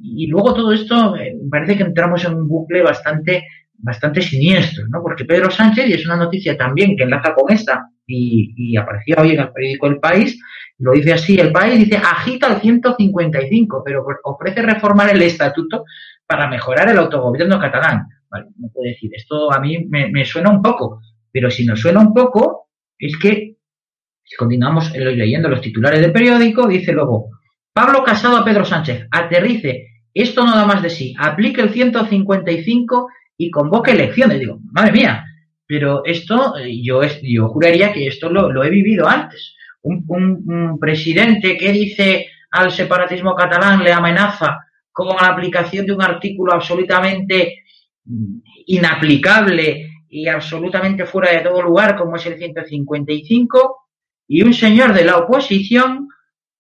y 0.01 0.27
luego 0.27 0.53
todo 0.55 0.73
esto 0.73 1.17
eh, 1.17 1.35
parece 1.51 1.77
que 1.77 1.85
entramos 1.85 2.25
en 2.25 2.35
un 2.35 2.47
bucle 2.47 2.83
bastante, 2.83 3.47
bastante 3.79 4.21
siniestro, 4.21 4.87
¿no? 4.89 5.03
Porque 5.03 5.25
Pedro 5.25 5.51
Sánchez, 5.51 5.89
y 5.89 5.95
es 5.95 6.05
una 6.05 6.17
noticia 6.17 6.57
también 6.57 6.97
que 6.97 7.05
enlaza 7.05 7.35
con 7.35 7.51
esta, 7.51 7.89
y, 8.07 8.53
y 8.57 8.77
aparecía 8.77 9.17
hoy 9.19 9.33
en 9.33 9.41
el 9.41 9.53
periódico 9.53 9.87
El 9.87 10.01
País, 10.01 10.39
lo 10.79 10.93
dice 10.93 11.15
así, 11.15 11.39
el 11.39 11.51
país 11.51 11.79
dice 11.79 11.97
agita 11.97 12.47
el 12.47 12.61
155, 12.61 13.83
pero 13.85 14.07
ofrece 14.25 14.63
reformar 14.63 15.11
el 15.11 15.23
estatuto 15.23 15.85
para 16.27 16.47
mejorar 16.47 16.89
el 16.89 16.99
autogobierno 16.99 17.59
catalán. 17.59 18.07
Vale, 18.31 18.47
no 18.59 18.69
puede 18.69 18.91
decir, 18.91 19.11
esto 19.15 19.53
a 19.53 19.61
mí 19.61 19.87
me, 19.89 20.25
suena 20.25 20.51
un 20.51 20.63
poco, 20.63 21.01
pero 21.33 21.51
si 21.51 21.65
nos 21.65 21.81
suena 21.81 22.01
un 22.01 22.13
poco, 22.13 22.69
es 22.99 23.17
que, 23.17 23.57
si 24.25 24.37
continuamos 24.37 24.93
leyendo 24.95 25.49
los 25.49 25.63
titulares 25.63 26.01
del 26.01 26.13
periódico, 26.13 26.67
dice 26.67 26.93
luego, 26.93 27.31
Pablo 27.73 28.05
Casado 28.05 28.37
a 28.37 28.45
Pedro 28.45 28.65
Sánchez, 28.65 29.07
aterrice, 29.11 29.87
esto 30.13 30.45
no 30.45 30.55
da 30.55 30.67
más 30.67 30.83
de 30.83 30.91
sí, 30.91 31.15
aplique 31.19 31.61
el 31.61 31.71
155 31.71 33.09
y 33.37 33.51
convoque 33.51 33.93
elecciones. 33.93 34.41
Digo, 34.41 34.59
madre 34.73 34.93
mía, 34.93 35.25
pero 35.67 36.05
esto, 36.05 36.57
eh, 36.57 36.83
yo, 36.83 37.03
yo 37.23 37.49
juraría 37.49 37.93
que 37.93 38.07
esto 38.07 38.31
lo, 38.31 38.51
lo 38.51 38.65
he 38.65 38.71
vivido 38.71 39.09
antes. 39.09 39.55
Un, 39.83 40.05
un, 40.09 40.79
presidente 40.79 41.57
que 41.57 41.73
dice 41.73 42.27
al 42.51 42.73
separatismo 42.73 43.35
catalán, 43.35 43.85
le 43.85 43.93
amenaza 43.93 44.59
con 44.91 45.15
la 45.17 45.29
aplicación 45.29 45.87
de 45.87 45.93
un 45.93 46.03
artículo 46.03 46.53
absolutamente 46.53 47.65
inaplicable 48.67 49.91
y 50.09 50.27
absolutamente 50.29 51.05
fuera 51.05 51.33
de 51.33 51.41
todo 51.41 51.63
lugar, 51.63 51.97
como 51.97 52.17
es 52.17 52.27
el 52.27 52.39
155, 52.39 53.77
y 54.29 54.43
un 54.43 54.55
señor 54.55 54.93
de 54.93 55.05
la 55.05 55.19
oposición 55.19 56.09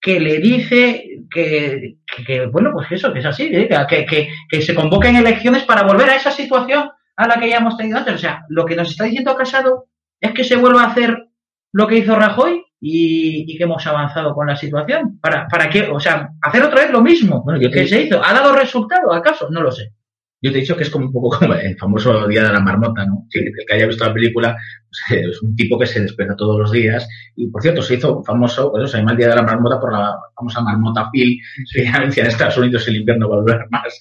que 0.00 0.20
le 0.20 0.38
dice 0.38 1.24
que, 1.30 1.98
que, 2.06 2.24
que, 2.24 2.46
bueno, 2.46 2.70
pues 2.72 2.92
eso, 2.92 3.12
que 3.12 3.18
es 3.18 3.26
así, 3.26 3.44
¿eh? 3.44 3.68
que, 3.88 4.06
que, 4.06 4.28
que, 4.48 4.62
se 4.62 4.74
convoquen 4.74 5.16
elecciones 5.16 5.64
para 5.64 5.82
volver 5.82 6.08
a 6.10 6.16
esa 6.16 6.30
situación 6.30 6.88
a 7.16 7.26
la 7.26 7.40
que 7.40 7.48
ya 7.48 7.56
hemos 7.56 7.76
tenido 7.76 7.98
antes. 7.98 8.14
O 8.14 8.18
sea, 8.18 8.44
lo 8.48 8.64
que 8.64 8.76
nos 8.76 8.90
está 8.90 9.04
diciendo 9.04 9.36
Casado 9.36 9.86
es 10.20 10.32
que 10.32 10.44
se 10.44 10.56
vuelva 10.56 10.84
a 10.84 10.90
hacer 10.90 11.28
lo 11.72 11.86
que 11.86 11.98
hizo 11.98 12.14
Rajoy 12.14 12.62
y, 12.80 13.52
y 13.52 13.58
que 13.58 13.64
hemos 13.64 13.86
avanzado 13.86 14.34
con 14.34 14.46
la 14.46 14.56
situación. 14.56 15.18
¿Para, 15.20 15.48
para 15.48 15.68
qué? 15.68 15.82
O 15.82 15.98
sea, 15.98 16.30
hacer 16.40 16.62
otra 16.62 16.82
vez 16.82 16.90
lo 16.90 17.02
mismo 17.02 17.42
bueno, 17.42 17.60
yo 17.60 17.70
que 17.70 17.86
se 17.86 18.02
hizo. 18.02 18.24
¿Ha 18.24 18.32
dado 18.32 18.54
resultado 18.54 19.12
acaso? 19.12 19.48
No 19.50 19.62
lo 19.62 19.72
sé. 19.72 19.92
Yo 20.40 20.52
te 20.52 20.58
he 20.58 20.60
dicho 20.60 20.76
que 20.76 20.84
es 20.84 20.90
como 20.90 21.06
un 21.06 21.12
poco 21.12 21.36
como 21.38 21.54
el 21.54 21.76
famoso 21.76 22.28
Día 22.28 22.44
de 22.44 22.52
la 22.52 22.60
Marmota, 22.60 23.04
¿no? 23.04 23.26
El 23.32 23.52
que 23.66 23.74
haya 23.74 23.86
visto 23.86 24.06
la 24.06 24.14
película 24.14 24.56
pues, 24.88 25.20
es 25.20 25.42
un 25.42 25.56
tipo 25.56 25.78
que 25.78 25.86
se 25.86 26.00
despierta 26.00 26.36
todos 26.36 26.58
los 26.58 26.70
días. 26.70 27.08
Y 27.34 27.48
por 27.48 27.60
cierto, 27.60 27.82
se 27.82 27.94
hizo 27.94 28.22
famoso, 28.22 28.70
pues, 28.70 28.90
se 28.90 28.98
llama 28.98 29.12
el 29.12 29.16
Día 29.16 29.28
de 29.28 29.36
la 29.36 29.42
Marmota 29.42 29.80
por 29.80 29.92
la 29.92 30.14
famosa 30.36 30.60
marmota 30.60 31.10
Phil, 31.12 31.38
que 31.72 31.84
ya 31.84 31.96
en 31.96 32.26
Estados 32.26 32.56
Unidos 32.58 32.86
el 32.86 32.96
invierno 32.96 33.28
va 33.28 33.36
a 33.36 33.40
durar 33.40 33.66
más, 33.70 34.00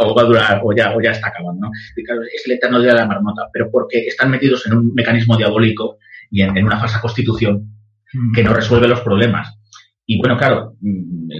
o, 0.00 0.06
o, 0.06 0.14
va 0.14 0.22
a 0.22 0.24
durar, 0.24 0.60
o 0.64 0.74
ya, 0.74 0.96
o 0.96 1.00
ya 1.00 1.12
está 1.12 1.28
acabando, 1.28 1.66
¿no? 1.66 1.70
Y 1.96 2.02
claro, 2.04 2.22
es 2.22 2.42
el 2.46 2.52
eterno 2.52 2.80
Día 2.80 2.94
de 2.94 2.98
la 2.98 3.06
Marmota, 3.06 3.48
pero 3.52 3.70
porque 3.70 4.06
están 4.06 4.30
metidos 4.30 4.66
en 4.66 4.74
un 4.74 4.94
mecanismo 4.94 5.36
diabólico 5.36 5.98
y 6.30 6.42
en, 6.42 6.56
en 6.56 6.64
una 6.64 6.80
falsa 6.80 7.00
constitución 7.00 7.74
que 8.34 8.42
no 8.42 8.54
resuelve 8.54 8.88
los 8.88 9.00
problemas. 9.00 9.57
Y 10.10 10.16
bueno, 10.16 10.38
claro, 10.38 10.74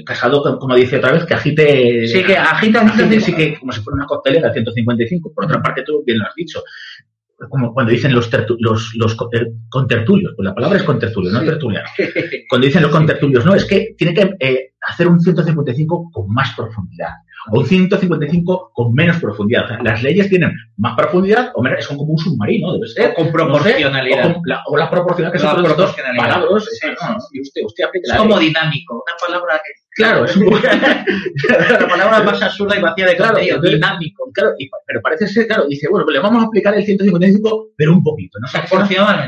Casado, 0.05 0.59
como 0.59 0.77
dice 0.77 0.99
otra 0.99 1.13
vez, 1.13 1.25
que 1.25 1.33
agite. 1.33 2.07
Sí, 2.07 2.23
que 2.23 2.37
agita, 2.37 2.83
agite 2.83 3.19
sí 3.19 3.35
que 3.35 3.59
como 3.59 3.73
si 3.73 3.81
fuera 3.81 3.97
una 3.97 4.07
coctelera 4.07 4.53
155. 4.53 5.33
Por 5.33 5.47
otra 5.47 5.63
parte, 5.63 5.83
tú 5.85 6.05
bien 6.05 6.19
lo 6.19 6.27
has 6.27 6.35
dicho. 6.35 6.63
Como 7.49 7.73
cuando 7.73 7.93
dicen 7.93 8.13
los, 8.13 8.31
los, 8.59 8.95
los 8.95 9.17
contertulios, 9.71 10.35
pues 10.37 10.45
la 10.45 10.55
palabra 10.55 10.77
es 10.77 10.85
contertulio, 10.85 11.33
no 11.33 11.41
tertuliano. 11.41 11.89
Cuando 12.51 12.67
dicen 12.67 12.83
los 12.83 12.91
contertulios, 12.91 13.47
no, 13.47 13.55
es 13.55 13.65
que 13.65 13.95
tiene 13.97 14.13
que 14.13 14.35
eh, 14.39 14.73
hacer 14.89 15.09
un 15.09 15.21
155 15.21 16.11
con 16.13 16.33
más 16.33 16.55
profundidad 16.57 17.13
o 17.51 17.61
un 17.61 17.67
155 17.67 18.73
con 18.75 18.95
menos 18.95 19.19
profundidad. 19.19 19.65
O 19.65 19.69
sea, 19.69 19.83
las 19.83 20.03
leyes 20.03 20.29
tienen 20.29 20.53
más 20.77 20.97
profundidad 20.97 21.53
o 21.55 21.63
menos, 21.63 21.85
son 21.85 21.97
como 21.97 22.13
un 22.13 22.19
submarino, 22.19 22.73
debe 22.75 22.89
ser. 22.89 23.15
Con 23.15 23.31
proporcionalidad. 23.31 24.17
No 24.17 24.23
sé, 24.25 24.31
o, 24.31 24.35
con 24.35 24.43
la, 24.47 24.63
o, 24.67 24.77
la, 24.77 24.91
proporcionalidad 24.91 25.39
que 25.39 25.45
la 25.45 25.69
son 25.69 25.77
dos 25.77 25.97
palabras. 26.17 26.65
Sí, 26.81 26.87
no, 26.89 27.17
y 27.33 27.41
usted, 27.41 27.63
usted 27.65 27.85
es 27.93 28.13
como 28.17 28.39
dinámico, 28.39 28.95
una 28.95 29.17
palabra 29.27 29.61
que. 29.65 29.73
Claro, 29.99 30.25
es 30.27 30.37
un 30.37 30.47
la 30.49 31.89
palabra 31.89 32.23
más 32.23 32.41
absurda 32.41 32.77
y 32.77 32.81
vacía 32.81 33.07
de 33.07 33.17
claro, 33.17 33.35
contenido, 33.35 33.61
dinámico. 33.61 34.31
Claro, 34.33 34.55
y, 34.57 34.71
pero 34.87 35.01
parece 35.03 35.27
ser, 35.27 35.49
claro, 35.49 35.67
dice, 35.67 35.89
bueno, 35.91 36.05
pues 36.05 36.15
le 36.15 36.23
vamos 36.23 36.45
a 36.45 36.47
aplicar 36.47 36.75
el 36.75 36.85
155, 36.85 37.71
pero 37.77 37.95
un 37.95 38.05
poquito. 38.05 38.39
No 38.39 38.47
sea, 38.47 38.65
que, 38.65 38.77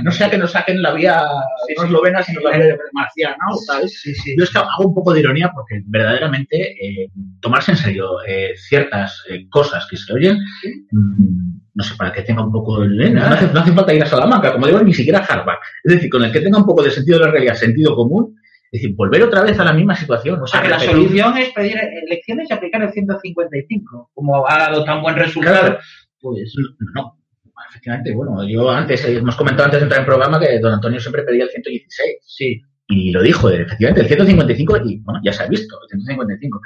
no, 0.02 0.12
sea 0.12 0.30
que 0.30 0.38
nos 0.38 0.52
saquen 0.52 0.80
la 0.80 0.92
vía 0.92 1.24
sí, 1.66 1.74
eslovena, 1.76 2.22
sino 2.22 2.40
la 2.42 2.56
vía 2.56 2.78
marciana, 2.92 3.36
¿no? 3.48 3.56
¿sabes? 3.56 4.00
Yo 4.36 4.44
es 4.44 4.50
que 4.50 4.58
hago 4.58 4.86
un 4.86 4.94
poco 4.94 5.12
de 5.12 5.20
ironía 5.20 5.49
porque 5.55 5.82
verdaderamente 5.86 6.72
eh, 6.72 7.11
tomarse 7.40 7.72
en 7.72 7.76
serio 7.76 8.22
eh, 8.26 8.55
ciertas 8.57 9.24
eh, 9.28 9.48
cosas 9.48 9.86
que 9.88 9.96
se 9.96 10.12
oyen, 10.12 10.38
mmm, 10.92 11.61
no 11.74 11.84
sé, 11.84 11.94
para 11.96 12.12
que 12.12 12.22
tenga 12.22 12.44
un 12.44 12.53
poco 12.53 12.80
de... 12.80 13.11
No 13.11 13.24
hace, 13.24 13.53
no 13.53 13.61
hace 13.61 13.72
falta 13.72 13.94
ir 13.94 14.03
a 14.03 14.07
Salamanca, 14.07 14.53
como 14.53 14.66
digo, 14.66 14.80
ni 14.82 14.94
siquiera 14.94 15.20
a 15.20 15.24
Harvard. 15.24 15.59
Es 15.84 15.94
decir, 15.94 16.11
con 16.11 16.24
el 16.24 16.32
que 16.32 16.40
tenga 16.40 16.59
un 16.59 16.66
poco 16.66 16.82
de 16.82 16.90
sentido 16.90 17.18
de 17.18 17.26
la 17.26 17.30
realidad, 17.30 17.55
sentido 17.55 17.94
común, 17.94 18.36
es 18.72 18.82
decir, 18.82 18.94
volver 18.94 19.22
otra 19.22 19.42
vez 19.42 19.59
a 19.59 19.64
la 19.64 19.72
misma 19.72 19.96
situación. 19.96 20.40
O 20.40 20.46
sea, 20.46 20.62
que 20.62 20.68
la 20.68 20.78
repetir... 20.78 20.96
solución 20.96 21.36
es 21.38 21.53
pedir 21.53 21.76
elecciones 22.07 22.48
y 22.51 22.53
aplicar 22.53 22.82
el 22.82 22.92
155. 22.92 24.11
Como 24.14 24.48
ha 24.48 24.59
dado 24.59 24.84
tan 24.84 25.03
buen 25.03 25.16
resultado, 25.16 25.61
claro. 25.61 25.78
pues 26.20 26.55
no. 26.94 27.16
Efectivamente, 27.68 28.14
bueno, 28.14 28.48
yo 28.48 28.70
antes, 28.70 29.05
hemos 29.05 29.36
comentado 29.36 29.66
antes 29.66 29.80
de 29.80 29.84
entrar 29.84 30.01
en 30.01 30.07
programa 30.07 30.40
que 30.40 30.59
don 30.59 30.72
Antonio 30.72 31.01
siempre 31.01 31.22
pedía 31.22 31.44
el 31.44 31.51
116. 31.51 32.16
Sí. 32.22 32.62
Y 32.91 33.12
lo 33.12 33.22
dijo, 33.22 33.49
efectivamente, 33.49 34.03
el 34.03 34.09
155, 34.09 34.76
y 34.84 34.99
bueno, 34.99 35.20
ya 35.24 35.32
se 35.32 35.45
ha 35.45 35.47
visto, 35.47 35.78
el 35.82 35.88
155 35.88 36.61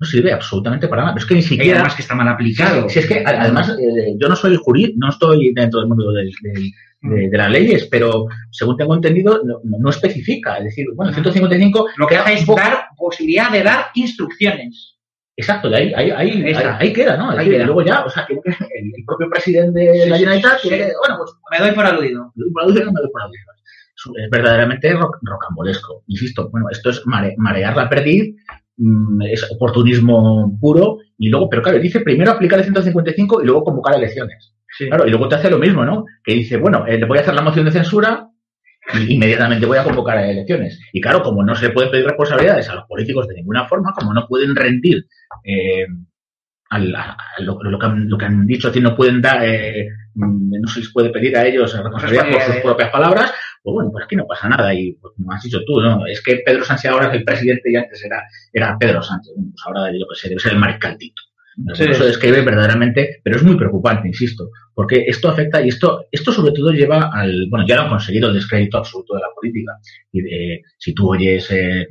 no 0.00 0.06
sirve 0.06 0.32
absolutamente 0.32 0.88
para 0.88 1.02
nada. 1.02 1.14
Pero 1.14 1.24
es 1.24 1.28
que 1.28 1.34
ni 1.34 1.42
siquiera. 1.42 1.78
Además 1.78 1.94
que 1.94 2.02
está 2.02 2.14
mal 2.14 2.28
aplicado. 2.28 2.88
Si 2.88 2.98
es 2.98 3.06
que 3.06 3.22
además 3.24 3.70
eh, 3.78 4.14
yo 4.18 4.28
no 4.28 4.36
soy 4.36 4.56
jurídico, 4.56 4.94
no 4.98 5.10
estoy 5.10 5.52
dentro 5.54 5.80
del 5.80 5.88
mundo 5.88 6.12
del, 6.12 6.30
del, 6.42 6.72
de, 7.02 7.28
de, 7.28 7.38
las 7.38 7.50
leyes, 7.50 7.86
pero 7.90 8.26
según 8.50 8.76
tengo 8.76 8.94
entendido, 8.94 9.42
no, 9.44 9.60
no, 9.62 9.90
especifica. 9.90 10.56
Es 10.58 10.64
decir, 10.64 10.86
bueno, 10.94 11.10
el 11.10 11.14
155. 11.14 11.88
Lo 11.96 12.06
que 12.06 12.16
hace 12.16 12.34
es 12.34 12.46
dar 12.46 12.88
posibilidad 12.96 13.50
de 13.50 13.62
dar 13.62 13.86
instrucciones. 13.94 14.96
Exacto, 15.36 15.70
de 15.70 15.76
ahí, 15.76 15.92
ahí, 15.94 16.10
ahí, 16.10 16.44
ahí, 16.44 16.54
ahí 16.78 16.92
queda, 16.92 17.16
¿no? 17.16 17.30
Ahí 17.30 17.48
queda. 17.48 17.64
luego 17.64 17.82
ya, 17.82 18.04
o 18.04 18.10
sea, 18.10 18.26
que 18.26 18.34
el, 18.34 19.04
propio 19.06 19.30
presidente 19.30 19.80
de 19.80 20.06
la 20.06 20.18
Generalitat 20.18 20.58
sí. 20.60 20.68
bueno, 20.68 21.16
pues. 21.18 21.30
Me 21.50 21.66
doy 21.66 21.74
por 21.74 21.86
aludido. 21.86 22.32
Me 22.34 22.44
doy 22.44 22.52
por 22.52 22.62
aludido, 22.64 22.92
me 22.92 23.00
doy 23.00 23.10
por 23.10 23.22
aludido. 23.22 23.44
Es 24.16 24.30
verdaderamente 24.30 24.92
roc 24.94 25.18
rocambolesco. 25.22 26.04
Insisto, 26.06 26.48
bueno, 26.50 26.66
esto 26.70 26.90
es 26.90 27.06
mare, 27.06 27.34
marear 27.36 27.76
la 27.76 27.88
perdiz 27.88 28.34
es 29.28 29.50
oportunismo 29.50 30.56
puro 30.58 30.98
y 31.18 31.28
luego, 31.28 31.50
pero 31.50 31.62
claro, 31.62 31.78
dice 31.78 32.00
primero 32.00 32.30
aplicar 32.32 32.58
el 32.58 32.64
155 32.64 33.42
y 33.42 33.46
luego 33.46 33.64
convocar 33.64 33.94
elecciones. 33.94 34.54
Sí. 34.76 34.88
Claro, 34.88 35.06
y 35.06 35.10
luego 35.10 35.28
te 35.28 35.34
hace 35.34 35.50
lo 35.50 35.58
mismo, 35.58 35.84
¿no? 35.84 36.04
Que 36.24 36.34
dice, 36.34 36.56
bueno, 36.56 36.86
eh, 36.86 36.96
le 36.96 37.04
voy 37.04 37.18
a 37.18 37.20
hacer 37.22 37.34
la 37.34 37.42
moción 37.42 37.66
de 37.66 37.72
censura 37.72 38.28
y 38.94 39.14
inmediatamente 39.14 39.66
voy 39.66 39.78
a 39.78 39.84
convocar 39.84 40.16
a 40.16 40.30
elecciones. 40.30 40.80
Y 40.92 41.00
claro, 41.00 41.22
como 41.22 41.44
no 41.44 41.54
se 41.54 41.66
le 41.66 41.72
pueden 41.72 41.90
pedir 41.90 42.06
responsabilidades 42.06 42.68
a 42.68 42.76
los 42.76 42.84
políticos 42.86 43.28
de 43.28 43.34
ninguna 43.34 43.68
forma, 43.68 43.92
como 43.92 44.14
no 44.14 44.26
pueden 44.26 44.56
rendir 44.56 45.04
eh, 45.44 45.86
a, 46.70 46.76
a 46.76 47.42
lo, 47.42 47.62
lo, 47.62 47.78
que 47.78 47.86
han, 47.86 48.08
lo, 48.08 48.16
que 48.16 48.24
han, 48.24 48.46
dicho, 48.46 48.68
es 48.68 48.74
decir, 48.74 48.88
no 48.88 48.96
pueden 48.96 49.20
dar, 49.20 49.44
eh, 49.44 49.88
no 50.14 50.68
se 50.68 50.80
les 50.80 50.92
puede 50.92 51.10
pedir 51.10 51.36
a 51.36 51.46
ellos 51.46 51.72
responsabilidad 51.74 52.30
por 52.30 52.42
sus 52.42 52.56
propias 52.62 52.90
palabras, 52.90 53.32
pues 53.62 53.74
bueno, 53.74 53.90
pues 53.92 54.04
aquí 54.04 54.16
no 54.16 54.26
pasa 54.26 54.48
nada. 54.48 54.72
Y 54.74 54.92
pues, 54.92 55.14
como 55.16 55.32
has 55.32 55.42
dicho 55.42 55.60
tú, 55.66 55.80
¿no? 55.80 56.06
Es 56.06 56.22
que 56.22 56.42
Pedro 56.44 56.64
Sánchez 56.64 56.90
ahora 56.90 57.08
es 57.08 57.14
el 57.14 57.24
presidente 57.24 57.70
y 57.70 57.76
antes 57.76 58.04
era, 58.04 58.22
era 58.52 58.76
Pedro 58.78 59.02
Sánchez. 59.02 59.32
Bueno, 59.36 59.52
pues 59.52 59.62
ahora 59.66 59.92
yo 59.92 60.06
que 60.08 60.16
sé, 60.16 60.28
debe 60.28 60.40
ser 60.40 60.52
el 60.52 60.58
mariscal 60.58 60.96
Tito. 60.96 61.22
Sí. 61.74 61.84
Eso 61.84 62.06
describe 62.06 62.42
verdaderamente, 62.42 63.20
pero 63.22 63.36
es 63.36 63.42
muy 63.42 63.56
preocupante, 63.56 64.08
insisto, 64.08 64.48
porque 64.74 65.04
esto 65.06 65.28
afecta 65.28 65.60
y 65.60 65.68
esto, 65.68 66.06
esto 66.10 66.32
sobre 66.32 66.52
todo 66.52 66.70
lleva 66.72 67.10
al, 67.12 67.48
bueno, 67.50 67.66
ya 67.66 67.76
lo 67.76 67.82
han 67.82 67.88
conseguido 67.90 68.28
el 68.28 68.34
descrédito 68.34 68.78
absoluto 68.78 69.14
de 69.14 69.20
la 69.20 69.26
política. 69.34 69.72
Y 70.12 70.22
de, 70.22 70.62
si 70.78 70.94
tú 70.94 71.10
oyes 71.10 71.50
eh, 71.50 71.86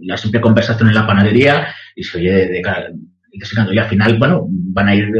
la 0.00 0.16
simple 0.16 0.40
conversación 0.40 0.88
en 0.88 0.94
la 0.94 1.06
panadería, 1.06 1.68
y 1.94 2.02
se 2.02 2.18
oye 2.18 2.46
de, 2.46 2.62
cara, 2.62 2.90
y 3.30 3.78
al 3.78 3.88
final, 3.88 4.18
bueno, 4.18 4.46
van 4.48 4.88
a 4.88 4.94
ir 4.94 5.10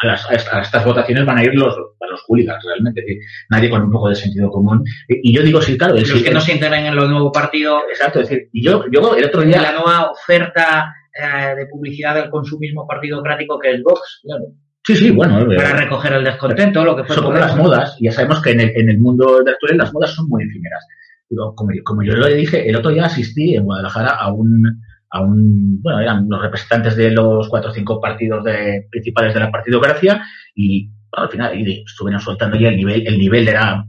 a, 0.00 0.06
las, 0.06 0.30
a, 0.30 0.60
estas 0.60 0.84
votaciones 0.84 1.24
van 1.26 1.38
a 1.38 1.44
ir 1.44 1.54
los, 1.54 1.74
a 1.74 2.06
los 2.06 2.22
hooligans, 2.26 2.64
realmente. 2.64 3.04
Nadie 3.50 3.70
con 3.70 3.82
un 3.82 3.90
poco 3.90 4.08
de 4.08 4.14
sentido 4.14 4.50
común. 4.50 4.84
Y, 5.08 5.32
yo 5.32 5.42
digo, 5.42 5.60
sí, 5.60 5.76
claro. 5.76 5.94
Los 5.94 6.22
que 6.22 6.30
no 6.30 6.40
se 6.40 6.54
integran 6.54 6.86
en 6.86 6.98
el 6.98 7.10
nuevo 7.10 7.32
partido. 7.32 7.80
Exacto, 7.88 8.20
es 8.20 8.28
decir, 8.28 8.48
y 8.52 8.64
yo, 8.64 8.84
yo 8.90 9.16
el 9.16 9.24
otro 9.24 9.42
día. 9.42 9.60
La 9.60 9.72
nueva 9.72 10.10
oferta 10.10 10.94
eh, 11.12 11.54
de 11.56 11.66
publicidad 11.66 12.14
del 12.14 12.30
consumismo 12.30 12.86
partidocrático 12.86 13.58
que 13.58 13.72
es 13.72 13.82
Vox, 13.82 14.20
claro. 14.22 14.44
Sí, 14.84 14.96
sí, 14.96 15.10
bueno. 15.10 15.40
Eh, 15.52 15.56
Para 15.56 15.76
recoger 15.76 16.12
el 16.14 16.24
descontento, 16.24 16.84
lo 16.84 16.96
que 16.96 17.04
fue. 17.04 17.16
Las 17.38 17.56
modas, 17.56 17.96
y 17.98 18.04
ya 18.04 18.12
sabemos 18.12 18.40
que 18.40 18.52
en 18.52 18.60
el, 18.60 18.72
en 18.76 18.88
el 18.88 18.98
mundo 18.98 19.42
de 19.42 19.50
actual 19.50 19.76
las 19.76 19.92
modas 19.92 20.14
son 20.14 20.28
muy 20.28 20.44
efímeras. 20.44 20.86
Como, 21.28 21.70
como 21.84 22.02
yo 22.02 22.14
lo 22.14 22.26
dije, 22.26 22.68
el 22.68 22.76
otro 22.76 22.90
día 22.90 23.04
asistí 23.04 23.54
en 23.54 23.64
Guadalajara 23.64 24.12
a 24.12 24.32
un, 24.32 24.80
a 25.10 25.20
un, 25.20 25.80
bueno, 25.82 26.00
eran 26.00 26.28
los 26.28 26.42
representantes 26.42 26.96
de 26.96 27.10
los 27.10 27.48
cuatro 27.48 27.70
o 27.70 27.74
cinco 27.74 28.00
partidos 28.00 28.44
de, 28.44 28.86
principales 28.90 29.34
de 29.34 29.40
la 29.40 29.50
partidocracia 29.50 30.22
y 30.54 30.90
al 31.12 31.28
final 31.30 31.52
estuvieron 31.86 32.20
soltando 32.20 32.58
ya 32.58 32.68
el 32.68 32.76
nivel, 32.76 33.06
el 33.06 33.18
nivel 33.18 33.48
era, 33.48 33.84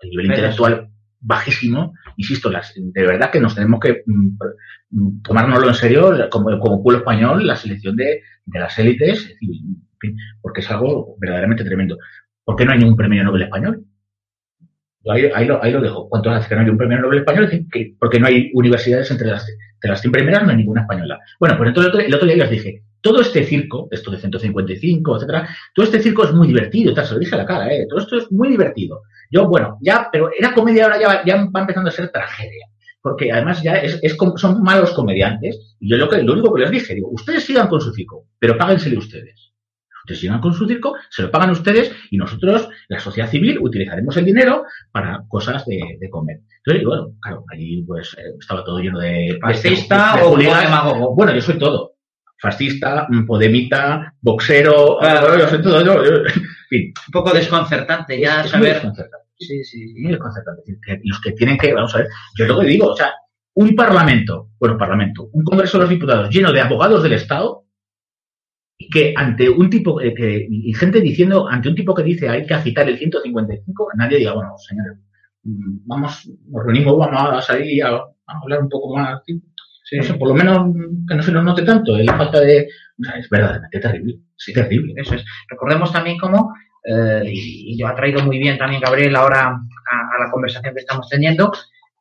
el 0.00 0.10
nivel 0.10 0.26
intelectual 0.26 0.88
bajísimo, 1.20 1.94
insisto, 2.16 2.50
las, 2.50 2.72
de 2.74 3.06
verdad 3.06 3.30
que 3.30 3.40
nos 3.40 3.54
tenemos 3.54 3.78
que 3.78 4.02
mm, 4.06 4.36
mm, 4.90 5.22
tomárnoslo 5.22 5.68
en 5.68 5.74
serio 5.74 6.28
como, 6.30 6.58
como 6.58 6.82
pueblo 6.82 7.00
español, 7.00 7.46
la 7.46 7.56
selección 7.56 7.94
de, 7.94 8.22
de 8.46 8.58
las 8.58 8.78
élites, 8.78 9.36
porque 10.40 10.60
es 10.60 10.70
algo 10.70 11.16
verdaderamente 11.20 11.64
tremendo. 11.64 11.98
¿Por 12.44 12.56
qué 12.56 12.64
no 12.64 12.72
hay 12.72 12.78
ningún 12.78 12.96
premio 12.96 13.22
Nobel 13.22 13.42
español? 13.42 13.84
Ahí, 15.08 15.30
ahí, 15.34 15.46
lo, 15.46 15.62
ahí 15.62 15.72
lo 15.72 15.80
dejo. 15.80 16.08
¿Cuánto 16.08 16.30
hace 16.30 16.48
que 16.48 16.54
no 16.54 16.62
hay 16.62 16.68
un 16.68 16.78
premio 16.78 16.98
Nobel 16.98 17.20
español? 17.20 17.48
Que, 17.70 17.94
porque 17.98 18.18
no 18.18 18.26
hay 18.26 18.50
universidades 18.54 19.10
entre 19.10 19.28
las, 19.28 19.46
entre 19.80 19.90
las 19.90 20.00
100 20.02 20.12
primeras, 20.12 20.42
no 20.44 20.50
hay 20.50 20.56
ninguna 20.58 20.82
española. 20.82 21.18
Bueno, 21.38 21.56
pues 21.56 21.68
entonces 21.68 22.04
el 22.06 22.14
otro, 22.14 22.26
día 22.26 22.36
les 22.36 22.50
dije, 22.50 22.82
todo 23.00 23.22
este 23.22 23.44
circo, 23.44 23.88
esto 23.90 24.10
de 24.10 24.18
155, 24.18 25.16
etcétera, 25.16 25.48
todo 25.74 25.86
este 25.86 26.00
circo 26.00 26.24
es 26.24 26.32
muy 26.32 26.48
divertido, 26.48 26.92
tal, 26.92 27.06
se 27.06 27.14
lo 27.14 27.20
dije 27.20 27.34
a 27.34 27.38
la 27.38 27.46
cara, 27.46 27.72
¿eh? 27.72 27.86
todo 27.88 27.98
esto 27.98 28.18
es 28.18 28.30
muy 28.30 28.50
divertido. 28.50 29.00
Yo, 29.30 29.48
bueno, 29.48 29.78
ya, 29.80 30.10
pero 30.12 30.30
era 30.38 30.52
comedia, 30.52 30.84
ahora 30.84 31.00
ya, 31.00 31.24
ya 31.24 31.48
va 31.50 31.60
empezando 31.60 31.88
a 31.88 31.92
ser 31.92 32.10
tragedia. 32.10 32.66
Porque 33.00 33.32
además 33.32 33.62
ya 33.62 33.76
es, 33.76 33.98
es, 34.02 34.14
son 34.36 34.62
malos 34.62 34.90
comediantes. 34.92 35.76
Y 35.80 35.88
yo 35.88 35.96
lo, 35.96 36.06
que, 36.10 36.22
lo 36.22 36.34
único 36.34 36.52
que 36.52 36.60
les 36.60 36.70
dije, 36.70 36.94
digo, 36.94 37.08
ustedes 37.10 37.44
sigan 37.44 37.68
con 37.68 37.80
su 37.80 37.94
circo, 37.94 38.26
pero 38.38 38.58
páguensele 38.58 38.98
ustedes. 38.98 39.49
Ustedes 40.10 40.20
sigan 40.22 40.40
con 40.40 40.52
su 40.52 40.66
circo, 40.66 40.96
se 41.08 41.22
lo 41.22 41.30
pagan 41.30 41.50
ustedes 41.50 41.92
y 42.10 42.16
nosotros, 42.16 42.68
la 42.88 42.98
sociedad 42.98 43.30
civil, 43.30 43.58
utilizaremos 43.60 44.16
el 44.16 44.24
dinero 44.24 44.64
para 44.90 45.22
cosas 45.28 45.64
de, 45.66 45.98
de 46.00 46.10
comer. 46.10 46.40
Entonces, 46.58 46.84
bueno, 46.84 47.12
claro, 47.20 47.44
allí 47.52 47.84
pues 47.86 48.16
eh, 48.18 48.34
estaba 48.40 48.64
todo 48.64 48.80
lleno 48.80 48.98
de... 48.98 49.38
¿Fascista 49.40 50.24
o 50.24 50.36
demagogo? 50.36 51.14
Bueno, 51.14 51.32
yo 51.32 51.40
soy 51.40 51.58
todo. 51.58 51.94
Fascista, 52.40 53.06
podemita, 53.26 54.14
boxero, 54.20 54.98
claro, 54.98 55.38
yo 55.38 55.46
soy 55.46 55.62
todo. 55.62 55.84
Yo, 55.84 56.02
Un 56.02 57.12
poco 57.12 57.32
desconcertante 57.32 58.18
ya 58.18 58.40
es, 58.42 58.50
saber... 58.50 58.74
desconcertante. 58.74 59.26
Sí, 59.38 59.62
sí, 59.62 59.94
muy 59.96 60.10
desconcertante. 60.10 60.62
los 61.04 61.20
que 61.20 61.32
tienen 61.32 61.56
que, 61.56 61.72
vamos 61.72 61.94
a 61.94 61.98
ver, 61.98 62.08
yo 62.36 62.46
lo 62.46 62.60
que 62.60 62.66
digo, 62.66 62.88
o 62.88 62.96
sea, 62.96 63.12
un 63.54 63.76
parlamento, 63.76 64.50
bueno, 64.58 64.76
parlamento, 64.76 65.28
un 65.32 65.44
congreso 65.44 65.78
de 65.78 65.82
los 65.82 65.90
diputados 65.90 66.30
lleno 66.30 66.52
de 66.52 66.60
abogados 66.60 67.02
del 67.02 67.12
Estado, 67.14 67.64
que 68.88 69.12
ante 69.16 69.48
un 69.48 69.68
tipo 69.68 70.00
eh, 70.00 70.14
que, 70.14 70.46
y 70.48 70.72
gente 70.74 71.00
diciendo, 71.00 71.48
ante 71.48 71.68
un 71.68 71.74
tipo 71.74 71.94
que 71.94 72.02
dice 72.02 72.28
hay 72.28 72.46
que 72.46 72.54
agitar 72.54 72.88
el 72.88 72.98
155, 72.98 73.88
nadie 73.96 74.18
diga, 74.18 74.32
bueno, 74.32 74.56
señores, 74.56 74.98
mm, 75.42 75.86
vamos, 75.86 76.30
nos 76.48 76.64
reunimos, 76.64 76.96
vamos 76.96 77.38
a 77.38 77.42
salir 77.42 77.84
a, 77.84 78.00
hablar 78.26 78.62
un 78.62 78.68
poco 78.68 78.96
más. 78.96 79.20
por 80.18 80.28
lo 80.28 80.34
menos 80.34 80.74
que 81.08 81.14
no 81.14 81.22
se 81.22 81.32
nos 81.32 81.44
note 81.44 81.62
tanto 81.62 81.96
la 81.98 82.16
falta 82.16 82.40
de. 82.40 82.68
O 83.00 83.04
sea, 83.04 83.18
es 83.18 83.28
verdaderamente 83.28 83.80
terrible, 83.80 84.20
sí, 84.36 84.52
terrible. 84.52 84.94
Eso 84.96 85.14
es. 85.14 85.24
Recordemos 85.48 85.92
también 85.92 86.16
cómo, 86.18 86.54
eh, 86.84 87.22
y, 87.26 87.78
yo 87.78 87.88
ha 87.88 87.94
traído 87.94 88.22
muy 88.22 88.38
bien 88.38 88.56
también 88.56 88.80
Gabriel 88.80 89.16
ahora 89.16 89.48
a 89.48 90.18
la 90.24 90.30
conversación 90.30 90.72
que 90.74 90.80
estamos 90.80 91.08
teniendo, 91.08 91.52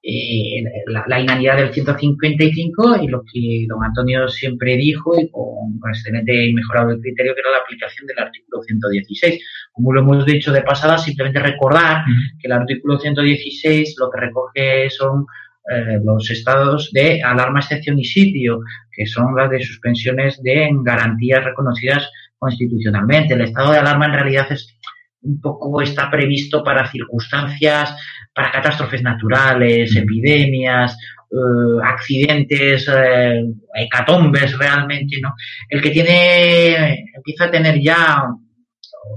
eh, 0.02 0.64
la, 0.88 1.04
la, 1.08 1.20
inanidad 1.20 1.58
del 1.58 1.74
155 1.74 3.04
y 3.04 3.08
lo 3.08 3.22
que 3.22 3.66
don 3.68 3.84
Antonio 3.84 4.30
siempre 4.30 4.78
dijo 4.78 5.20
y 5.20 5.30
con, 5.30 5.78
excelente 5.90 6.48
y 6.48 6.54
mejorado 6.54 6.92
el 6.92 7.02
criterio 7.02 7.36
que 7.36 7.42
era 7.42 7.52
la 7.52 7.58
aplicación 7.58 8.08
del 8.08 8.20
artículo 8.20 8.64
116. 8.64 9.44
Como 9.74 9.92
lo 9.92 10.02
hemos 10.02 10.26
dicho 10.26 10.54
de 10.54 10.62
pasada, 10.62 10.98
simplemente 10.98 11.40
recordar 11.40 12.06
que 12.40 12.48
el 12.48 12.54
artículo 12.54 12.98
116 12.98 13.96
lo 14.00 14.10
que 14.10 14.22
recoge 14.22 14.90
son 14.90 15.26
eh, 15.70 16.00
los 16.04 16.32
estados 16.32 16.92
de 16.94 17.22
alarma, 17.22 17.60
excepción 17.60 18.00
y 18.00 18.06
sitio, 18.06 18.62
que 18.92 19.06
son 19.06 19.36
las 19.36 19.50
de 19.50 19.62
suspensiones 19.62 20.42
de 20.42 20.70
garantías 20.82 21.44
reconocidas 21.44 22.10
constitucionalmente. 22.38 23.34
El 23.34 23.42
estado 23.42 23.74
de 23.74 23.80
alarma 23.80 24.06
en 24.06 24.14
realidad 24.14 24.48
es 24.50 24.79
un 25.22 25.42
poco 25.42 25.82
está 25.82 26.10
previsto 26.10 26.64
para 26.64 26.90
circunstancias 26.90 27.96
para 28.34 28.52
catástrofes 28.52 29.02
naturales, 29.02 29.96
epidemias, 29.96 30.98
eh, 31.32 31.80
accidentes, 31.84 32.88
eh, 32.88 33.44
hecatombes 33.76 34.58
realmente, 34.58 35.20
¿no? 35.22 35.34
El 35.68 35.82
que 35.82 35.90
tiene, 35.90 37.06
empieza 37.14 37.46
a 37.46 37.52
tener 37.52 37.82
ya, 37.82 38.24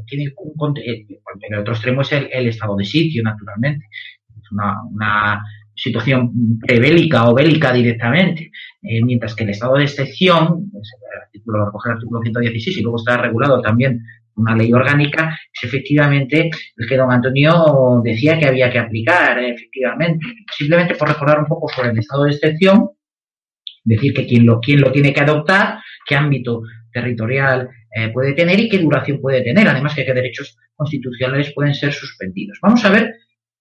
tiene 0.07 0.33
un, 0.37 0.77
eh, 0.79 1.07
el 1.49 1.59
otro 1.59 1.75
extremo 1.75 2.03
es 2.03 2.13
el, 2.13 2.49
estado 2.49 2.77
de 2.77 2.85
sitio, 2.85 3.23
naturalmente. 3.23 3.87
Es 4.29 4.51
una, 4.51 4.83
una 4.91 5.45
situación 5.75 6.59
prebélica 6.59 7.29
o 7.29 7.35
bélica 7.35 7.73
directamente, 7.73 8.51
mientras 8.83 9.35
que 9.35 9.45
el 9.45 9.51
estado 9.51 9.77
de 9.77 9.85
excepción, 9.85 10.71
el 10.75 11.23
artículo, 11.23 11.71
el 11.85 11.93
artículo 11.93 12.21
116 12.23 12.77
y 12.77 12.83
luego 12.83 12.99
está 12.99 13.17
regulado 13.17 13.63
también 13.63 14.01
una 14.37 14.57
ley 14.57 14.73
orgánica, 14.73 15.39
es 15.53 15.65
efectivamente 15.65 16.51
el 16.77 16.89
que 16.89 16.97
don 16.97 17.13
Antonio 17.13 18.01
decía 18.05 18.39
que 18.39 18.47
había 18.47 18.71
que 18.71 18.79
aplicar, 18.79 19.39
efectivamente. 19.39 20.27
Simplemente 20.57 20.95
por 20.95 21.09
recordar 21.09 21.41
un 21.41 21.47
poco 21.47 21.69
sobre 21.69 21.91
el 21.91 21.99
estado 21.99 22.25
de 22.25 22.31
excepción, 22.31 22.91
decir 23.85 24.15
que 24.15 24.27
quién 24.27 24.47
lo, 24.47 24.61
quién 24.61 24.81
lo 24.81 24.93
tiene 24.93 25.13
que 25.13 25.21
adoptar, 25.21 25.79
qué 26.07 26.15
ámbito 26.15 26.63
territorial 26.93 27.69
eh, 27.95 28.11
puede 28.11 28.33
tener 28.33 28.59
y 28.61 28.69
qué 28.69 28.79
duración 28.79 29.21
puede 29.21 29.43
tener, 29.43 29.67
además 29.69 29.95
que 29.95 30.05
qué 30.05 30.15
derechos 30.15 30.57
constitucionales 30.75 31.53
pueden 31.55 31.75
ser 31.75 31.93
suspendidos. 31.93 32.59
Vamos 32.63 32.85
a 32.85 32.91
ver 32.91 33.15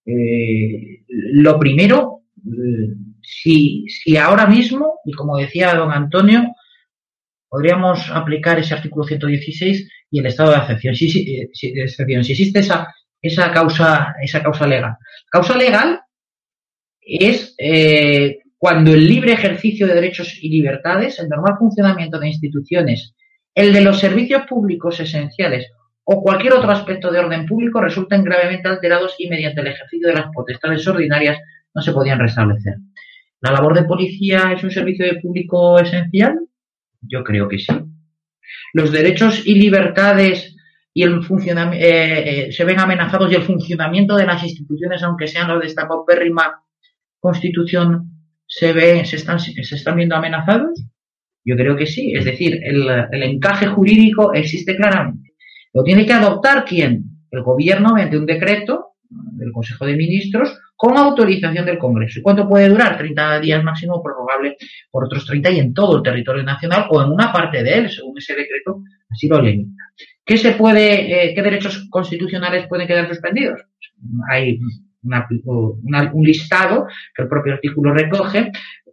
eh, 0.06 1.04
lo 1.08 1.58
primero, 1.58 2.22
eh, 2.38 2.94
si, 3.22 3.86
si 3.88 4.16
ahora 4.16 4.46
mismo, 4.46 5.00
y 5.04 5.12
como 5.12 5.36
decía 5.36 5.74
don 5.74 5.92
Antonio, 5.92 6.54
podríamos 7.48 8.10
aplicar 8.10 8.58
ese 8.58 8.74
artículo 8.74 9.04
116 9.04 9.88
y 10.12 10.20
el 10.20 10.26
estado 10.26 10.50
de 10.52 10.58
excepción. 10.58 10.94
Si, 10.94 11.08
si, 11.08 11.48
si 11.52 11.72
existe 11.72 12.60
esa, 12.60 12.94
esa, 13.20 13.50
causa, 13.50 14.14
esa 14.22 14.42
causa 14.42 14.66
legal. 14.66 14.94
Causa 15.30 15.56
legal 15.56 16.00
es 17.00 17.54
eh, 17.58 18.40
cuando 18.58 18.92
el 18.92 19.08
libre 19.08 19.32
ejercicio 19.32 19.86
de 19.86 19.94
derechos 19.94 20.38
y 20.40 20.50
libertades, 20.50 21.18
el 21.18 21.30
normal 21.30 21.56
funcionamiento 21.58 22.20
de 22.20 22.28
instituciones, 22.28 23.14
el 23.54 23.72
de 23.72 23.80
los 23.80 23.98
servicios 23.98 24.42
públicos 24.46 25.00
esenciales 25.00 25.70
o 26.04 26.22
cualquier 26.22 26.52
otro 26.52 26.70
aspecto 26.70 27.10
de 27.10 27.18
orden 27.18 27.46
público 27.46 27.80
resulten 27.80 28.22
gravemente 28.22 28.68
alterados 28.68 29.14
y 29.18 29.30
mediante 29.30 29.62
el 29.62 29.68
ejercicio 29.68 30.08
de 30.08 30.14
las 30.14 30.26
potestades 30.32 30.86
ordinarias 30.86 31.38
no 31.74 31.80
se 31.80 31.92
podían 31.92 32.18
restablecer. 32.18 32.74
¿La 33.40 33.52
labor 33.52 33.74
de 33.74 33.84
policía 33.84 34.52
es 34.54 34.62
un 34.62 34.70
servicio 34.70 35.06
de 35.06 35.20
público 35.20 35.78
esencial? 35.78 36.38
Yo 37.00 37.24
creo 37.24 37.48
que 37.48 37.58
sí 37.58 37.72
los 38.72 38.90
derechos 38.90 39.46
y 39.46 39.54
libertades 39.54 40.56
y 40.94 41.02
el 41.02 41.20
eh, 41.72 41.78
eh, 41.78 42.52
se 42.52 42.64
ven 42.64 42.78
amenazados 42.78 43.30
y 43.32 43.34
el 43.34 43.42
funcionamiento 43.42 44.16
de 44.16 44.26
las 44.26 44.42
instituciones, 44.42 45.02
aunque 45.02 45.26
sean 45.26 45.48
los 45.48 45.60
de 45.60 45.66
esta 45.66 45.88
paupérrima 45.88 46.62
constitución, 47.18 48.10
se 48.46 48.72
ve, 48.72 49.04
se 49.04 49.16
están, 49.16 49.38
se 49.40 49.74
están 49.74 49.96
viendo 49.96 50.16
amenazados? 50.16 50.84
Yo 51.44 51.56
creo 51.56 51.76
que 51.76 51.86
sí. 51.86 52.12
Es 52.14 52.24
decir, 52.24 52.60
el, 52.62 52.86
el 53.10 53.22
encaje 53.22 53.66
jurídico 53.66 54.34
existe 54.34 54.76
claramente. 54.76 55.32
Lo 55.72 55.82
tiene 55.82 56.04
que 56.04 56.12
adoptar 56.12 56.64
quién? 56.64 57.04
El 57.30 57.42
gobierno 57.42 57.94
mediante 57.94 58.18
un 58.18 58.26
decreto 58.26 58.92
del 59.08 59.52
Consejo 59.52 59.86
de 59.86 59.96
Ministros 59.96 60.58
con 60.82 60.98
autorización 60.98 61.64
del 61.64 61.78
Congreso. 61.78 62.18
¿Y 62.18 62.22
cuánto 62.22 62.48
puede 62.48 62.68
durar? 62.68 62.98
30 62.98 63.38
días 63.38 63.62
máximo, 63.62 64.02
prorrogable 64.02 64.56
por 64.90 65.04
otros 65.04 65.24
30 65.24 65.50
y 65.52 65.60
en 65.60 65.72
todo 65.72 65.98
el 65.98 66.02
territorio 66.02 66.42
nacional 66.42 66.86
o 66.90 67.00
en 67.00 67.12
una 67.12 67.32
parte 67.32 67.62
de 67.62 67.72
él, 67.72 67.88
según 67.88 68.18
ese 68.18 68.34
decreto, 68.34 68.82
así 69.08 69.28
lo 69.28 69.40
limita. 69.40 69.80
¿Qué 70.24 70.36
se 70.36 70.54
puede, 70.54 71.28
eh, 71.28 71.34
qué 71.36 71.40
derechos 71.40 71.86
constitucionales 71.88 72.66
pueden 72.66 72.88
quedar 72.88 73.06
suspendidos? 73.06 73.60
Hay 74.28 74.58
un 75.04 76.24
listado 76.24 76.88
que 77.14 77.22
el 77.22 77.28
propio 77.28 77.52
artículo 77.52 77.94
recoge, 77.94 78.50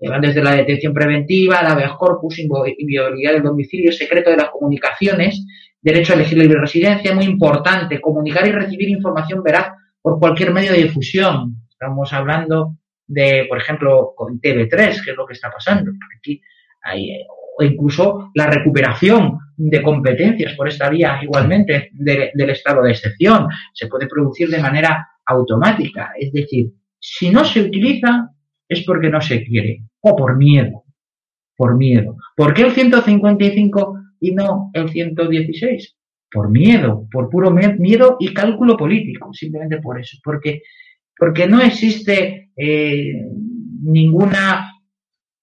van 0.08 0.22
desde 0.22 0.44
la 0.44 0.54
detención 0.58 0.94
preventiva, 0.94 1.64
la 1.64 1.72
habeas 1.72 1.94
corpus, 1.94 2.38
inviolabilidad 2.38 3.34
del 3.34 3.42
domicilio, 3.42 3.92
secreto 3.92 4.30
de 4.30 4.38
las 4.38 4.52
comunicaciones, 4.52 5.44
derecho 5.82 6.14
a 6.14 6.18
elegir 6.18 6.38
libre 6.38 6.62
residencia, 6.62 7.16
muy 7.16 7.26
importante, 7.26 8.00
comunicar 8.00 8.48
y 8.48 8.52
recibir 8.52 8.90
información 8.90 9.42
veraz 9.42 9.72
por 10.04 10.20
cualquier 10.20 10.54
medio 10.54 10.72
de 10.72 10.84
difusión, 10.84 11.56
Estamos 11.80 12.12
hablando 12.12 12.76
de, 13.08 13.46
por 13.48 13.58
ejemplo, 13.58 14.12
con 14.14 14.42
TV3, 14.42 15.02
que 15.02 15.12
es 15.12 15.18
lo 15.18 15.26
que 15.26 15.34
está 15.34 15.50
pasando. 15.50 15.92
Aquí 16.18 16.42
hay, 16.82 17.10
o 17.58 17.64
incluso 17.64 18.32
la 18.36 18.48
recuperación 18.48 19.38
de 19.56 19.82
competencias 19.82 20.56
por 20.56 20.68
esta 20.68 20.90
vía 20.90 21.20
igualmente 21.22 21.90
del 21.94 22.50
estado 22.50 22.82
de 22.82 22.92
excepción. 22.92 23.48
Se 23.74 23.88
puede 23.88 24.08
producir 24.08 24.50
de 24.50 24.62
manera 24.62 25.08
automática. 25.26 26.12
Es 26.20 26.34
decir, 26.34 26.74
si 27.00 27.30
no 27.30 27.46
se 27.46 27.62
utiliza 27.62 28.30
es 28.68 28.84
porque 28.84 29.10
no 29.10 29.22
se 29.22 29.44
quiere 29.46 29.84
o 30.02 30.18
por 30.18 30.36
miedo. 30.36 30.84
Por 31.56 31.78
miedo. 31.78 32.18
¿Por 32.36 32.54
qué 32.54 32.64
el 32.64 32.72
155 32.72 34.00
y 34.20 34.34
no 34.34 34.70
el 34.74 34.90
116? 34.90 35.96
Por 36.30 36.52
miedo, 36.52 37.08
por 37.12 37.30
puro 37.30 37.52
miedo 37.52 38.18
y 38.20 38.34
cálculo 38.34 38.78
político, 38.78 39.34
simplemente 39.34 39.80
por 39.80 40.00
eso. 40.00 40.18
Porque, 40.24 40.62
porque 41.20 41.48
no 41.48 41.62
existe 41.62 42.52
eh, 42.56 43.14
ninguna 43.82 44.70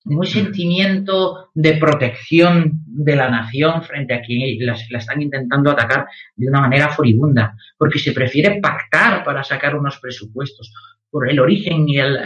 ningún 0.06 0.26
sentimiento 0.26 1.50
de 1.54 1.74
protección 1.74 2.80
de 2.86 3.16
la 3.16 3.28
nación 3.28 3.82
frente 3.82 4.14
a 4.14 4.22
quien 4.22 4.40
la, 4.64 4.74
están 4.74 5.20
intentando 5.20 5.70
atacar 5.70 6.06
de 6.36 6.48
una 6.48 6.60
manera 6.60 6.90
furibunda, 6.90 7.56
porque 7.76 7.98
se 7.98 8.12
prefiere 8.12 8.60
pactar 8.60 9.24
para 9.24 9.42
sacar 9.42 9.74
unos 9.74 9.98
presupuestos 9.98 10.72
por 11.10 11.28
el 11.28 11.40
origen 11.40 11.88
y 11.88 11.98
el, 11.98 12.18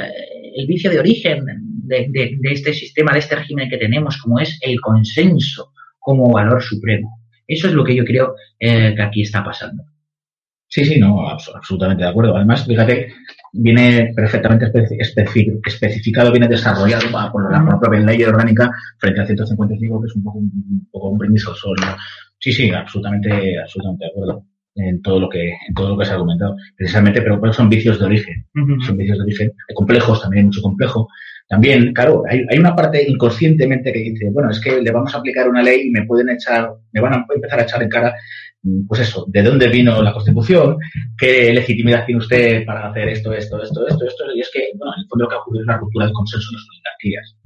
vicio 0.68 0.90
de 0.90 0.98
origen 0.98 1.44
de, 1.84 2.38
este 2.42 2.74
sistema, 2.74 3.12
de 3.12 3.20
este 3.20 3.36
régimen 3.36 3.70
que 3.70 3.78
tenemos, 3.78 4.18
como 4.18 4.38
es 4.38 4.58
el 4.60 4.80
consenso 4.80 5.72
como 5.98 6.30
valor 6.30 6.62
supremo. 6.62 7.18
Eso 7.46 7.66
es 7.66 7.72
lo 7.72 7.82
que 7.82 7.96
yo 7.96 8.04
creo 8.04 8.34
eh, 8.58 8.94
que 8.94 9.02
aquí 9.02 9.22
está 9.22 9.42
pasando. 9.42 9.84
Sí, 10.70 10.84
sí, 10.84 11.00
no, 11.00 11.28
absolutamente 11.28 12.04
de 12.04 12.10
acuerdo. 12.10 12.36
Además, 12.36 12.64
fíjate, 12.64 13.12
viene 13.52 14.12
perfectamente 14.14 14.70
especificado, 15.64 16.30
viene 16.30 16.46
desarrollado 16.46 17.02
por 17.32 17.52
la 17.52 17.78
propia 17.80 17.98
ley 17.98 18.22
orgánica 18.22 18.70
frente 18.98 19.20
al 19.20 19.26
155, 19.26 20.00
que 20.00 20.06
es 20.06 20.14
un 20.14 20.22
poco 20.22 20.38
un, 20.38 20.88
poco 20.92 21.08
un 21.08 21.18
brindis 21.18 21.44
al 21.48 21.56
sol. 21.56 21.76
Sí, 22.38 22.52
sí, 22.52 22.70
absolutamente, 22.70 23.58
absolutamente 23.58 24.04
de 24.04 24.10
acuerdo 24.10 24.44
en 24.76 25.02
todo 25.02 25.18
lo 25.18 25.28
que 25.28 25.48
en 25.48 25.74
todo 25.74 25.90
lo 25.90 25.98
que 25.98 26.04
se 26.04 26.12
ha 26.12 26.14
argumentado. 26.14 26.56
Precisamente 26.76 27.20
pero 27.20 27.52
son 27.52 27.68
vicios 27.68 27.98
de 27.98 28.06
origen 28.06 28.46
son 28.86 28.96
vicios 28.96 29.18
de 29.18 29.24
origen 29.24 29.52
hay 29.68 29.74
complejos 29.74 30.22
también 30.22 30.46
mucho 30.46 30.62
complejo. 30.62 31.08
También 31.48 31.92
claro 31.92 32.22
hay, 32.28 32.44
hay, 32.48 32.58
una 32.60 32.76
parte 32.76 33.04
inconscientemente 33.10 33.92
que 33.92 33.98
dice 33.98 34.30
bueno 34.30 34.50
es 34.50 34.60
que 34.60 34.80
le 34.80 34.92
vamos 34.92 35.12
a 35.12 35.18
aplicar 35.18 35.48
una 35.48 35.64
ley 35.64 35.88
y 35.88 35.90
me 35.90 36.06
pueden 36.06 36.30
echar 36.30 36.70
me 36.92 37.00
van 37.00 37.14
a 37.14 37.26
empezar 37.34 37.58
a 37.58 37.62
echar 37.64 37.82
en 37.82 37.88
cara 37.88 38.14
pues 38.86 39.00
eso, 39.00 39.24
de 39.28 39.42
dónde 39.42 39.68
vino 39.68 40.02
la 40.02 40.12
Constitución, 40.12 40.76
qué 41.16 41.52
legitimidad 41.52 42.04
tiene 42.04 42.18
usted 42.18 42.64
para 42.66 42.90
hacer 42.90 43.08
esto, 43.08 43.32
esto, 43.32 43.62
esto, 43.62 43.86
esto, 43.86 44.06
esto, 44.06 44.24
y 44.34 44.40
es 44.40 44.50
que, 44.52 44.70
bueno, 44.76 44.92
en 44.94 45.00
el 45.00 45.08
fondo 45.08 45.24
lo 45.24 45.28
que 45.28 45.34
ha 45.34 45.38
ocurrido 45.38 45.62
es 45.62 45.68
una 45.68 45.78
ruptura 45.78 46.06
de 46.06 46.12
consenso 46.12 46.48
en 46.50 46.56
las 46.56 46.66
oligarquías. 46.68 47.36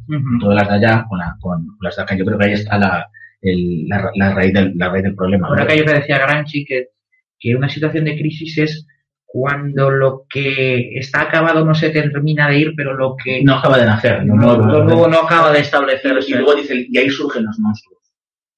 Todas 0.41 0.57
las 0.57 0.69
de 0.69 0.75
allá 0.75 1.07
con, 1.09 1.21
con, 1.41 1.67
las 1.81 1.97
de 1.97 2.03
acá, 2.03 2.17
yo 2.17 2.25
creo 2.25 2.39
que 2.39 2.45
ahí 2.47 2.53
está 2.53 2.79
la, 2.79 3.07
el, 3.41 3.87
la, 3.89 4.35
raíz, 4.35 4.53
del, 4.53 4.73
la 4.75 4.89
raíz 4.89 5.05
del 5.05 5.15
problema. 5.15 5.49
Ahora 5.49 5.67
que 5.67 5.79
yo 5.79 5.85
te 5.85 5.95
decía 5.95 6.19
Granchi 6.19 6.65
que, 6.65 6.89
que 7.39 7.55
una 7.55 7.69
situación 7.69 8.05
de 8.05 8.19
crisis 8.19 8.59
es 8.59 8.87
cuando 9.25 9.91
lo 9.91 10.27
que 10.29 10.97
está 10.99 11.23
acabado 11.23 11.65
no 11.65 11.75
se 11.75 11.91
termina 11.91 12.49
de 12.49 12.59
ir, 12.59 12.73
pero 12.77 12.95
lo 12.95 13.17
que... 13.17 13.43
No 13.43 13.55
acaba 13.57 13.79
de 13.79 13.87
nacer. 13.87 14.25
No, 14.27 14.57
lo 14.57 14.85
nuevo 14.85 15.09
no 15.09 15.19
acaba 15.19 15.53
de 15.53 15.61
establecerse. 15.61 16.31
Y, 16.31 16.35
luego 16.35 16.55
dice, 16.55 16.87
y 16.89 16.99
ahí 16.99 17.09
surgen 17.09 17.45
los 17.45 17.59
monstruos. 17.59 18.01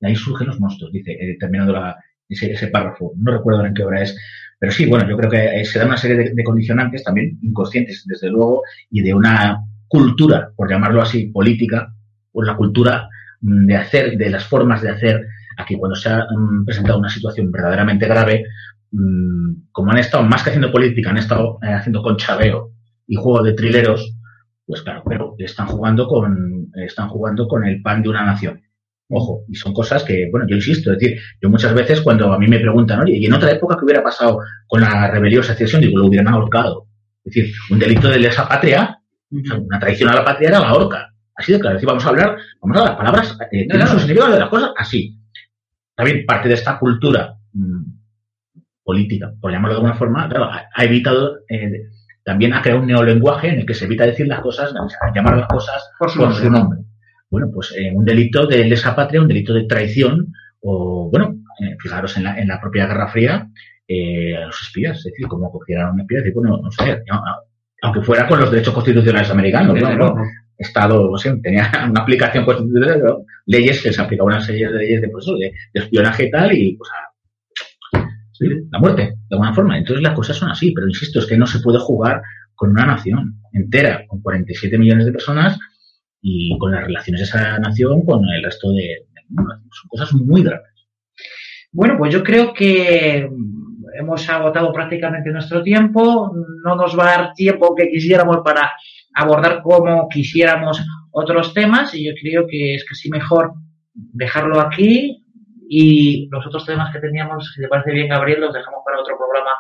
Y 0.01 0.07
ahí 0.07 0.15
surgen 0.15 0.49
los 0.49 0.61
monstruos, 0.61 0.93
dice, 0.93 1.13
eh, 1.13 1.37
terminando 1.39 1.73
la, 1.73 1.97
ese, 2.29 2.69
párrafo. 2.69 3.13
No 3.17 3.33
recuerdo 3.33 3.65
en 3.65 3.75
qué 3.75 3.83
hora 3.83 4.03
es. 4.03 4.17
Pero 4.59 4.73
sí, 4.73 4.87
bueno, 4.87 5.09
yo 5.09 5.17
creo 5.17 5.31
que 5.31 5.65
se 5.65 5.79
da 5.79 5.87
una 5.87 5.97
serie 5.97 6.33
de, 6.35 6.45
condicionantes 6.45 7.05
también 7.05 7.39
inconscientes, 7.43 8.05
desde 8.07 8.31
luego, 8.31 8.63
y 8.91 9.03
de 9.03 9.13
una 9.15 9.59
cultura, 9.87 10.51
por 10.57 10.71
llamarlo 10.71 11.03
así, 11.03 11.27
política, 11.27 11.93
o 12.33 12.43
la 12.43 12.57
cultura 12.57 13.09
mm, 13.41 13.67
de 13.67 13.77
hacer, 13.77 14.17
de 14.17 14.31
las 14.31 14.45
formas 14.45 14.83
de 14.83 14.91
hacer, 14.91 15.27
aquí 15.59 15.77
cuando 15.77 15.95
se 15.95 16.09
ha 16.09 16.25
mm, 16.25 16.65
presentado 16.65 16.99
una 16.99 17.09
situación 17.09 17.51
verdaderamente 17.51 18.07
grave, 18.07 18.45
mm, 18.93 19.71
como 19.73 19.91
han 19.93 19.99
estado, 19.99 20.25
más 20.25 20.43
que 20.43 20.51
haciendo 20.51 20.73
política, 20.73 21.11
han 21.11 21.19
estado 21.19 21.59
eh, 21.63 21.73
haciendo 21.73 22.03
conchabeo 22.03 22.73
y 23.07 23.17
juego 23.17 23.43
de 23.43 23.53
trileros, 23.53 24.17
pues 24.67 24.83
claro, 24.83 25.03
pero 25.07 25.35
están 25.39 25.67
jugando 25.67 26.09
con, 26.09 26.71
están 26.75 27.09
jugando 27.09 27.47
con 27.47 27.65
el 27.65 27.83
pan 27.83 28.03
de 28.03 28.09
una 28.09 28.25
nación. 28.25 28.61
Ojo, 29.09 29.45
y 29.49 29.55
son 29.55 29.73
cosas 29.73 30.03
que, 30.03 30.29
bueno, 30.33 30.47
yo 30.49 30.57
insisto, 30.57 30.93
es 30.93 30.99
decir, 30.99 31.21
yo 31.41 31.49
muchas 31.49 31.73
veces 31.75 32.01
cuando 32.01 32.33
a 32.33 32.39
mí 32.39 32.49
me 32.49 32.59
preguntan, 32.59 33.01
oye, 33.01 33.17
¿y 33.17 33.27
en 33.27 33.35
otra 33.35 33.53
época 33.53 33.77
qué 33.79 33.85
hubiera 33.85 34.03
pasado 34.03 34.41
con 34.67 34.81
la 34.81 35.11
rebelión 35.11 35.43
o 35.43 35.45
secesión? 35.45 35.81
Digo, 35.81 35.99
lo 35.99 36.07
hubieran 36.07 36.29
ahorcado. 36.29 36.89
Es 37.25 37.35
decir, 37.35 37.55
un 37.71 37.79
delito 37.79 38.09
de 38.09 38.19
lesa 38.19 38.49
patria, 38.49 38.99
una 39.31 39.79
traición 39.79 40.11
a 40.11 40.15
la 40.15 40.25
patria 40.25 40.49
era 40.49 40.61
la 40.61 40.75
horca. 40.75 41.13
Así 41.37 41.53
de 41.53 41.61
claro. 41.61 41.77
Es 41.77 41.83
decir, 41.83 41.89
vamos 41.89 42.05
a 42.05 42.09
hablar, 42.09 42.37
vamos 42.61 42.77
a 42.77 42.81
hablar, 42.81 42.97
palabras, 42.97 43.39
eh, 43.53 43.69
tienen 43.69 43.87
sus 43.87 44.01
significados 44.01 44.35
de 44.35 44.41
las 44.41 44.49
cosas 44.49 44.71
así. 44.77 45.17
También 45.95 46.27
parte 46.27 46.49
de 46.49 46.55
esta 46.55 46.79
cultura 46.79 47.37
mm, 47.53 47.83
política, 48.83 49.33
por 49.41 49.53
llamarlo 49.53 49.75
de 49.75 49.81
alguna 49.83 49.95
forma, 49.95 50.29
claro, 50.29 50.51
ha, 50.51 50.85
evitado, 50.85 51.39
eh, 51.49 51.91
también 52.25 52.55
ha 52.55 52.63
creado 52.63 52.81
un 52.81 52.89
neolenguaje 52.89 53.49
en 53.51 53.61
el 53.61 53.67
que 53.67 53.75
se 53.75 53.85
evita 53.85 54.05
decir 54.05 54.27
las 54.27 54.41
cosas, 54.41 54.73
llamar 55.15 55.37
las 55.37 55.49
cosas 55.49 55.91
por 55.97 56.11
su 56.11 56.51
nombre 56.51 56.86
bueno, 57.31 57.51
pues 57.53 57.75
eh, 57.77 57.91
un 57.95 58.05
delito 58.05 58.47
de 58.47 58.65
lesa 58.65 58.95
patria, 58.95 59.21
un 59.21 59.29
delito 59.29 59.53
de 59.53 59.65
traición, 59.65 60.33
o 60.61 61.11
bueno, 61.11 61.37
eh, 61.61 61.77
fijaros 61.81 62.17
en 62.17 62.25
la, 62.25 62.39
en 62.39 62.49
la 62.49 62.61
propia 62.61 62.87
Guerra 62.87 63.09
Fría, 63.09 63.49
eh, 63.89 64.37
a 64.37 64.47
los 64.47 64.61
espías, 64.63 64.99
es 64.99 65.05
decir, 65.05 65.27
como 65.27 65.51
cogieran 65.51 65.89
a 65.89 65.93
un 65.93 66.01
espía, 66.01 66.21
bueno, 66.35 66.61
no 66.63 66.71
sé, 66.71 67.03
aunque 67.83 68.03
fuera 68.03 68.27
con 68.27 68.41
los 68.41 68.51
derechos 68.51 68.75
constitucionales 68.75 69.31
americanos, 69.31 69.79
¿no? 69.81 70.15
Estado, 70.59 71.11
no 71.11 71.19
sé, 71.19 71.37
tenía 71.43 71.71
una 71.91 72.01
aplicación 72.01 72.45
constitucional, 72.45 73.03
leyes 73.45 73.83
que 73.83 73.93
se 73.93 74.01
aplicaban 74.01 74.35
unas 74.35 74.47
series 74.47 74.73
de 74.73 74.79
leyes 74.79 75.03
de, 75.03 75.09
pues, 75.11 75.27
de, 75.27 75.53
espionaje 75.75 76.25
y 76.25 76.31
tal, 76.31 76.53
y 76.53 76.77
pues 76.77 76.91
la 78.71 78.79
muerte, 78.79 79.03
de 79.03 79.17
alguna 79.31 79.55
forma. 79.55 79.79
Entonces 79.79 80.03
las 80.03 80.15
cosas 80.15 80.37
son 80.37 80.51
así, 80.51 80.73
pero 80.73 80.89
insisto, 80.89 81.19
es 81.19 81.27
que 81.27 81.37
no 81.37 81.47
se 81.47 81.61
puede 81.61 81.79
jugar 81.79 82.23
con 82.55 82.71
una 82.71 82.87
nación 82.87 83.41
entera, 83.53 84.05
con 84.07 84.21
47 84.23 84.79
millones 84.79 85.07
de 85.07 85.13
personas, 85.13 85.59
y 86.29 86.59
con 86.59 86.73
las 86.73 86.85
relaciones 86.85 87.21
de 87.21 87.25
esa 87.25 87.59
nación 87.61 88.05
con 88.05 88.25
el 88.29 88.43
resto 88.43 88.73
de, 88.73 89.07
mundo. 89.29 89.55
Son 89.71 89.89
cosas 89.89 90.13
muy 90.13 90.43
graves. 90.43 90.89
Bueno, 91.71 91.95
pues 91.99 92.13
yo 92.13 92.25
creo 92.25 92.53
que 92.53 93.29
hemos 93.95 94.29
agotado 94.29 94.73
prácticamente 94.73 95.31
nuestro 95.31 95.63
tiempo. 95.63 96.33
No 96.65 96.75
nos 96.75 96.99
va 96.99 97.05
a 97.05 97.17
dar 97.17 97.33
tiempo 97.33 97.77
que 97.77 97.89
quisiéramos 97.89 98.39
para 98.45 98.73
abordar 99.15 99.63
como 99.63 100.09
quisiéramos 100.09 100.85
otros 101.13 101.55
temas 101.55 101.95
y 101.95 102.05
yo 102.07 102.13
creo 102.21 102.47
que 102.49 102.75
es 102.75 102.85
casi 102.85 103.09
mejor 103.09 103.53
dejarlo 103.95 104.61
aquí 104.61 105.25
y 105.69 106.29
los 106.29 106.45
otros 106.45 106.67
temas 106.67 106.93
que 106.93 106.99
teníamos, 106.99 107.53
si 107.55 107.61
te 107.61 107.69
parece 107.69 107.93
bien, 107.93 108.09
Gabriel, 108.09 108.41
los 108.41 108.53
dejamos 108.53 108.81
para 108.85 109.01
otro 109.01 109.17
programa 109.17 109.53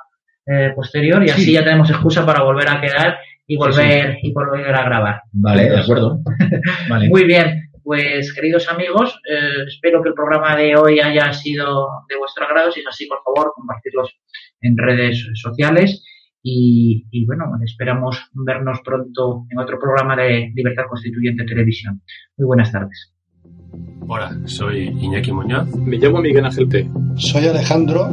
eh, 0.47 0.73
posterior 0.75 1.25
y 1.25 1.31
así 1.31 1.53
ya 1.53 1.65
tenemos 1.65 1.91
excusa 1.91 2.27
para 2.27 2.43
volver 2.43 2.69
a 2.69 2.81
quedar 2.81 3.19
y 3.47 3.57
volver, 3.57 4.19
y 4.23 4.33
volver 4.33 4.75
a 4.75 4.85
grabar. 4.85 5.23
Vale, 5.33 5.71
de 5.71 5.79
acuerdo. 5.79 6.21
Muy 7.09 7.25
bien, 7.25 7.71
pues 7.83 8.33
queridos 8.33 8.69
amigos, 8.69 9.21
eh, 9.31 9.65
espero 9.69 10.03
que 10.03 10.09
el 10.09 10.15
programa 10.15 10.57
de 10.57 10.77
hoy 10.77 10.99
haya 10.99 11.33
sido 11.33 11.89
de 12.09 12.17
vuestro 12.19 12.45
agrado. 12.45 12.73
Si 12.73 12.81
es 12.81 12.87
así, 12.89 13.07
por 13.07 13.23
favor, 13.23 13.53
compartirlos 13.55 14.11
en 14.61 14.77
redes 14.77 15.25
sociales. 15.35 16.05
Y, 16.43 17.07
y, 17.11 17.27
bueno, 17.27 17.45
esperamos 17.65 18.21
vernos 18.33 18.81
pronto 18.85 19.47
en 19.51 19.59
otro 19.59 19.81
programa 19.81 20.17
de 20.17 20.53
Libertad 20.55 20.85
Constituyente 20.89 21.45
Televisión. 21.45 22.03
Muy 22.37 22.47
buenas 22.47 22.71
tardes. 22.71 23.13
Hola, 24.09 24.37
soy 24.45 24.87
Iñaki 24.87 25.33
Muñoz. 25.33 25.69
Me 25.77 25.97
llamo 25.97 26.21
Miguel 26.21 26.45
Ángel 26.45 26.69
T. 26.69 26.89
Soy 27.17 27.47
Alejandro. 27.47 28.11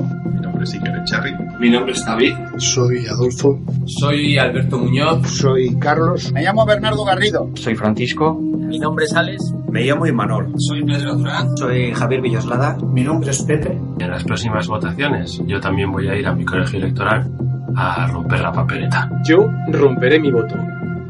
Mi 0.53 0.59
nombre 0.59 0.63
es 0.65 0.73
Iker 0.75 0.95
Echarri. 0.97 1.33
Mi 1.59 1.69
nombre 1.71 1.93
es 1.93 2.05
David. 2.05 2.33
Soy 2.57 3.07
Adolfo. 3.07 3.59
Soy 3.87 4.37
Alberto 4.37 4.77
Muñoz. 4.77 5.27
Soy 5.27 5.75
Carlos. 5.79 6.31
Me 6.31 6.43
llamo 6.43 6.63
Bernardo 6.63 7.03
Garrido. 7.03 7.49
Soy 7.55 7.75
Francisco. 7.75 8.35
Mi 8.39 8.77
nombre 8.77 9.05
es 9.05 9.13
Alex. 9.15 9.51
Me 9.71 9.83
llamo 9.83 10.05
Imanol. 10.05 10.53
Soy 10.57 10.83
Pedro 10.83 11.15
Durán. 11.15 11.57
Soy 11.57 11.91
Javier 11.93 12.21
Villoslada. 12.21 12.77
Mi 12.77 13.03
nombre 13.03 13.31
es 13.31 13.41
Pepe. 13.41 13.79
En 13.97 14.11
las 14.11 14.23
próximas 14.23 14.67
votaciones 14.67 15.41
yo 15.47 15.59
también 15.59 15.91
voy 15.91 16.07
a 16.07 16.15
ir 16.15 16.27
a 16.27 16.33
mi 16.33 16.45
colegio 16.45 16.77
electoral 16.77 17.31
a 17.75 18.05
romper 18.07 18.41
la 18.41 18.51
papeleta. 18.51 19.09
Yo 19.25 19.49
romperé 19.69 20.19
mi 20.19 20.31
voto. 20.31 20.55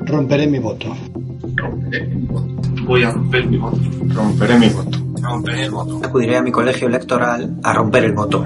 Romperé 0.05 0.47
mi 0.47 0.59
voto. 0.59 0.87
Romperé 1.53 2.07
mi 2.07 2.25
voto. 2.27 2.47
Voy 2.85 3.03
a 3.03 3.11
romper 3.11 3.45
mi 3.47 3.57
voto. 3.57 3.77
Romperé 4.07 4.57
mi 4.57 4.69
voto. 4.69 4.99
Romperé 5.21 5.63
el 5.65 5.71
voto. 5.71 6.01
Acudiré 6.03 6.37
a 6.37 6.41
mi 6.41 6.51
colegio 6.51 6.87
electoral 6.87 7.57
a 7.63 7.73
romper 7.73 8.05
el 8.05 8.13
voto. 8.13 8.45